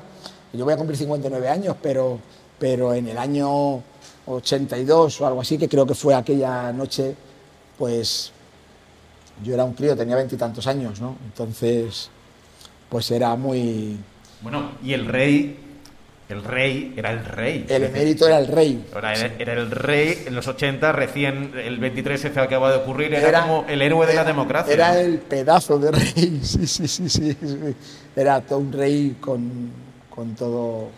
yo 0.54 0.64
voy 0.64 0.76
a 0.76 0.78
cumplir 0.78 1.00
59 1.00 1.50
años, 1.50 1.76
pero, 1.82 2.20
pero 2.60 2.94
en 2.94 3.08
el 3.08 3.18
año 3.18 3.82
82 4.28 5.20
o 5.20 5.26
algo 5.26 5.42
así, 5.42 5.58
que 5.58 5.68
creo 5.68 5.88
que 5.88 5.96
fue 5.96 6.14
aquella 6.14 6.72
noche, 6.74 7.16
pues 7.80 8.32
yo 9.44 9.56
era 9.56 9.64
un 9.64 9.74
crío, 9.74 9.98
tenía 9.98 10.16
veintitantos 10.16 10.68
años, 10.68 11.02
¿no? 11.02 11.16
Entonces 11.26 12.12
pues 12.92 13.10
era 13.10 13.38
muy... 13.38 13.98
Bueno, 14.42 14.72
y 14.84 14.92
el 14.92 15.06
rey, 15.06 15.58
el 16.28 16.44
rey 16.44 16.94
era 16.98 17.12
el 17.12 17.24
rey. 17.24 17.66
El 17.70 17.86
emérito 17.86 18.28
era 18.28 18.38
el 18.38 18.48
rey. 18.48 18.86
Era, 19.40 19.54
el 19.54 19.72
rey 19.72 20.24
en 20.28 20.36
los 20.36 20.46
80, 20.46 20.92
recién 20.92 21.54
el 21.56 21.80
23 21.80 22.26
f 22.26 22.40
acaba 22.42 22.70
de 22.70 22.80
ocurrir, 22.80 23.14
era, 23.14 23.44
como 23.44 23.66
el 23.70 23.82
héroe 23.82 24.06
de 24.06 24.14
la 24.14 24.26
democracia. 24.26 24.74
Era 24.74 25.00
el 25.00 25.20
pedazo 25.20 25.80
de 25.80 25.92
rey, 25.92 26.40
sí, 26.44 26.68
sí, 26.68 26.86
sí, 26.90 27.08
sí. 27.08 27.38
Era 28.14 28.42
todo 28.42 28.60
un 28.60 28.74
rey 28.74 29.16
con, 29.22 29.72
con 30.10 30.36
todo 30.36 30.90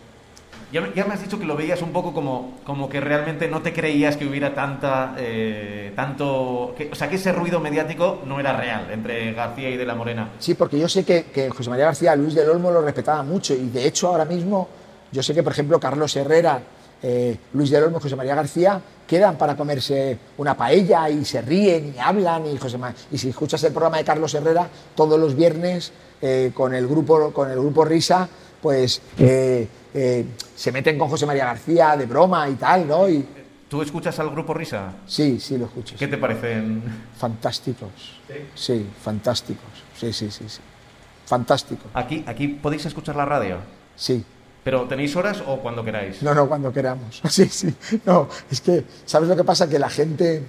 ya, 0.72 1.04
me 1.04 1.14
has 1.14 1.22
dicho 1.22 1.38
que 1.38 1.44
lo 1.44 1.56
veías 1.56 1.80
un 1.82 1.92
poco 1.92 2.12
como, 2.12 2.54
como 2.64 2.88
que 2.88 3.00
realmente 3.00 3.48
no 3.48 3.62
te 3.62 3.72
creías 3.72 4.16
que 4.16 4.26
hubiera 4.26 4.54
tanta, 4.54 5.14
eh, 5.18 5.92
tanto, 5.94 6.74
o 6.90 6.94
sea, 6.94 7.08
que 7.08 7.16
ese 7.16 7.32
ruido 7.32 7.60
mediático 7.60 8.22
no 8.26 8.40
era 8.40 8.56
real 8.56 8.88
entre 8.92 9.32
García 9.32 9.70
y 9.70 9.76
de 9.76 9.86
la 9.86 9.94
Morena. 9.94 10.30
Sí, 10.38 10.54
porque 10.54 10.78
yo 10.78 10.88
sé 10.88 11.04
que, 11.04 11.24
que 11.26 11.48
José 11.50 11.70
María 11.70 11.86
García, 11.86 12.16
Luis 12.16 12.34
del 12.34 12.50
Olmo 12.50 12.70
lo 12.70 12.82
respetaba 12.82 13.22
mucho 13.22 13.54
y 13.54 13.68
de 13.68 13.86
hecho 13.86 14.08
ahora 14.08 14.24
mismo 14.24 14.68
yo 15.12 15.22
sé 15.22 15.32
que, 15.34 15.42
por 15.42 15.52
ejemplo, 15.52 15.78
Carlos 15.78 16.14
Herrera 16.16 16.60
eh, 17.02 17.36
Luis 17.52 17.70
del 17.70 17.84
Olmo 17.84 18.00
José 18.00 18.16
María 18.16 18.34
García 18.34 18.80
quedan 19.06 19.36
para 19.36 19.54
comerse 19.56 20.16
una 20.38 20.56
paella 20.56 21.08
y 21.10 21.24
se 21.24 21.42
ríen 21.42 21.94
y 21.94 21.98
hablan 21.98 22.46
y 22.46 22.56
José 22.56 22.78
Ma- 22.78 22.94
y 23.12 23.18
si 23.18 23.28
escuchas 23.28 23.62
el 23.64 23.72
programa 23.72 23.98
de 23.98 24.04
Carlos 24.04 24.32
Herrera 24.34 24.66
todos 24.94 25.20
los 25.20 25.34
viernes 25.36 25.92
eh, 26.22 26.50
con 26.54 26.74
el 26.74 26.86
grupo 26.88 27.30
con 27.32 27.50
el 27.50 27.58
grupo 27.58 27.84
Risa 27.84 28.26
pues 28.62 29.02
eh, 29.94 30.26
se 30.56 30.72
meten 30.72 30.98
con 30.98 31.08
José 31.08 31.24
María 31.26 31.46
García 31.46 31.96
de 31.96 32.06
broma 32.06 32.48
y 32.48 32.54
tal 32.54 32.86
no 32.88 33.08
y 33.08 33.24
¿Tú 33.68 33.80
escuchas 33.82 34.18
al 34.20 34.30
grupo 34.30 34.52
Risa? 34.54 34.92
sí 35.06 35.40
sí 35.40 35.56
lo 35.56 35.64
escucho 35.66 35.96
¿Qué 35.98 36.06
te 36.08 36.18
parecen? 36.18 36.82
fantásticos 37.16 38.20
sí 38.54 38.86
fantásticos 39.02 39.64
sí 39.98 40.12
sí 40.12 40.30
sí 40.30 40.44
sí 40.48 40.60
fantásticos 41.26 41.86
Aquí, 41.94 42.22
aquí 42.26 42.48
podéis 42.48 42.84
escuchar 42.86 43.16
la 43.16 43.24
radio. 43.24 43.58
sí 43.96 44.24
¿Pero 44.62 44.84
tenéis 44.88 45.14
horas 45.14 45.42
o 45.46 45.58
cuando 45.58 45.84
queráis? 45.84 46.22
No, 46.22 46.34
no, 46.34 46.48
cuando 46.48 46.72
queramos. 46.72 47.20
Sí, 47.28 47.44
sí. 47.50 47.74
No, 48.06 48.30
es 48.50 48.62
que, 48.62 48.82
¿sabes 49.04 49.28
lo 49.28 49.36
que 49.36 49.44
pasa? 49.44 49.68
Que 49.68 49.78
la 49.78 49.90
gente, 49.90 50.42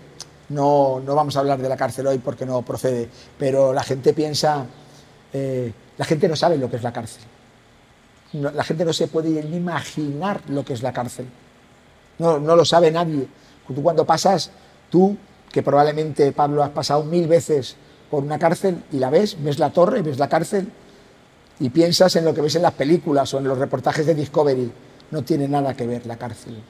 no, 0.48 1.02
no 1.06 1.16
vamos 1.16 1.36
a 1.36 1.42
hablar 1.42 1.60
de 1.62 1.68
la 1.68 1.76
cárcel 1.76 2.08
hoy 2.08 2.20
porque 2.20 2.46
no 2.46 2.62
procede, 2.62 3.10
pero 3.38 3.74
la 3.74 3.84
gente 3.84 4.14
piensa, 4.14 4.68
eh, 5.34 5.70
la 5.98 6.06
gente 6.06 6.30
no 6.30 6.36
sabe 6.38 6.58
lo 6.58 6.70
que 6.70 6.78
es 6.78 6.84
la 6.84 6.94
cárcel. 6.94 7.24
La 8.42 8.64
gente 8.64 8.86
no 8.86 8.94
se 8.94 9.08
puede 9.08 9.44
ni 9.44 9.58
imaginar 9.58 10.42
lo 10.48 10.64
que 10.64 10.74
es 10.74 10.84
la 10.84 10.94
cárcel. 10.94 11.26
No, 12.18 12.40
no 12.40 12.56
lo 12.56 12.66
sabe 12.66 12.92
nadie. 12.92 13.28
Tú 13.68 13.82
cuando 13.82 14.06
pasas, 14.06 14.52
tú, 14.90 15.18
que 15.52 15.64
probablemente, 15.64 16.32
Pablo, 16.32 16.64
has 16.64 16.70
pasado 16.70 17.04
mil 17.04 17.28
veces 17.28 17.76
por 18.10 18.24
una 18.24 18.40
cárcel 18.40 18.84
y 18.92 19.00
la 19.00 19.10
ves, 19.10 19.38
ves 19.42 19.60
la 19.60 19.72
torre, 19.72 20.02
ves 20.02 20.20
la 20.20 20.30
cárcel 20.30 20.70
y 21.60 21.70
piensas 21.70 22.16
en 22.16 22.26
lo 22.26 22.34
que 22.34 22.42
ves 22.42 22.56
en 22.56 22.62
las 22.62 22.74
películas 22.74 23.34
o 23.34 23.40
en 23.40 23.46
los 23.46 23.58
reportajes 23.58 24.06
de 24.06 24.16
Discovery. 24.16 24.72
No 25.12 25.24
tiene 25.24 25.48
nada 25.48 25.74
que 25.74 25.88
ver 25.88 26.06
la 26.06 26.18
cárcel 26.18 26.62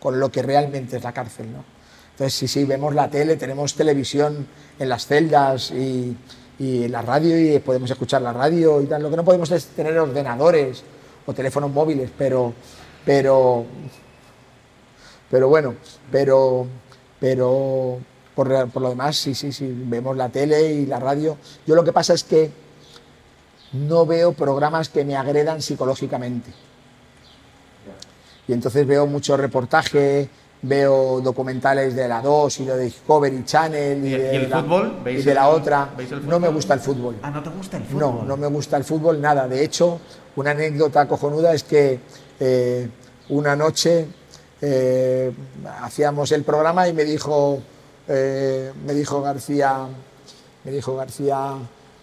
con 0.00 0.18
lo 0.18 0.32
que 0.32 0.42
realmente 0.42 0.96
es 0.96 1.04
la 1.04 1.12
cárcel. 1.12 1.52
¿no? 1.52 1.64
Entonces, 2.12 2.34
sí, 2.34 2.48
sí, 2.48 2.64
vemos 2.64 2.94
la 2.94 3.08
tele, 3.08 3.36
tenemos 3.36 3.74
televisión 3.74 4.46
en 4.78 4.88
las 4.88 5.06
celdas 5.06 5.70
y, 5.70 6.16
y 6.58 6.88
la 6.88 7.02
radio 7.02 7.38
y 7.38 7.58
podemos 7.60 7.90
escuchar 7.90 8.20
la 8.22 8.32
radio. 8.32 8.80
Lo 8.80 9.10
que 9.10 9.16
no 9.16 9.24
podemos 9.24 9.50
es 9.52 9.66
tener 9.66 9.96
ordenadores 9.98 10.82
o 11.26 11.32
teléfonos 11.32 11.70
móviles, 11.70 12.10
pero, 12.16 12.52
pero, 13.04 13.64
pero 15.30 15.48
bueno, 15.48 15.74
pero, 16.10 16.66
pero 17.20 17.98
por, 18.34 18.68
por 18.70 18.82
lo 18.82 18.88
demás, 18.90 19.16
sí, 19.16 19.34
sí, 19.34 19.52
sí, 19.52 19.66
vemos 19.86 20.16
la 20.16 20.28
tele 20.28 20.72
y 20.72 20.86
la 20.86 20.98
radio. 20.98 21.36
Yo 21.66 21.74
lo 21.74 21.84
que 21.84 21.92
pasa 21.92 22.14
es 22.14 22.24
que 22.24 22.50
no 23.72 24.04
veo 24.04 24.32
programas 24.32 24.88
que 24.88 25.04
me 25.04 25.16
agredan 25.16 25.62
psicológicamente. 25.62 26.50
Y 28.48 28.52
entonces 28.52 28.86
veo 28.86 29.06
mucho 29.06 29.36
reportaje, 29.36 30.28
veo 30.62 31.20
documentales 31.20 31.94
de 31.94 32.08
la 32.08 32.20
2 32.20 32.60
y 32.60 32.64
de 32.66 32.78
Discovery 32.80 33.44
Channel 33.44 34.04
y, 34.04 34.08
¿Y- 34.08 34.18
de, 34.18 34.32
y 34.32 34.36
el 34.36 34.50
la, 34.50 34.60
fútbol? 34.62 34.96
y 35.00 35.04
¿Veis 35.04 35.24
de 35.24 35.34
la 35.34 35.48
otra. 35.48 35.88
veis 35.96 36.10
el 36.12 36.26
No 36.26 36.40
me 36.40 36.48
gusta 36.48 36.74
el 36.74 36.80
fútbol. 36.80 37.16
Ah, 37.22 37.30
¿no 37.30 37.42
te 37.42 37.50
gusta 37.50 37.76
el 37.76 37.84
fútbol? 37.84 38.00
No, 38.00 38.22
no 38.24 38.36
me 38.36 38.48
gusta 38.48 38.76
el 38.76 38.84
fútbol 38.84 39.20
nada. 39.20 39.46
De 39.46 39.64
hecho, 39.64 40.00
una 40.36 40.52
anécdota 40.52 41.06
cojonuda 41.06 41.54
es 41.54 41.64
que 41.64 42.00
eh, 42.40 42.88
una 43.28 43.54
noche 43.56 44.06
eh, 44.60 45.32
hacíamos 45.80 46.32
el 46.32 46.44
programa 46.44 46.88
y 46.88 46.92
me 46.92 47.04
dijo, 47.04 47.60
eh, 48.08 48.72
me 48.84 48.94
dijo 48.94 49.20
García, 49.20 49.86
me 50.64 50.70
dijo 50.70 50.96
García 50.96 51.56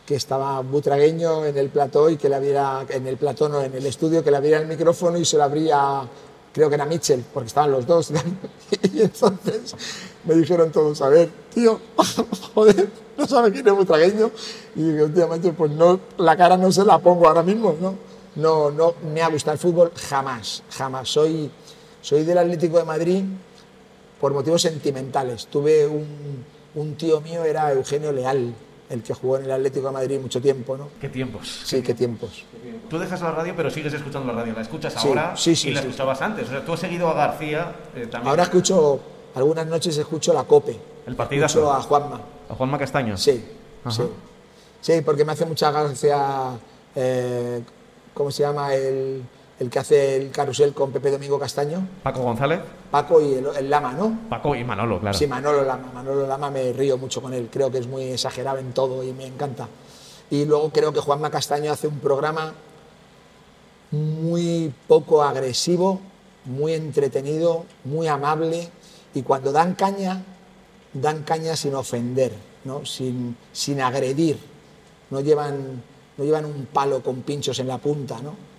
que 0.05 0.15
estaba 0.15 0.59
butragueño 0.61 1.45
en 1.45 1.57
el 1.57 1.69
plató 1.69 2.09
y 2.09 2.17
que 2.17 2.29
le 2.29 2.35
abriera, 2.35 2.85
en 2.89 3.07
el 3.07 3.17
plató 3.17 3.47
no, 3.47 3.61
en 3.61 3.73
el 3.75 3.85
estudio, 3.85 4.23
que 4.23 4.31
le 4.31 4.37
abriera 4.37 4.59
el 4.59 4.67
micrófono 4.67 5.17
y 5.17 5.25
se 5.25 5.37
lo 5.37 5.43
abría, 5.43 6.01
creo 6.51 6.67
que 6.67 6.75
era 6.75 6.85
Mitchell, 6.85 7.23
porque 7.33 7.47
estaban 7.47 7.71
los 7.71 7.85
dos. 7.85 8.11
y 8.93 9.01
entonces 9.01 9.75
me 10.25 10.33
dijeron 10.35 10.71
todos, 10.71 11.01
a 11.01 11.09
ver, 11.09 11.29
tío, 11.53 11.79
joder, 12.55 12.89
no 13.17 13.27
sabe 13.27 13.51
quién 13.51 13.67
es 13.67 13.73
butragueño. 13.73 14.31
Y 14.75 14.81
dije, 14.81 15.03
últimamente, 15.03 15.53
pues 15.53 15.71
no, 15.71 15.99
la 16.17 16.35
cara 16.35 16.57
no 16.57 16.71
se 16.71 16.83
la 16.83 16.97
pongo 16.97 17.27
ahora 17.27 17.43
mismo, 17.43 17.75
¿no? 17.79 18.08
No, 18.39 18.71
no 18.71 18.93
me 19.13 19.21
ha 19.21 19.28
gustado 19.30 19.54
el 19.54 19.60
fútbol 19.60 19.91
jamás, 20.10 20.63
jamás. 20.71 21.10
Soy, 21.10 21.49
soy 22.02 22.23
del 22.23 22.38
Atlético 22.38 22.78
de 22.78 22.86
Madrid 22.86 23.23
por 24.19 24.34
motivos 24.34 24.62
sentimentales. 24.62 25.47
Tuve 25.47 25.86
un, 25.88 26.45
un 26.75 26.95
tío 26.95 27.21
mío, 27.21 27.43
era 27.43 27.71
Eugenio 27.73 28.12
Leal, 28.12 28.54
el 28.89 29.04
que 29.04 29.13
jugó 29.13 29.38
en 29.38 29.45
el 29.45 29.52
Atlético 29.52 29.88
de 29.88 29.93
Madrid 29.93 30.19
mucho 30.19 30.41
tiempo, 30.41 30.78
¿no? 30.78 30.89
¿Qué 30.99 31.10
tiempos? 31.10 31.62
Sí, 31.65 31.82
qué 31.82 31.93
tiempos. 31.93 32.43
Tú 32.89 32.97
dejas 32.97 33.21
la 33.21 33.32
radio, 33.32 33.54
pero 33.56 33.69
sigues 33.69 33.93
escuchando 33.93 34.32
la 34.34 34.39
radio. 34.39 34.54
¿La 34.54 34.62
escuchas 34.62 34.93
Sí, 34.93 35.08
ahora 35.08 35.36
sí, 35.36 35.56
sí, 35.56 35.69
y 35.69 35.73
la 35.73 35.82
escuchabas 35.82 36.21
antes? 36.21 36.47
O 36.47 36.52
sea, 36.52 36.65
tú 36.65 36.73
has 36.73 36.80
seguido 36.80 37.10
a 37.10 37.13
García 37.13 37.75
eh, 37.95 38.08
también. 38.08 38.30
Ahora 38.30 38.43
escucho, 38.43 38.99
algunas 39.36 39.67
noches 39.67 39.97
escucho 39.97 40.34
la 40.34 40.43
COPE. 40.43 40.80
El 41.06 41.15
partidazo. 41.15 41.60
Escucho 41.60 41.73
a 41.73 41.82
Juanma. 41.82 42.21
¿A 42.49 42.56
Juanma 42.56 42.78
Castaño? 42.78 43.17
Sí, 43.17 43.43
Ajá. 43.84 43.91
sí. 43.95 44.04
Sí, 44.82 45.02
porque 45.02 45.25
me 45.25 45.34
hace 45.34 45.45
mucha 45.45 45.71
gracia, 45.71 46.58
eh, 46.95 47.62
¿cómo 48.19 48.32
se 48.32 48.43
llama? 48.43 48.75
El, 48.75 49.23
el 49.62 49.69
que 49.69 49.79
hace 49.79 50.17
el 50.17 50.29
carrusel 50.29 50.73
con 50.73 50.91
Pepe 50.91 51.10
Domingo 51.10 51.39
Castaño. 51.39 51.88
Paco 52.03 52.21
González, 52.21 52.60
Paco 52.91 53.21
y 53.21 53.36
el, 53.36 53.47
el 53.58 53.69
Lama, 53.69 53.93
¿no? 53.93 54.27
Paco 54.29 54.53
y 54.55 54.63
Manolo, 54.65 54.99
claro. 54.99 55.17
Sí, 55.17 55.25
Manolo 55.25 55.63
Lama. 55.63 55.89
Manolo 55.93 56.27
Lama 56.27 56.51
me 56.51 56.73
río 56.73 56.97
mucho 56.97 57.21
con 57.21 57.34
él. 57.34 57.47
Creo 57.49 57.71
que 57.71 57.77
es 57.77 57.88
muy 57.88 58.03
exagerado 58.03 58.58
en 58.58 58.73
todo 58.73 59.05
y 59.05 59.13
me 59.13 59.25
encanta. 59.25 59.69
Y 60.29 60.43
luego 60.43 60.69
creo 60.69 60.91
que 60.91 60.99
Juanma 60.99 61.32
Castaño 61.32 61.71
hace 61.71 61.88
un 61.88 61.99
programa 61.99 62.53
muy 63.91 64.73
poco 64.89 65.23
agresivo, 65.23 66.01
muy 66.43 66.73
entretenido, 66.73 67.63
muy 67.86 68.08
amable. 68.08 68.67
Y 69.13 69.21
cuando 69.21 69.53
dan 69.53 69.75
caña, 69.75 70.23
dan 70.91 71.23
caña 71.23 71.55
sin 71.55 71.73
ofender, 71.73 72.34
¿no? 72.65 72.86
sin, 72.86 73.38
sin 73.53 73.79
agredir. 73.79 74.38
No 75.10 75.21
llevan, 75.21 75.82
no 76.19 76.25
llevan 76.25 76.45
un 76.45 76.67
palo 76.71 77.01
con 77.01 77.23
pinchos 77.23 77.58
en 77.58 77.67
la 77.67 77.79
punta, 77.79 78.21
¿no? 78.21 78.49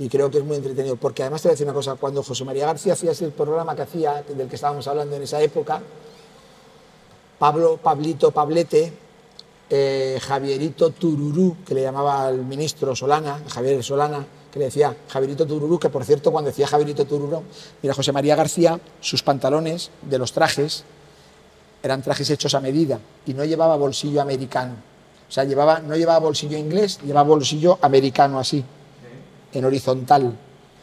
y 0.00 0.08
creo 0.08 0.30
que 0.30 0.38
es 0.38 0.44
muy 0.44 0.56
entretenido. 0.56 0.96
Porque 0.96 1.22
además 1.22 1.42
te 1.42 1.48
voy 1.48 1.52
a 1.52 1.54
decir 1.54 1.66
una 1.66 1.74
cosa, 1.74 1.94
cuando 1.96 2.22
José 2.22 2.44
María 2.44 2.64
García 2.64 2.94
hacía 2.94 3.12
ese 3.12 3.28
programa 3.28 3.76
que 3.76 3.82
hacía, 3.82 4.22
del 4.22 4.48
que 4.48 4.54
estábamos 4.56 4.88
hablando 4.88 5.14
en 5.14 5.22
esa 5.22 5.42
época, 5.42 5.82
Pablo, 7.38 7.78
Pablito, 7.82 8.30
Pablete, 8.30 8.92
eh, 9.68 10.18
Javierito 10.22 10.90
Tururú, 10.90 11.58
que 11.66 11.74
le 11.74 11.82
llamaba 11.82 12.26
al 12.26 12.38
ministro 12.38 12.96
Solana, 12.96 13.42
Javier 13.48 13.84
Solana, 13.84 14.26
que 14.50 14.58
le 14.58 14.64
decía 14.66 14.96
Javierito 15.06 15.46
Tururú, 15.46 15.78
que 15.78 15.90
por 15.90 16.04
cierto, 16.04 16.32
cuando 16.32 16.48
decía 16.48 16.66
Javierito 16.66 17.04
Tururú, 17.04 17.42
mira, 17.82 17.94
José 17.94 18.10
María 18.10 18.34
García, 18.36 18.80
sus 19.02 19.22
pantalones 19.22 19.90
de 20.00 20.18
los 20.18 20.32
trajes 20.32 20.84
eran 21.82 22.02
trajes 22.02 22.28
hechos 22.30 22.54
a 22.54 22.60
medida 22.60 22.98
y 23.26 23.34
no 23.34 23.44
llevaba 23.44 23.76
bolsillo 23.76 24.22
americano. 24.22 24.89
O 25.30 25.32
sea, 25.32 25.44
llevaba, 25.44 25.78
no 25.78 25.94
llevaba 25.94 26.18
bolsillo 26.18 26.58
inglés, 26.58 26.98
llevaba 27.04 27.28
bolsillo 27.28 27.78
americano 27.82 28.40
así 28.40 28.64
en 29.52 29.64
horizontal, 29.64 30.36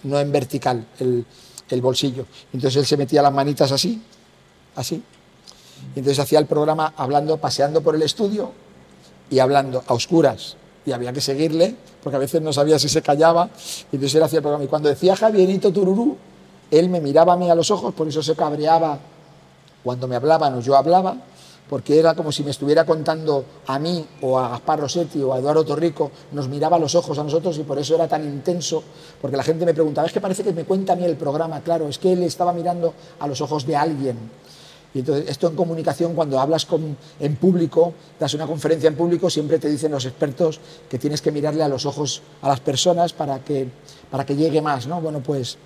no 0.04 0.20
en 0.20 0.32
vertical, 0.32 0.88
el, 1.00 1.82
bolsillo. 1.82 2.26
Entonces 2.54 2.78
él 2.78 2.86
se 2.86 2.96
metía 2.96 3.22
las 3.22 3.34
manitas 3.34 3.74
así, 3.74 4.02
así. 4.78 5.04
Entonces 5.98 6.18
hacía 6.20 6.40
el 6.40 6.46
programa 6.46 6.94
hablando, 6.96 7.36
paseando 7.36 7.82
por 7.82 7.96
el 7.96 8.04
estudio 8.04 8.54
y 9.30 9.40
hablando 9.40 9.84
a 9.86 9.94
oscuras. 9.94 10.56
Y 10.86 10.94
había 10.94 11.12
que 11.12 11.20
seguirle, 11.20 11.76
porque 12.02 12.16
a 12.16 12.20
veces 12.20 12.42
no 12.42 12.54
sabía 12.54 12.80
si 12.80 12.88
se 12.88 13.02
callaba. 13.02 13.50
Y 13.92 13.98
entonces 13.98 14.16
él 14.16 14.24
hacía 14.24 14.38
el 14.38 14.44
programa. 14.44 14.64
Y 14.64 14.68
cuando 14.68 14.88
decía 14.88 15.18
Javierito 15.18 15.74
Tururú, 15.74 16.16
él 16.72 16.88
me 16.88 17.02
miraba 17.02 17.34
a 17.34 17.36
mí 17.36 17.50
a 17.50 17.56
los 17.56 17.70
ojos, 17.70 17.94
por 17.94 18.08
eso 18.08 18.24
se 18.24 18.34
cabreaba 18.34 18.98
cuando 19.84 20.08
me 20.08 20.16
hablaban 20.16 20.54
o 20.54 20.62
yo 20.62 20.78
hablaba, 20.78 21.18
porque 21.70 22.00
era 22.00 22.16
como 22.16 22.32
si 22.32 22.44
me 22.44 22.52
estuviera 22.52 22.86
contando 22.86 23.44
a 23.68 23.78
mí 23.80 24.06
o 24.22 24.40
a 24.40 24.50
Gaspar 24.50 24.80
Rossetti 24.80 25.22
o 25.22 25.34
a 25.34 25.40
Eduardo 25.40 25.66
Torrico, 25.66 26.12
nos 26.32 26.48
miraba 26.48 26.78
a 26.78 26.80
los 26.80 26.96
ojos 26.96 27.18
a 27.20 27.24
nosotros 27.24 27.58
y 27.58 27.64
por 27.64 27.78
eso 27.78 27.96
era 27.96 28.08
tan 28.08 28.24
intenso, 28.24 28.84
porque 29.22 29.38
la 29.38 29.44
gente 29.44 29.66
me 29.66 29.74
preguntaba, 29.74 30.08
es 30.08 30.14
que 30.14 30.22
parece 30.22 30.44
que 30.44 30.54
me 30.54 30.64
cuenta 30.64 30.94
a 30.94 30.96
mí 30.96 31.04
el 31.04 31.18
programa, 31.18 31.62
claro, 31.62 31.88
es 31.88 31.98
que 31.98 32.14
él 32.14 32.24
estaba 32.24 32.54
mirando 32.54 32.94
a 33.20 33.28
los 33.28 33.42
ojos 33.42 33.66
de 33.66 33.76
alguien. 33.76 34.18
Y 34.94 35.00
entonces 35.00 35.30
esto 35.30 35.48
en 35.48 35.56
comunicación, 35.56 36.16
cuando 36.16 36.40
hablas 36.40 36.66
con, 36.66 36.98
en 37.20 37.36
público, 37.36 37.94
das 38.20 38.34
una 38.34 38.48
conferencia 38.48 38.88
en 38.88 38.96
público, 38.96 39.30
siempre 39.30 39.60
te 39.60 39.70
dicen 39.70 39.92
los 39.92 40.06
expertos 40.06 40.60
que 40.90 40.98
tienes 40.98 41.22
que 41.22 41.32
mirarle 41.32 41.64
a 41.64 41.68
los 41.68 41.86
ojos 41.86 42.22
a 42.42 42.48
las 42.48 42.62
personas 42.62 43.14
para 43.14 43.40
que, 43.40 43.68
para 44.10 44.26
que 44.26 44.36
llegue 44.36 44.62
más, 44.62 44.88
¿no? 44.88 45.02
Bueno, 45.02 45.22
pues 45.22 45.58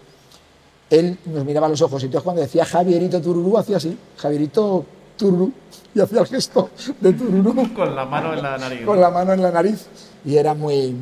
él 0.89 1.17
nos 1.25 1.45
miraba 1.45 1.67
a 1.67 1.69
los 1.69 1.82
ojos 1.82 2.01
y 2.01 2.07
entonces 2.07 2.23
cuando 2.23 2.41
decía 2.41 2.65
Javierito 2.65 3.21
Tururú 3.21 3.57
hacía 3.57 3.78
así, 3.78 3.97
Javierito 4.17 4.86
Tururú, 5.22 5.53
y 5.93 5.99
hacía 5.99 6.22
el 6.22 6.26
gesto 6.26 6.72
de 6.99 7.13
Tururú 7.13 7.74
Con 7.76 7.95
la 7.95 8.05
mano 8.05 8.34
en 8.34 8.41
la 8.41 8.57
nariz. 8.57 8.86
con 8.86 8.99
la 8.99 9.11
mano 9.11 9.34
en 9.34 9.41
la 9.43 9.51
nariz 9.51 9.86
y 10.26 10.36
era 10.36 10.55
muy... 10.55 10.95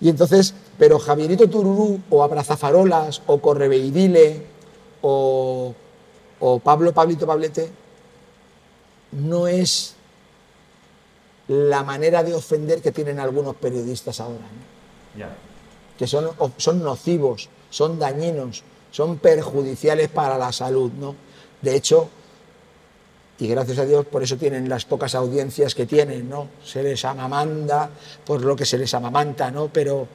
Y 0.00 0.08
entonces, 0.08 0.54
pero 0.76 0.98
Javierito 0.98 1.48
Tururú 1.48 2.00
o 2.10 2.24
Abrazafarolas 2.24 3.22
o 3.26 3.38
Correveidile 3.38 4.42
o, 5.02 5.72
o 6.40 6.58
Pablo 6.58 6.92
Pablito 6.92 7.26
Pablete 7.26 7.70
no 9.12 9.46
es 9.46 9.94
la 11.46 11.84
manera 11.84 12.24
de 12.24 12.34
ofender 12.34 12.82
que 12.82 12.90
tienen 12.90 13.20
algunos 13.20 13.54
periodistas 13.54 14.20
ahora, 14.20 14.34
¿no? 14.42 15.18
Ya. 15.18 15.30
que 15.96 16.06
son, 16.06 16.30
son 16.56 16.82
nocivos, 16.82 17.48
son 17.70 17.98
dañinos, 17.98 18.62
son 18.90 19.18
perjudiciales 19.18 20.08
para 20.08 20.38
la 20.38 20.52
salud, 20.52 20.92
¿no? 20.92 21.14
De 21.62 21.74
hecho, 21.74 22.08
y 23.40 23.48
gracias 23.48 23.78
a 23.78 23.84
Dios 23.84 24.06
por 24.06 24.22
eso 24.22 24.36
tienen 24.36 24.68
las 24.68 24.84
pocas 24.84 25.14
audiencias 25.14 25.74
que 25.74 25.86
tienen, 25.86 26.28
¿no? 26.28 26.48
Se 26.64 26.82
les 26.82 27.04
amamanda 27.04 27.90
por 28.24 28.44
lo 28.44 28.56
que 28.56 28.64
se 28.64 28.78
les 28.78 28.92
amamanta, 28.94 29.50
¿no? 29.50 29.68
Pero, 29.72 30.08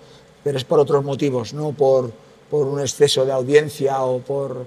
pero 0.44 0.58
es 0.58 0.64
por 0.66 0.80
otros 0.80 1.04
motivos, 1.04 1.54
no 1.54 1.72
por, 1.72 2.12
por 2.50 2.68
un 2.68 2.82
exceso 2.82 3.26
de 3.26 3.32
audiencia 3.32 4.02
o 4.04 4.20
por... 4.20 4.66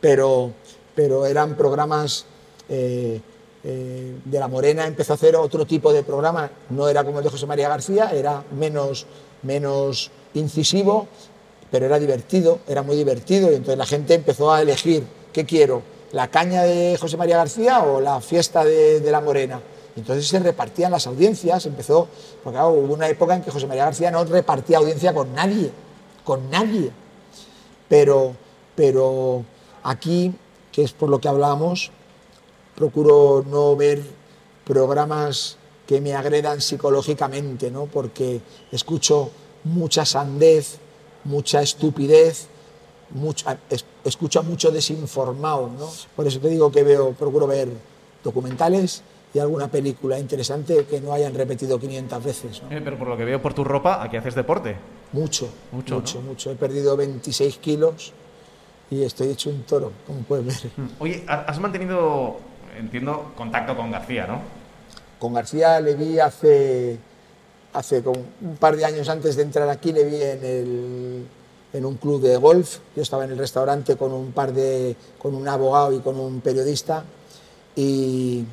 Pero, 0.00 0.52
pero 0.94 1.26
eran 1.26 1.56
programas... 1.56 2.26
Eh, 2.68 3.20
eh, 3.66 4.18
de 4.22 4.38
la 4.38 4.46
Morena 4.46 4.86
empezó 4.86 5.14
a 5.14 5.16
hacer 5.16 5.34
otro 5.36 5.64
tipo 5.64 5.90
de 5.90 6.02
programa, 6.02 6.50
no 6.68 6.86
era 6.86 7.02
como 7.02 7.18
el 7.20 7.24
de 7.24 7.30
José 7.30 7.46
María 7.46 7.66
García, 7.66 8.10
era 8.12 8.44
menos, 8.54 9.06
menos 9.42 10.10
incisivo, 10.34 11.08
pero 11.70 11.86
era 11.86 11.98
divertido, 11.98 12.58
era 12.68 12.82
muy 12.82 12.94
divertido 12.94 13.50
y 13.50 13.54
entonces 13.54 13.78
la 13.78 13.86
gente 13.86 14.12
empezó 14.12 14.52
a 14.52 14.60
elegir 14.60 15.04
qué 15.32 15.46
quiero, 15.46 15.80
la 16.14 16.28
caña 16.28 16.62
de 16.62 16.96
José 16.96 17.16
María 17.16 17.36
García 17.36 17.82
o 17.82 18.00
la 18.00 18.20
fiesta 18.20 18.64
de, 18.64 19.00
la 19.10 19.20
Morena. 19.20 19.60
entonces 19.96 20.28
se 20.28 20.38
repartían 20.38 20.92
las 20.92 21.08
audiencias, 21.08 21.66
empezó, 21.66 22.06
porque 22.42 22.58
hubo 22.60 22.94
una 22.94 23.08
época 23.08 23.34
en 23.34 23.42
que 23.42 23.50
José 23.50 23.66
María 23.66 23.86
García 23.86 24.12
no 24.12 24.24
repartía 24.24 24.78
audiencia 24.78 25.12
con 25.12 25.34
nadie, 25.34 25.72
con 26.22 26.48
nadie. 26.50 26.92
Pero, 27.88 28.36
pero 28.76 29.44
aquí, 29.82 30.32
que 30.70 30.84
es 30.84 30.92
por 30.92 31.08
lo 31.08 31.18
que 31.18 31.26
hablábamos, 31.26 31.90
procuro 32.76 33.44
no 33.50 33.74
ver 33.74 34.00
programas 34.64 35.56
que 35.84 36.00
me 36.00 36.14
agredan 36.14 36.60
psicológicamente, 36.60 37.72
¿no? 37.72 37.86
porque 37.86 38.40
escucho 38.70 39.30
mucha 39.64 40.04
sandez, 40.04 40.78
mucha 41.24 41.60
estupidez, 41.60 42.46
escucho 44.04 44.42
mucho 44.42 44.70
desinformado. 44.70 45.70
¿no? 45.78 45.88
Por 46.16 46.26
eso 46.26 46.40
te 46.40 46.48
digo 46.48 46.70
que 46.70 46.82
veo, 46.82 47.12
procuro 47.12 47.46
ver 47.46 47.68
documentales 48.22 49.02
y 49.32 49.38
alguna 49.38 49.68
película 49.68 50.18
interesante 50.18 50.84
que 50.84 51.00
no 51.00 51.12
hayan 51.12 51.34
repetido 51.34 51.78
500 51.78 52.24
veces. 52.24 52.62
Eh, 52.70 52.80
pero 52.82 52.98
por 52.98 53.08
lo 53.08 53.16
que 53.16 53.24
veo 53.24 53.42
por 53.42 53.52
tu 53.54 53.64
ropa, 53.64 54.02
¿aquí 54.02 54.16
haces 54.16 54.34
deporte? 54.34 54.76
Mucho, 55.12 55.48
mucho, 55.72 55.96
mucho, 55.96 56.20
mucho. 56.20 56.50
He 56.50 56.54
perdido 56.54 56.96
26 56.96 57.58
kilos 57.58 58.12
y 58.90 59.02
estoy 59.02 59.28
hecho 59.28 59.50
un 59.50 59.62
toro, 59.62 59.92
como 60.06 60.20
puedes 60.20 60.62
ver. 60.62 60.72
Oye, 60.98 61.24
has 61.26 61.58
mantenido 61.58 62.38
entiendo, 62.78 63.32
contacto 63.36 63.76
con 63.76 63.90
García, 63.90 64.26
¿no? 64.26 64.40
Con 65.18 65.34
García 65.34 65.80
le 65.80 65.94
vi 65.94 66.18
hace, 66.18 66.98
hace 67.72 68.02
un 68.06 68.56
par 68.58 68.76
de 68.76 68.84
años 68.84 69.08
antes 69.08 69.36
de 69.36 69.42
entrar 69.42 69.68
aquí, 69.68 69.92
le 69.92 70.04
vi 70.04 70.22
en, 70.22 70.44
el, 70.44 71.26
en 71.74 71.84
un 71.84 71.96
club 71.96 72.22
de 72.22 72.38
golf. 72.38 72.78
Yo 72.96 73.02
estaba 73.02 73.24
en 73.24 73.32
el 73.32 73.38
restaurante 73.38 73.96
con 73.96 74.12
un 74.12 74.32
par 74.32 74.54
de, 74.54 74.96
con 75.18 75.34
un 75.34 75.46
abogado 75.46 75.92
y 75.92 75.98
con 75.98 76.18
un 76.18 76.40
periodista 76.40 77.04
y, 77.76 78.44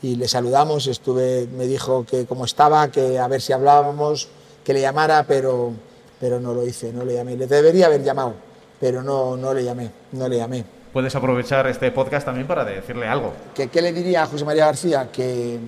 y 0.00 0.16
le 0.16 0.28
saludamos. 0.28 0.86
Estuve, 0.86 1.46
me 1.54 1.66
dijo 1.66 2.06
que 2.06 2.24
cómo 2.24 2.46
estaba, 2.46 2.90
que 2.90 3.18
a 3.18 3.28
ver 3.28 3.42
si 3.42 3.52
hablábamos, 3.52 4.28
que 4.64 4.72
le 4.72 4.80
llamara, 4.80 5.24
pero, 5.26 5.72
pero 6.18 6.40
no 6.40 6.54
lo 6.54 6.66
hice, 6.66 6.90
no 6.90 7.04
le 7.04 7.14
llamé. 7.14 7.36
Le 7.36 7.46
debería 7.46 7.86
haber 7.86 8.02
llamado, 8.02 8.32
pero 8.80 9.02
no, 9.02 9.36
no 9.36 9.52
le 9.52 9.62
llamé, 9.62 9.90
no 10.12 10.26
le 10.28 10.38
llamé 10.38 10.64
puedes 10.92 11.14
aprovechar 11.16 11.66
este 11.68 11.90
podcast 11.90 12.26
también 12.26 12.46
para 12.46 12.66
decirle 12.66 13.08
algo. 13.08 13.32
¿Qué, 13.54 13.68
qué 13.68 13.80
le 13.80 13.94
diría 13.94 14.24
a 14.24 14.26
José 14.26 14.44
María 14.44 14.66
García? 14.66 15.08
Que, 15.10 15.58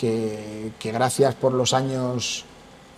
que, 0.00 0.92
gracias 0.92 1.34
por 1.34 1.52
los 1.52 1.74
años 1.74 2.44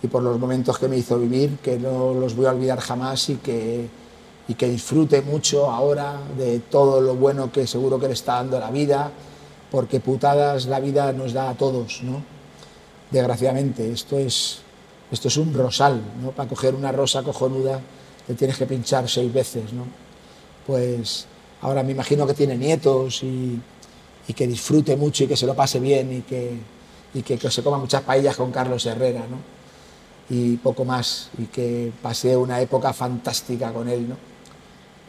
y 0.03 0.07
por 0.07 0.21
los 0.21 0.37
momentos 0.37 0.77
que 0.77 0.87
me 0.87 0.97
hizo 0.97 1.17
vivir, 1.17 1.57
que 1.63 1.79
no 1.79 2.13
los 2.13 2.35
voy 2.35 2.45
a 2.45 2.51
olvidar 2.51 2.79
jamás 2.79 3.29
y 3.29 3.37
que, 3.37 3.87
y 4.47 4.53
que 4.53 4.69
disfrute 4.69 5.21
mucho 5.21 5.71
ahora 5.71 6.19
de 6.37 6.59
todo 6.59 7.01
lo 7.01 7.15
bueno 7.15 7.51
que 7.51 7.65
seguro 7.65 7.99
que 7.99 8.07
le 8.07 8.13
está 8.13 8.35
dando 8.35 8.59
la 8.59 8.69
vida, 8.69 9.11
porque 9.71 9.99
putadas 9.99 10.67
la 10.67 10.79
vida 10.79 11.11
nos 11.13 11.33
da 11.33 11.49
a 11.49 11.55
todos, 11.55 12.01
¿no? 12.03 12.21
Desgraciadamente, 13.09 13.91
esto 13.91 14.19
es, 14.19 14.59
esto 15.11 15.29
es 15.29 15.37
un 15.37 15.53
rosal, 15.53 16.01
¿no? 16.21 16.31
Para 16.31 16.49
coger 16.49 16.75
una 16.75 16.91
rosa 16.91 17.23
cojonuda 17.23 17.79
te 18.27 18.35
tienes 18.35 18.57
que 18.57 18.65
pinchar 18.65 19.09
seis 19.09 19.33
veces, 19.33 19.73
¿no? 19.73 20.03
pues 20.65 21.25
ahora 21.61 21.83
me 21.83 21.91
imagino 21.91 22.25
que 22.27 22.33
tiene 22.33 22.57
nietos 22.57 23.23
y, 23.23 23.59
que 24.35 24.47
disfrute 24.47 24.95
mucho 24.95 25.25
y 25.25 25.27
que 25.27 25.37
se 25.37 25.45
lo 25.45 25.53
pase 25.53 25.79
bien 25.79 26.11
y 26.11 26.21
que, 26.21 26.57
que, 27.21 27.51
se 27.51 27.61
coma 27.61 27.77
muchas 27.77 28.01
paellas 28.01 28.35
con 28.35 28.51
Carlos 28.51 28.85
Herrera, 28.85 29.19
¿no? 29.29 29.62
Y 30.29 30.57
poco 30.57 30.85
más, 30.85 31.29
y 31.37 31.45
que 31.45 31.91
pase 32.01 32.35
una 32.35 32.59
época 32.61 32.93
fantástica 32.93 33.71
con 33.71 33.89
él, 33.89 34.09
¿no? 34.09 34.15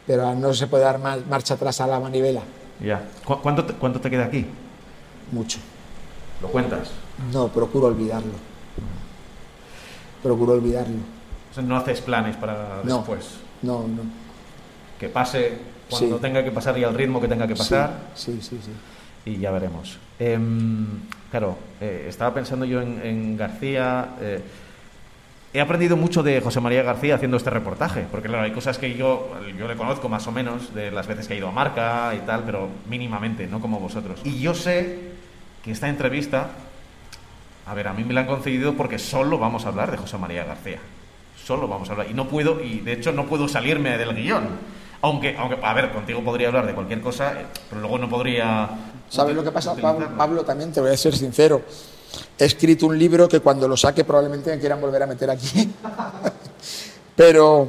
Pero 0.05 0.35
no 0.35 0.53
se 0.53 0.67
puede 0.67 0.83
dar 0.83 0.99
marcha 0.99 1.55
atrás 1.55 1.81
a 1.81 1.87
la 1.87 1.99
manivela. 1.99 2.41
Ya. 2.79 3.07
¿Cuánto 3.23 3.65
te, 3.65 3.73
¿Cuánto 3.73 3.99
te 3.99 4.09
queda 4.09 4.25
aquí? 4.25 4.45
Mucho. 5.31 5.59
¿Lo 6.41 6.49
cuentas? 6.49 6.91
No, 7.31 7.47
procuro 7.47 7.87
olvidarlo. 7.87 8.33
Procuro 10.21 10.53
olvidarlo. 10.53 10.97
no 11.63 11.77
haces 11.77 12.01
planes 12.01 12.35
para 12.35 12.81
después. 12.83 13.37
No, 13.61 13.87
no 13.87 14.25
que 14.99 15.09
pase 15.09 15.57
cuando 15.89 16.17
tenga 16.17 16.43
que 16.43 16.51
pasar 16.51 16.77
y 16.77 16.83
al 16.83 16.93
ritmo 16.93 17.21
que 17.21 17.27
tenga 17.27 17.47
que 17.47 17.55
pasar. 17.55 18.11
Sí, 18.15 18.39
sí, 18.41 18.59
sí. 18.63 18.71
Y 19.29 19.39
ya 19.39 19.51
veremos. 19.51 19.97
Em, 20.19 20.87
claro, 21.29 21.57
eh, 21.81 22.05
estaba 22.07 22.33
pensando 22.33 22.65
yo 22.65 22.81
en, 22.81 23.37
García. 23.37 24.15
Eh, 24.21 24.41
he 25.55 25.61
aprendido 25.61 25.95
mucho 25.95 26.21
de 26.21 26.41
José 26.41 26.59
María 26.59 26.83
García 26.83 27.15
haciendo 27.15 27.37
este 27.37 27.49
reportaje, 27.49 28.05
porque 28.11 28.27
claro, 28.27 28.43
hay 28.43 28.51
cosas 28.51 28.77
que 28.77 28.95
yo, 28.95 29.31
yo 29.57 29.67
le 29.67 29.77
conozco 29.77 30.09
más 30.09 30.27
o 30.27 30.31
menos 30.33 30.73
de 30.73 30.91
las 30.91 31.07
veces 31.07 31.27
que 31.27 31.35
ha 31.35 31.37
ido 31.37 31.47
a 31.47 31.51
Marca 31.51 32.13
y 32.13 32.25
tal, 32.25 32.43
pero 32.43 32.67
mínimamente, 32.89 33.47
no 33.47 33.61
como 33.61 33.79
vosotros. 33.79 34.19
Y 34.25 34.39
yo 34.39 34.53
sé 34.53 34.99
que 35.63 35.71
esta 35.71 35.87
entrevista, 35.87 36.49
a 37.65 37.73
ver, 37.73 37.87
a 37.87 37.93
mí 37.93 38.03
me 38.03 38.13
la 38.13 38.21
han 38.21 38.27
concedido 38.27 38.73
porque 38.73 38.99
solo 38.99 39.39
vamos 39.39 39.65
a 39.65 39.69
hablar 39.69 39.91
de 39.91 39.97
José 39.97 40.17
María 40.17 40.43
García. 40.43 40.79
Solo 41.41 41.67
vamos 41.67 41.87
a 41.89 41.93
hablar. 41.93 42.07
Y 42.11 42.13
no 42.13 42.27
puedo, 42.27 42.61
y 42.61 42.79
de 42.79 42.91
hecho 42.91 43.13
no 43.13 43.25
puedo 43.25 43.47
salirme 43.47 43.97
del 43.97 44.13
guion 44.13 44.75
aunque, 45.05 45.35
aunque, 45.37 45.57
a 45.61 45.73
ver, 45.73 45.91
contigo 45.91 46.23
podría 46.23 46.47
hablar 46.47 46.65
de 46.65 46.73
cualquier 46.73 46.99
cosa, 46.99 47.33
eh, 47.33 47.45
pero 47.69 47.81
luego 47.81 47.99
no 47.99 48.09
podría... 48.09 48.69
¿Sabes 49.07 49.35
lo 49.35 49.43
que 49.43 49.51
pasa, 49.51 49.75
Pablo, 49.75 50.43
También 50.43 50.71
te 50.71 50.81
voy 50.81 50.89
a 50.89 50.97
ser 50.97 51.15
sincero. 51.15 51.61
He 52.37 52.45
escrito 52.45 52.85
un 52.85 52.97
libro 52.97 53.27
que 53.27 53.39
cuando 53.39 53.67
lo 53.67 53.77
saque 53.77 54.03
probablemente 54.03 54.51
me 54.51 54.59
quieran 54.59 54.81
volver 54.81 55.03
a 55.03 55.07
meter 55.07 55.29
aquí. 55.29 55.71
pero, 57.15 57.67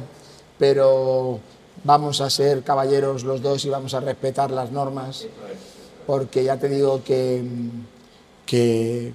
pero 0.57 1.39
vamos 1.83 2.21
a 2.21 2.29
ser 2.29 2.63
caballeros 2.63 3.23
los 3.23 3.41
dos 3.41 3.63
y 3.65 3.69
vamos 3.69 3.93
a 3.93 3.99
respetar 3.99 4.51
las 4.51 4.71
normas, 4.71 5.25
porque 6.05 6.43
ya 6.43 6.57
te 6.57 6.69
digo 6.69 7.03
que, 7.03 7.43
que 8.45 9.13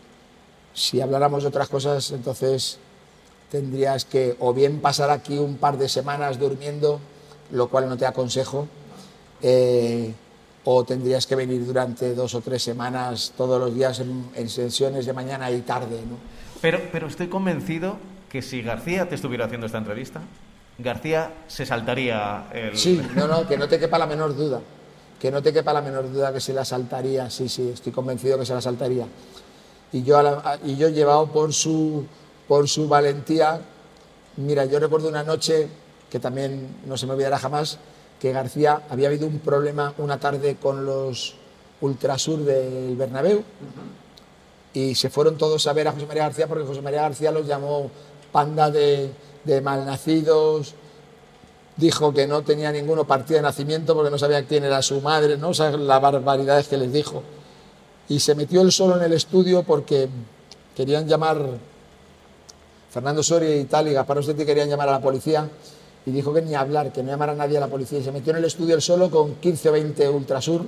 si 0.73 1.01
habláramos 1.01 1.43
de 1.43 1.49
otras 1.49 1.69
cosas, 1.69 2.11
entonces 2.13 2.79
tendrías 3.51 4.05
que 4.05 4.37
o 4.41 4.55
bien 4.55 4.81
pasar 4.81 5.11
aquí 5.11 5.37
un 5.39 5.57
par 5.57 5.77
de 5.77 5.89
semanas 5.89 6.39
durmiendo 6.39 7.01
lo 7.53 7.69
cual 7.69 7.89
no 7.89 7.97
te 7.97 8.07
aconsejo. 8.07 8.67
Eh, 9.41 10.13
o 10.65 10.85
tendrías 10.85 11.27
que 11.27 11.35
venir 11.35 11.65
durante 11.67 12.15
dos 12.15 12.35
o 12.35 12.41
tres 12.41 12.63
semanas 12.63 13.33
todos 13.37 13.61
los 13.61 13.75
días 13.75 14.01
en, 14.01 14.49
sesiones 14.49 15.07
de 15.07 15.13
mañana 15.13 15.51
y 15.51 15.61
tarde. 15.63 16.01
¿no? 16.09 16.17
Pero, 16.61 16.81
pero 16.93 17.09
estoy 17.09 17.29
convencido 17.29 17.97
que 18.29 18.43
si 18.43 18.63
García 18.63 19.09
te 19.09 19.15
estuviera 19.15 19.47
haciendo 19.47 19.67
esta 19.67 19.79
entrevista, 19.79 20.21
García 20.79 21.33
se 21.49 21.67
saltaría 21.67 22.45
el... 22.53 22.77
Sí, 22.77 23.03
no, 23.15 23.27
no, 23.27 23.47
que 23.47 23.57
no 23.57 23.69
te 23.69 23.79
quepa 23.79 23.99
la 23.99 24.07
menor 24.07 24.37
duda. 24.37 24.61
Que 25.21 25.31
no 25.31 25.43
te 25.43 25.53
quepa 25.53 25.73
la 25.73 25.83
menor 25.83 26.11
duda 26.11 26.33
que 26.33 26.41
se 26.41 26.53
la 26.53 26.65
saltaría. 26.65 27.29
Sí, 27.31 27.49
sí, 27.49 27.71
estoy 27.75 27.93
convencido 27.93 28.39
que 28.39 28.47
se 28.47 28.55
la 28.55 28.61
saltaría. 28.61 29.07
Y 29.93 30.03
yo, 30.03 30.21
y 30.65 30.77
yo 30.77 30.89
llevado 30.89 31.27
por 31.27 31.53
su, 31.53 32.07
por 32.49 32.69
su 32.69 32.89
valentía, 32.89 33.61
mira, 34.37 34.65
yo 34.65 34.79
recuerdo 34.79 35.09
una 35.09 35.23
noche 35.23 35.69
que 36.11 36.19
también 36.19 36.77
no 36.87 36.97
se 36.97 37.07
me 37.07 37.13
olvidará 37.13 37.39
jamás, 37.39 37.79
que 38.23 38.31
García 38.31 38.83
había 38.89 39.09
habido 39.09 39.27
un 39.27 39.41
problema 39.41 39.95
una 39.99 40.21
tarde 40.21 40.55
con 40.55 40.87
los 40.87 41.35
Ultrasur 41.81 42.39
del 42.45 42.95
Bernabéu 42.95 43.43
y 44.73 44.95
se 44.95 45.11
fueron 45.11 45.37
todos 45.37 45.67
a 45.67 45.73
ver 45.73 45.89
a 45.89 45.93
José 45.93 46.07
María 46.07 46.23
García 46.23 46.47
porque 46.47 46.65
José 46.65 46.83
María 46.83 47.03
García 47.03 47.33
los 47.33 47.49
llamó 47.49 47.91
panda 48.31 48.71
de, 48.71 49.11
malnacidos, 49.61 50.75
dijo 51.77 52.15
que 52.15 52.29
no 52.29 52.43
tenía 52.43 52.71
ninguno 52.71 53.05
partido 53.09 53.39
de 53.39 53.43
nacimiento 53.43 53.93
porque 53.93 54.13
no 54.13 54.19
sabía 54.19 54.47
quién 54.47 54.63
era 54.63 54.81
su 54.83 55.01
madre, 55.01 55.37
¿no? 55.37 55.49
O 55.49 55.77
las 55.77 56.01
barbaridades 56.01 56.69
que 56.69 56.77
les 56.77 56.93
dijo. 56.93 57.25
Y 58.09 58.21
se 58.21 58.37
metió 58.37 58.61
él 58.61 58.71
solo 58.71 58.99
en 58.99 59.03
el 59.03 59.15
estudio 59.15 59.65
porque 59.65 60.09
querían 60.77 61.09
llamar, 61.09 61.45
Fernando 62.89 63.25
Soria 63.25 63.57
y 63.57 63.65
tal, 63.65 63.89
y 63.89 63.95
Gaspar 63.95 64.19
Ostetti 64.19 64.47
querían 64.47 64.69
llamar 64.69 64.89
a 64.91 64.93
la 64.93 65.01
policía 65.01 65.49
y 66.05 66.11
dijo 66.11 66.33
que 66.33 66.43
ni 66.43 66.55
hablar, 66.55 66.93
que 66.93 67.03
no 67.03 67.11
llamara 67.11 67.33
a 67.33 67.37
nadie 67.37 67.57
a 67.57 67.61
la 67.61 67.69
policía. 67.69 67.99
Y 67.99 68.05
se 68.05 68.13
metió 68.13 68.33
en 68.33 68.39
el 68.39 68.45
estudio 68.45 68.75
él 68.75 68.83
solo 68.83 69.11
con 69.11 69.37
15 69.37 69.69
o 69.69 69.73
20 69.73 70.09
Ultrasur 70.09 70.65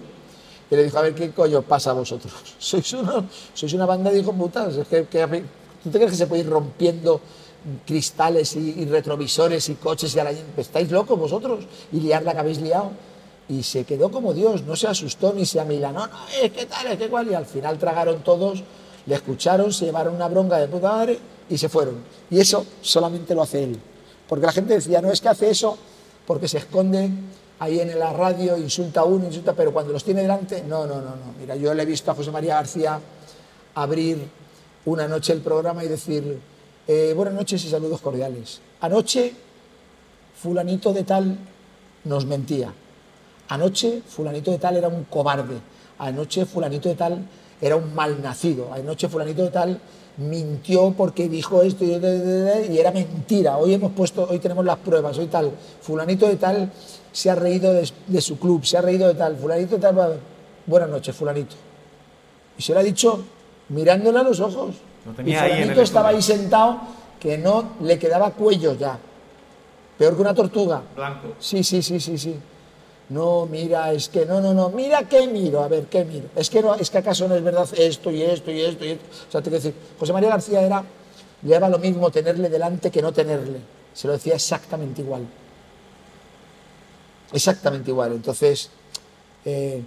y 0.71 0.77
le 0.77 0.85
dijo, 0.85 0.99
a 0.99 1.03
ver, 1.03 1.15
¿qué 1.15 1.31
coño 1.31 1.63
pasa 1.63 1.91
a 1.91 1.95
vosotros? 1.95 2.33
¿Sois, 2.59 2.93
uno, 2.93 3.27
sois 3.53 3.73
una 3.73 3.87
banda 3.87 4.11
de 4.11 4.21
hijos 4.21 4.35
putas. 4.35 4.77
Es 4.77 4.89
que, 4.89 5.03
¿Tú 5.03 5.91
te 5.91 5.99
crees 5.99 6.13
que 6.13 6.17
se 6.17 6.27
puede 6.27 6.43
ir 6.43 6.49
rompiendo 6.49 7.21
cristales 7.87 8.57
y, 8.57 8.81
y 8.81 8.85
retrovisores 8.87 9.69
y 9.69 9.75
coches 9.75 10.15
y 10.15 10.19
a 10.19 10.25
la 10.25 10.35
gente, 10.35 10.61
¿estáis 10.61 10.91
locos 10.91 11.19
vosotros? 11.19 11.65
Y 11.93 12.01
liar 12.01 12.23
la 12.23 12.33
que 12.33 12.39
habéis 12.39 12.61
liado. 12.61 12.91
Y 13.49 13.63
se 13.63 13.85
quedó 13.85 14.11
como 14.11 14.33
Dios, 14.33 14.63
no 14.63 14.75
se 14.75 14.87
asustó 14.87 15.35
ni 15.35 15.45
se 15.45 15.61
amilanó, 15.61 16.07
no, 16.07 16.13
es 16.43 16.51
que 16.51 16.65
tal, 16.65 16.87
es 16.87 16.97
que 16.97 17.09
cual. 17.09 17.31
Y 17.31 17.35
al 17.35 17.45
final 17.45 17.79
tragaron 17.79 18.23
todos, 18.23 18.63
le 19.05 19.15
escucharon, 19.15 19.71
se 19.71 19.85
llevaron 19.85 20.15
una 20.15 20.29
bronca 20.29 20.57
de 20.57 20.69
puta 20.69 20.91
madre 20.91 21.19
y 21.51 21.59
se 21.59 21.69
fueron. 21.69 21.97
Y 22.31 22.41
eso 22.41 22.65
solamente 22.81 23.35
lo 23.35 23.43
hace 23.43 23.65
él. 23.65 23.79
Porque 24.29 24.47
la 24.47 24.53
gente 24.53 24.75
decía, 24.75 25.01
no 25.01 25.11
es 25.11 25.21
que 25.21 25.29
hace 25.29 25.51
eso 25.51 25.77
porque 26.27 26.49
se 26.49 26.59
esconde 26.59 27.11
ahí 27.59 27.81
en 27.81 27.99
la 27.99 28.13
radio, 28.13 28.57
insulta 28.57 29.01
a 29.01 29.05
uno, 29.05 29.27
insulta, 29.27 29.53
pero 29.55 29.73
cuando 29.73 29.93
los 29.93 30.05
tiene 30.05 30.23
delante, 30.23 30.63
no, 30.63 30.87
no, 30.87 30.97
no, 30.97 31.11
no. 31.11 31.35
Mira, 31.39 31.57
yo 31.57 31.73
le 31.75 31.83
he 31.83 31.87
visto 31.87 32.11
a 32.11 32.15
José 32.15 32.31
María 32.31 32.55
García 32.55 32.99
abrir 33.75 34.19
una 34.87 35.09
noche 35.09 35.33
el 35.33 35.41
programa 35.41 35.85
y 35.85 35.89
decir, 35.89 36.41
eh, 36.87 37.13
buenas 37.17 37.35
noches 37.35 37.65
y 37.65 37.71
saludos 37.71 38.01
cordiales. 38.01 38.61
Anoche, 38.81 39.33
fulanito 40.41 40.93
de 40.93 41.05
tal 41.05 41.39
nos 42.05 42.27
mentía. 42.27 42.73
Anoche, 43.49 44.03
fulanito 44.07 44.51
de 44.51 44.59
tal 44.59 44.77
era 44.77 44.89
un 44.89 45.05
cobarde. 45.05 45.59
Anoche, 45.99 46.45
fulanito 46.45 46.89
de 46.89 46.95
tal 46.95 47.25
era 47.61 47.77
un 47.77 47.95
malnacido. 47.95 48.73
Anoche, 48.73 49.09
fulanito 49.09 49.43
de 49.43 49.51
tal 49.51 49.81
mintió 50.17 50.93
porque 50.97 51.29
dijo 51.29 51.63
esto 51.63 51.85
y, 51.85 51.91
y 51.91 52.79
era 52.79 52.91
mentira. 52.91 53.57
Hoy 53.57 53.75
hemos 53.75 53.93
puesto, 53.93 54.27
hoy 54.31 54.39
tenemos 54.39 54.65
las 54.65 54.79
pruebas, 54.79 55.19
hoy 55.19 55.27
tal. 55.27 55.53
Fulanito 55.81 56.27
de 56.29 56.37
tal 56.37 56.71
se 57.13 57.31
ha 57.31 57.35
reído 57.35 57.73
de, 57.73 57.89
de 58.07 58.21
su 58.21 58.39
club, 58.39 58.65
se 58.65 58.79
ha 58.79 58.81
reído 58.83 59.09
de 59.09 59.15
tal. 59.15 59.37
Fulanito 59.37 59.77
de 59.77 59.81
tal, 59.81 60.21
buenas 60.67 60.89
noches, 60.89 61.15
fulanito. 61.15 61.57
Y 62.57 62.63
se 62.63 62.73
lo 62.73 62.81
ha 62.81 62.83
dicho 62.83 63.25
mirándole 63.71 64.21
a 64.21 64.23
los 64.23 64.41
ojos. 64.41 64.77
Y 65.25 65.35
ahí 65.35 65.53
fulanito 65.53 65.83
estaba 65.83 66.09
ahí 66.11 66.23
sentado 66.23 66.79
que 67.19 67.37
no 67.39 67.73
le 67.81 67.99
quedaba 67.99 68.31
cuello 68.31 68.75
ya. 68.75 68.99
Peor 69.99 70.15
que 70.15 70.21
una 70.23 70.35
tortuga. 70.35 70.83
Blanco. 70.95 71.29
Sí, 71.39 71.63
sí, 71.65 71.83
sí, 71.83 72.01
sí, 72.01 72.19
sí. 72.19 72.37
No, 73.11 73.47
mira, 73.47 73.93
es 73.93 74.09
que 74.09 74.25
no, 74.25 74.41
no, 74.41 74.55
no, 74.55 74.71
mira 74.71 75.07
qué 75.07 75.27
miro, 75.27 75.63
a 75.63 75.69
ver, 75.69 75.85
qué 75.87 76.05
miro. 76.05 76.29
Es 76.35 76.49
que 76.49 76.63
no, 76.63 76.75
es 76.75 76.89
que 76.91 76.99
acaso 76.99 77.29
no 77.29 77.35
es 77.35 77.43
verdad 77.43 77.69
esto 77.77 78.11
y 78.11 78.23
esto 78.23 78.51
y 78.51 78.61
esto 78.63 78.85
y 78.85 78.91
esto. 78.91 79.05
O 79.29 79.31
sea, 79.31 79.43
te 79.43 79.51
quiero 79.51 79.63
decir, 79.63 79.75
José 79.99 80.13
María 80.13 80.31
García 80.31 80.63
era, 80.63 80.83
le 81.43 81.51
daba 81.51 81.69
lo 81.69 81.79
mismo 81.79 82.11
tenerle 82.11 82.49
delante 82.49 82.91
que 82.91 83.03
no 83.03 83.13
tenerle. 83.13 83.59
Se 83.93 84.07
lo 84.07 84.15
decía 84.15 84.35
exactamente 84.35 85.03
igual. 85.03 85.27
Exactamente 87.33 87.91
igual. 87.91 88.13
Entonces, 88.13 88.71
eh, 89.45 89.83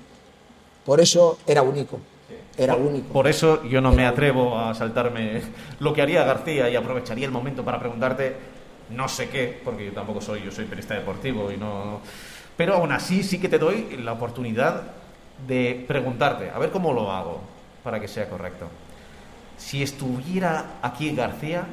por 0.86 1.00
eso 1.00 1.40
era 1.48 1.64
único. 1.64 2.00
Era 2.56 2.76
único. 2.76 3.14
Por 3.14 3.28
eso 3.28 3.64
yo 3.64 3.82
no 3.82 3.92
me 3.94 4.06
atrevo 4.06 4.58
a 4.58 4.76
saltarme 4.76 5.42
lo 5.80 5.94
que 5.94 6.02
haría 6.02 6.24
García 6.24 6.70
y 6.70 6.76
aprovecharía 6.76 7.26
el 7.26 7.32
momento 7.32 7.64
para 7.66 7.80
preguntarte 7.80 8.36
no 8.90 9.10
sé 9.10 9.30
qué, 9.30 9.60
porque 9.64 9.86
yo 9.86 9.92
tampoco 9.92 10.22
soy, 10.22 10.44
yo 10.44 10.52
soy 10.52 10.66
periodista 10.66 10.94
deportivo 10.94 11.52
y 11.52 11.58
no... 11.58 12.00
Pero 12.58 12.74
aún 12.76 12.92
así 12.92 13.24
sí 13.24 13.40
que 13.40 13.50
te 13.50 13.60
doy 13.60 13.98
la 13.98 14.14
oportunidad 14.14 14.84
de 15.48 15.86
preguntarte, 15.88 16.50
a 16.50 16.58
ver 16.58 16.72
cómo 16.72 16.92
lo 16.92 17.12
hago 17.12 17.40
para 17.84 18.00
que 18.02 18.08
sea 18.08 18.28
correcto. 18.28 18.68
Si 19.58 19.84
estuviera 19.84 20.80
aquí 20.82 21.16
García, 21.16 21.66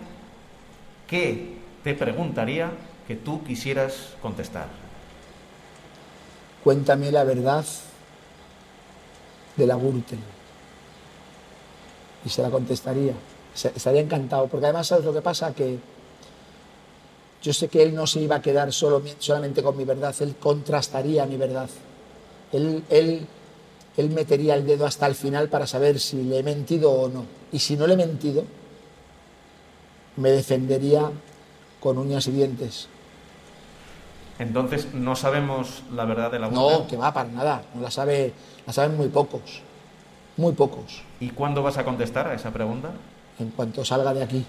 ¿qué 1.08 1.56
te 1.82 1.94
preguntaría 1.94 2.70
que 3.08 3.16
tú 3.16 3.42
quisieras 3.42 4.14
contestar? 4.20 4.66
Cuéntame 6.62 7.10
la 7.10 7.24
verdad 7.24 7.64
de 9.56 9.66
la 9.66 9.76
Gürtel. 9.76 10.18
Y 12.24 12.28
se 12.28 12.42
la 12.42 12.50
contestaría. 12.50 13.12
Estaría 13.54 14.00
encantado, 14.00 14.48
porque 14.48 14.66
además, 14.66 14.86
¿sabes 14.86 15.04
lo 15.04 15.12
que 15.12 15.20
pasa? 15.20 15.54
Que 15.54 15.78
yo 17.44 17.52
sé 17.52 17.68
que 17.68 17.82
él 17.82 17.94
no 17.94 18.06
se 18.06 18.20
iba 18.20 18.36
a 18.36 18.40
quedar 18.42 18.72
solo, 18.72 19.02
solamente 19.18 19.62
con 19.62 19.76
mi 19.76 19.84
verdad, 19.84 20.14
él 20.20 20.34
contrastaría 20.40 21.26
mi 21.26 21.36
verdad. 21.36 21.68
Él, 22.52 22.82
él, 22.88 23.26
él 23.98 24.10
metería 24.10 24.54
el 24.54 24.64
dedo 24.66 24.86
hasta 24.86 25.06
el 25.06 25.14
final 25.14 25.50
para 25.50 25.66
saber 25.66 26.00
si 26.00 26.22
le 26.22 26.38
he 26.38 26.42
mentido 26.42 26.90
o 26.90 27.08
no. 27.10 27.26
Y 27.52 27.58
si 27.58 27.76
no 27.76 27.86
le 27.86 27.92
he 27.94 27.96
mentido, 27.98 28.44
me 30.16 30.30
defendería 30.30 31.10
con 31.80 31.98
uñas 31.98 32.26
y 32.28 32.30
dientes. 32.30 32.88
Entonces 34.38 34.94
no 34.94 35.14
sabemos 35.14 35.82
la 35.92 36.06
verdad 36.06 36.30
de 36.32 36.38
la 36.38 36.48
No, 36.48 36.68
Gürtel. 36.70 36.86
que 36.86 36.96
va, 36.96 37.12
para 37.12 37.28
nada. 37.28 37.62
No 37.74 37.82
la, 37.82 37.90
sabe, 37.90 38.32
la 38.66 38.72
saben 38.72 38.96
muy 38.96 39.08
pocos. 39.08 39.60
Muy 40.38 40.52
pocos. 40.54 41.02
¿Y 41.20 41.28
cuándo 41.28 41.62
vas 41.62 41.76
a 41.76 41.84
contestar 41.84 42.26
a 42.26 42.34
esa 42.34 42.50
pregunta? 42.52 42.92
En 43.38 43.50
cuanto 43.50 43.84
salga 43.84 44.14
de 44.14 44.22
aquí 44.22 44.46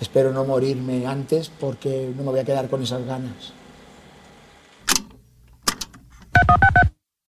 espero 0.00 0.32
no 0.32 0.44
morirme 0.44 1.06
antes 1.06 1.48
porque 1.48 2.12
no 2.16 2.22
me 2.22 2.30
voy 2.30 2.40
a 2.40 2.44
quedar 2.44 2.68
con 2.68 2.82
esas 2.82 3.04
ganas. 3.04 3.52